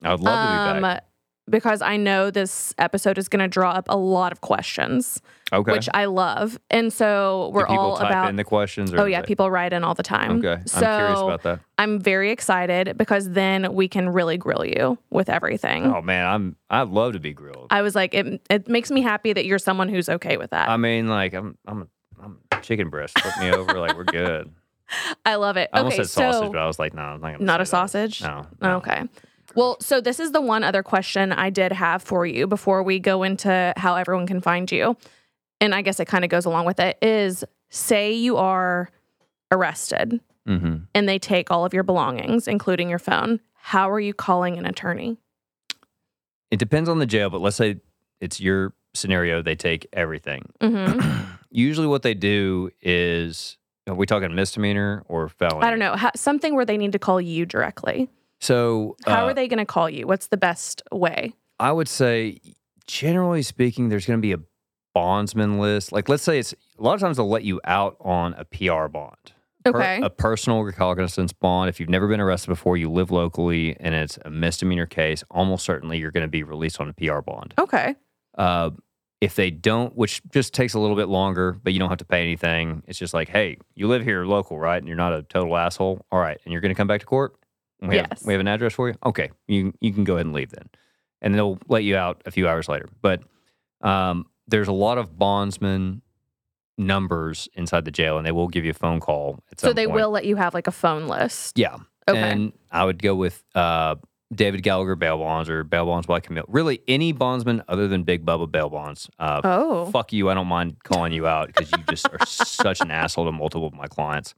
[0.03, 1.03] I would love to be back.
[1.03, 1.05] Um,
[1.51, 5.21] because I know this episode is going to draw up a lot of questions,
[5.53, 5.73] Okay.
[5.73, 6.59] which I love.
[6.71, 8.29] And so we're all type about.
[8.29, 8.93] in the questions?
[8.93, 9.23] Or oh, yeah.
[9.23, 10.45] People write in all the time.
[10.45, 10.63] Okay.
[10.67, 11.61] So I'm curious about that.
[11.79, 15.87] I'm very excited because then we can really grill you with everything.
[15.87, 17.69] Oh man, I'm I'd love to be grilled.
[17.71, 20.69] I was like, it, it makes me happy that you're someone who's okay with that.
[20.69, 21.89] I mean, like I'm I'm
[22.23, 23.19] I'm chicken breast.
[23.19, 24.53] Flip me over, like we're good.
[25.25, 25.71] I love it.
[25.73, 27.61] I almost okay, said sausage, so but I was like, no, I'm not gonna not
[27.61, 27.67] a that.
[27.67, 28.23] sausage.
[28.23, 28.77] No, no.
[28.77, 29.03] Okay.
[29.55, 32.99] Well, so this is the one other question I did have for you before we
[32.99, 34.97] go into how everyone can find you.
[35.61, 38.91] And I guess it kind of goes along with it is say you are
[39.51, 40.77] arrested Mm-hmm.
[40.95, 43.41] and they take all of your belongings, including your phone.
[43.53, 45.19] How are you calling an attorney?
[46.51, 47.81] It depends on the jail, but let's say
[48.23, 49.43] it's your scenario.
[49.43, 50.49] They take everything.
[50.63, 50.99] hmm
[51.51, 53.59] Usually, what they do is
[53.89, 55.65] are we talking misdemeanor or felony?
[55.67, 55.97] I don't know.
[55.97, 58.09] How, something where they need to call you directly.
[58.41, 60.07] So, How uh, are they going to call you?
[60.07, 61.35] What's the best way?
[61.59, 62.41] I would say,
[62.87, 64.39] generally speaking, there's going to be a
[64.95, 65.93] bondsman list.
[65.93, 68.87] Like, let's say it's a lot of times they'll let you out on a PR
[68.89, 69.17] bond.
[69.65, 70.01] Per- Okay.
[70.03, 71.69] a personal recognizance bond.
[71.69, 75.65] If you've never been arrested before, you live locally, and it's a misdemeanor case, almost
[75.65, 77.55] certainly you're going to be released on a PR bond.
[77.59, 77.97] Okay.
[78.39, 78.71] Uh,
[79.21, 82.05] if they don't, which just takes a little bit longer, but you don't have to
[82.05, 82.83] pay anything.
[82.87, 84.77] It's just like, hey, you live here local, right?
[84.79, 86.05] And you're not a total asshole.
[86.13, 87.35] All right, and you're going to come back to court.
[87.81, 88.25] We have Yes.
[88.27, 88.95] we have an address for you.
[89.05, 90.69] Okay, you you can go ahead and leave then,
[91.21, 92.89] and they'll let you out a few hours later.
[93.03, 93.23] But
[93.81, 96.03] um, there's a lot of bondsman
[96.77, 99.41] numbers inside the jail, and they will give you a phone call.
[99.57, 99.97] So they point.
[99.97, 101.59] will let you have like a phone list.
[101.59, 101.77] Yeah.
[102.09, 102.19] Okay.
[102.21, 103.97] And I would go with uh,
[104.35, 106.45] David Gallagher bail bonds or bail bonds by Camille.
[106.49, 109.09] Really, any bondsman other than Big Bubba bail bonds.
[109.19, 109.87] Uh, oh.
[109.91, 110.29] Fuck you.
[110.29, 113.67] I don't mind calling you out because you just are such an asshole to multiple
[113.67, 114.35] of my clients.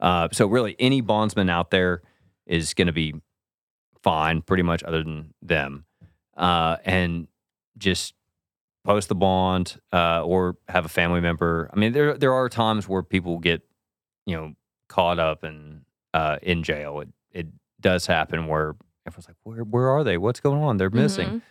[0.00, 2.02] Uh, so, really, any bondsman out there
[2.46, 3.14] is going to be
[4.02, 5.84] fine, pretty much, other than them.
[6.36, 7.26] Uh, and
[7.76, 8.14] just
[8.84, 11.68] post the bond uh, or have a family member.
[11.72, 13.62] I mean, there there are times where people get,
[14.26, 14.54] you know,
[14.88, 15.82] caught up and
[16.14, 17.00] uh, in jail.
[17.00, 17.46] It it
[17.80, 18.76] does happen where
[19.08, 20.16] everyone's like, where where are they?
[20.18, 20.76] What's going on?
[20.76, 21.42] They're missing, Mhm.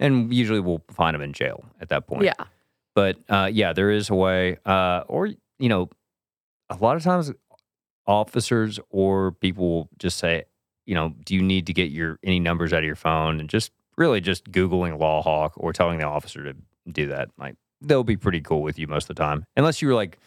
[0.00, 2.24] and usually we'll find them in jail at that point.
[2.24, 2.34] Yeah.
[2.94, 5.90] But uh, yeah, there is a way, uh, or you know,
[6.70, 7.32] a lot of times
[8.06, 10.44] officers or people will just say,
[10.86, 13.48] you know, do you need to get your any numbers out of your phone and
[13.48, 16.54] just really just googling law hawk or telling the officer to
[16.90, 17.30] do that.
[17.38, 20.18] Like they'll be pretty cool with you most of the time, unless you were like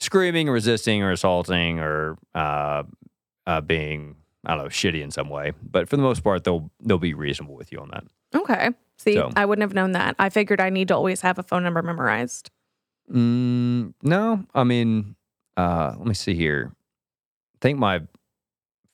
[0.00, 2.82] screaming, or resisting, or assaulting, or uh,
[3.46, 4.16] uh, being
[4.48, 5.52] I don't know shitty in some way.
[5.62, 8.04] But for the most part, they'll they'll be reasonable with you on that.
[8.34, 8.70] Okay.
[8.96, 10.16] See, So- I wouldn't have known that.
[10.18, 12.50] I figured I need to always have a phone number memorized.
[13.12, 15.14] Mm, no, I mean,
[15.56, 16.72] uh, let me see here.
[17.54, 18.00] I think my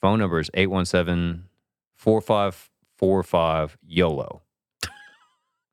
[0.01, 1.45] phone number is 817
[1.97, 4.43] 4545 YOLO.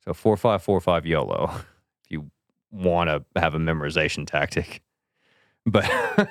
[0.06, 1.52] So 4545 YOLO
[2.06, 2.32] if you
[2.72, 4.82] want to have a memorization tactic.
[5.66, 5.86] But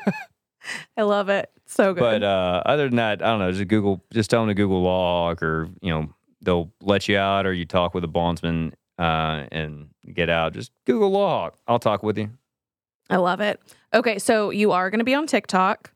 [0.97, 1.51] I love it.
[1.67, 2.01] So good.
[2.01, 3.53] but uh, other than that, I don't know.
[3.53, 6.13] Just Google, just tell them to Google log, or you know,
[6.43, 10.53] they'll let you out, or you talk with a bondsman uh, and get out.
[10.55, 11.55] Just Google log.
[11.69, 12.31] I'll talk with you.
[13.09, 13.61] I love it.
[13.95, 15.93] Okay, so you are going to be on TikTok.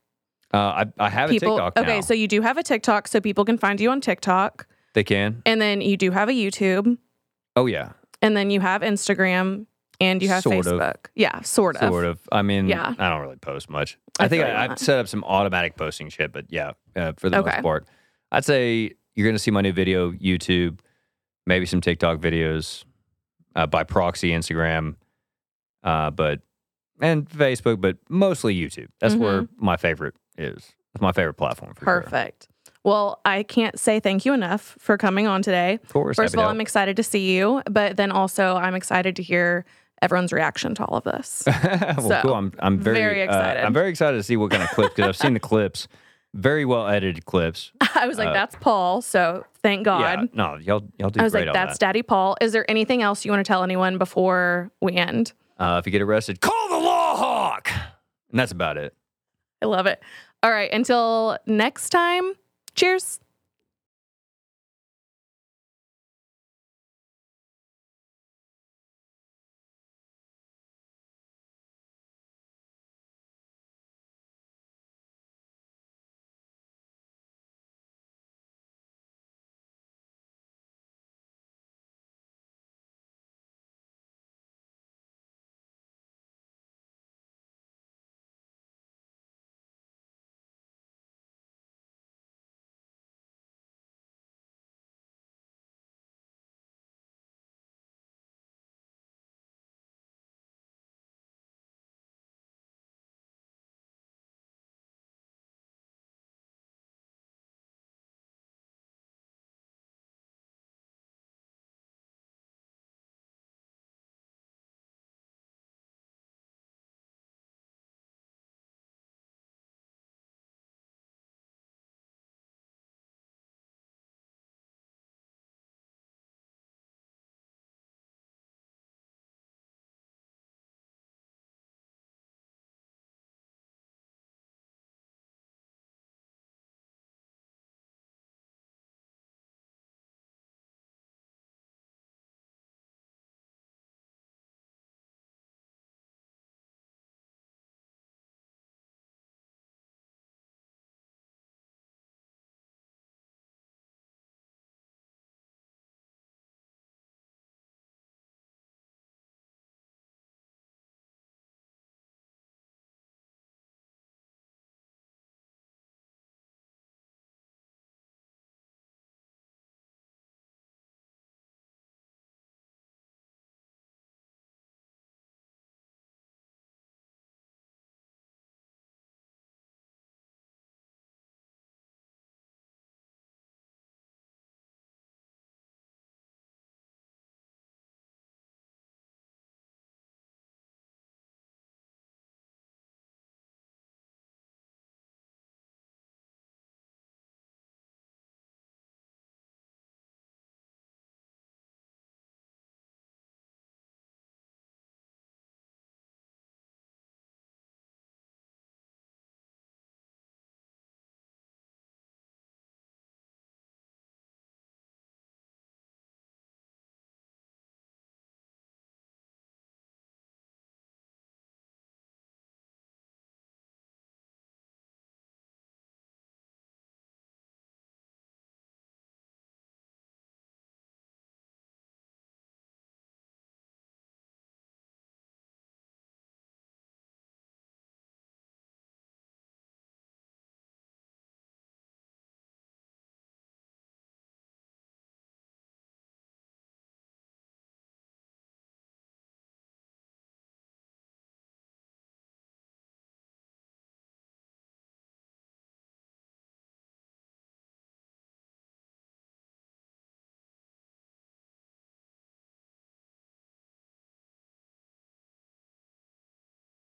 [0.52, 1.56] Uh, I, I have People.
[1.56, 1.82] a TikTok now.
[1.82, 5.02] okay, so you do have a TikTok, so people can find you on TikTok, they
[5.02, 5.42] can.
[5.46, 6.96] and then you do have a YouTube,
[7.56, 7.90] Oh yeah,
[8.22, 9.66] and then you have Instagram,
[10.00, 10.72] and you have Sort of.
[10.80, 11.06] Facebook.
[11.14, 11.90] Yeah, sort of.
[11.90, 12.20] sort of.
[12.32, 12.94] I mean, Yeah.
[12.98, 13.98] I don't really post much.
[14.18, 17.28] I I, think I, I've set up some automatic posting shit, but yeah, uh, for
[17.30, 17.50] the Okay.
[17.56, 17.86] most part,
[18.32, 20.80] I'd say you're gonna see my new video, YouTube,
[21.46, 22.84] maybe some TikTok videos,
[23.56, 24.96] uh, by proxy, Instagram,
[25.82, 26.40] uh, but
[27.00, 28.88] and Facebook, but mostly YouTube.
[29.00, 30.72] That's where my favorite is.
[30.94, 31.74] It's my favorite platform.
[31.74, 32.00] For sure.
[32.00, 32.10] Mm-hmm.
[32.10, 32.48] Perfect.
[32.84, 35.80] Well, I can't say thank you enough for coming on today.
[35.82, 36.16] Of course.
[36.16, 39.22] First of all, to I'm excited to see you, but then also I'm excited to
[39.22, 39.64] hear
[40.04, 41.42] everyone's reaction to all of this.
[41.64, 42.34] well, So, cool.
[42.34, 43.64] I'm I'm very, very uh, excited.
[43.64, 45.88] I'm very excited to see what kind of clips because I've seen the clips,
[46.34, 47.72] very well edited clips.
[47.94, 49.02] I was like, Uh, that's Paul.
[49.02, 50.00] So thank God.
[50.00, 51.86] Yeah, no, y'all y'all do I was like, that's that.
[51.86, 52.36] Daddy Paul.
[52.40, 55.32] Is there anything else you want to tell anyone before we end?
[55.58, 57.70] Uh, if you get arrested, call the law hawk.
[58.30, 58.94] And that's about it.
[59.62, 60.02] I love it.
[60.42, 60.70] All right.
[60.72, 62.34] Until next time,
[62.74, 63.20] cheers.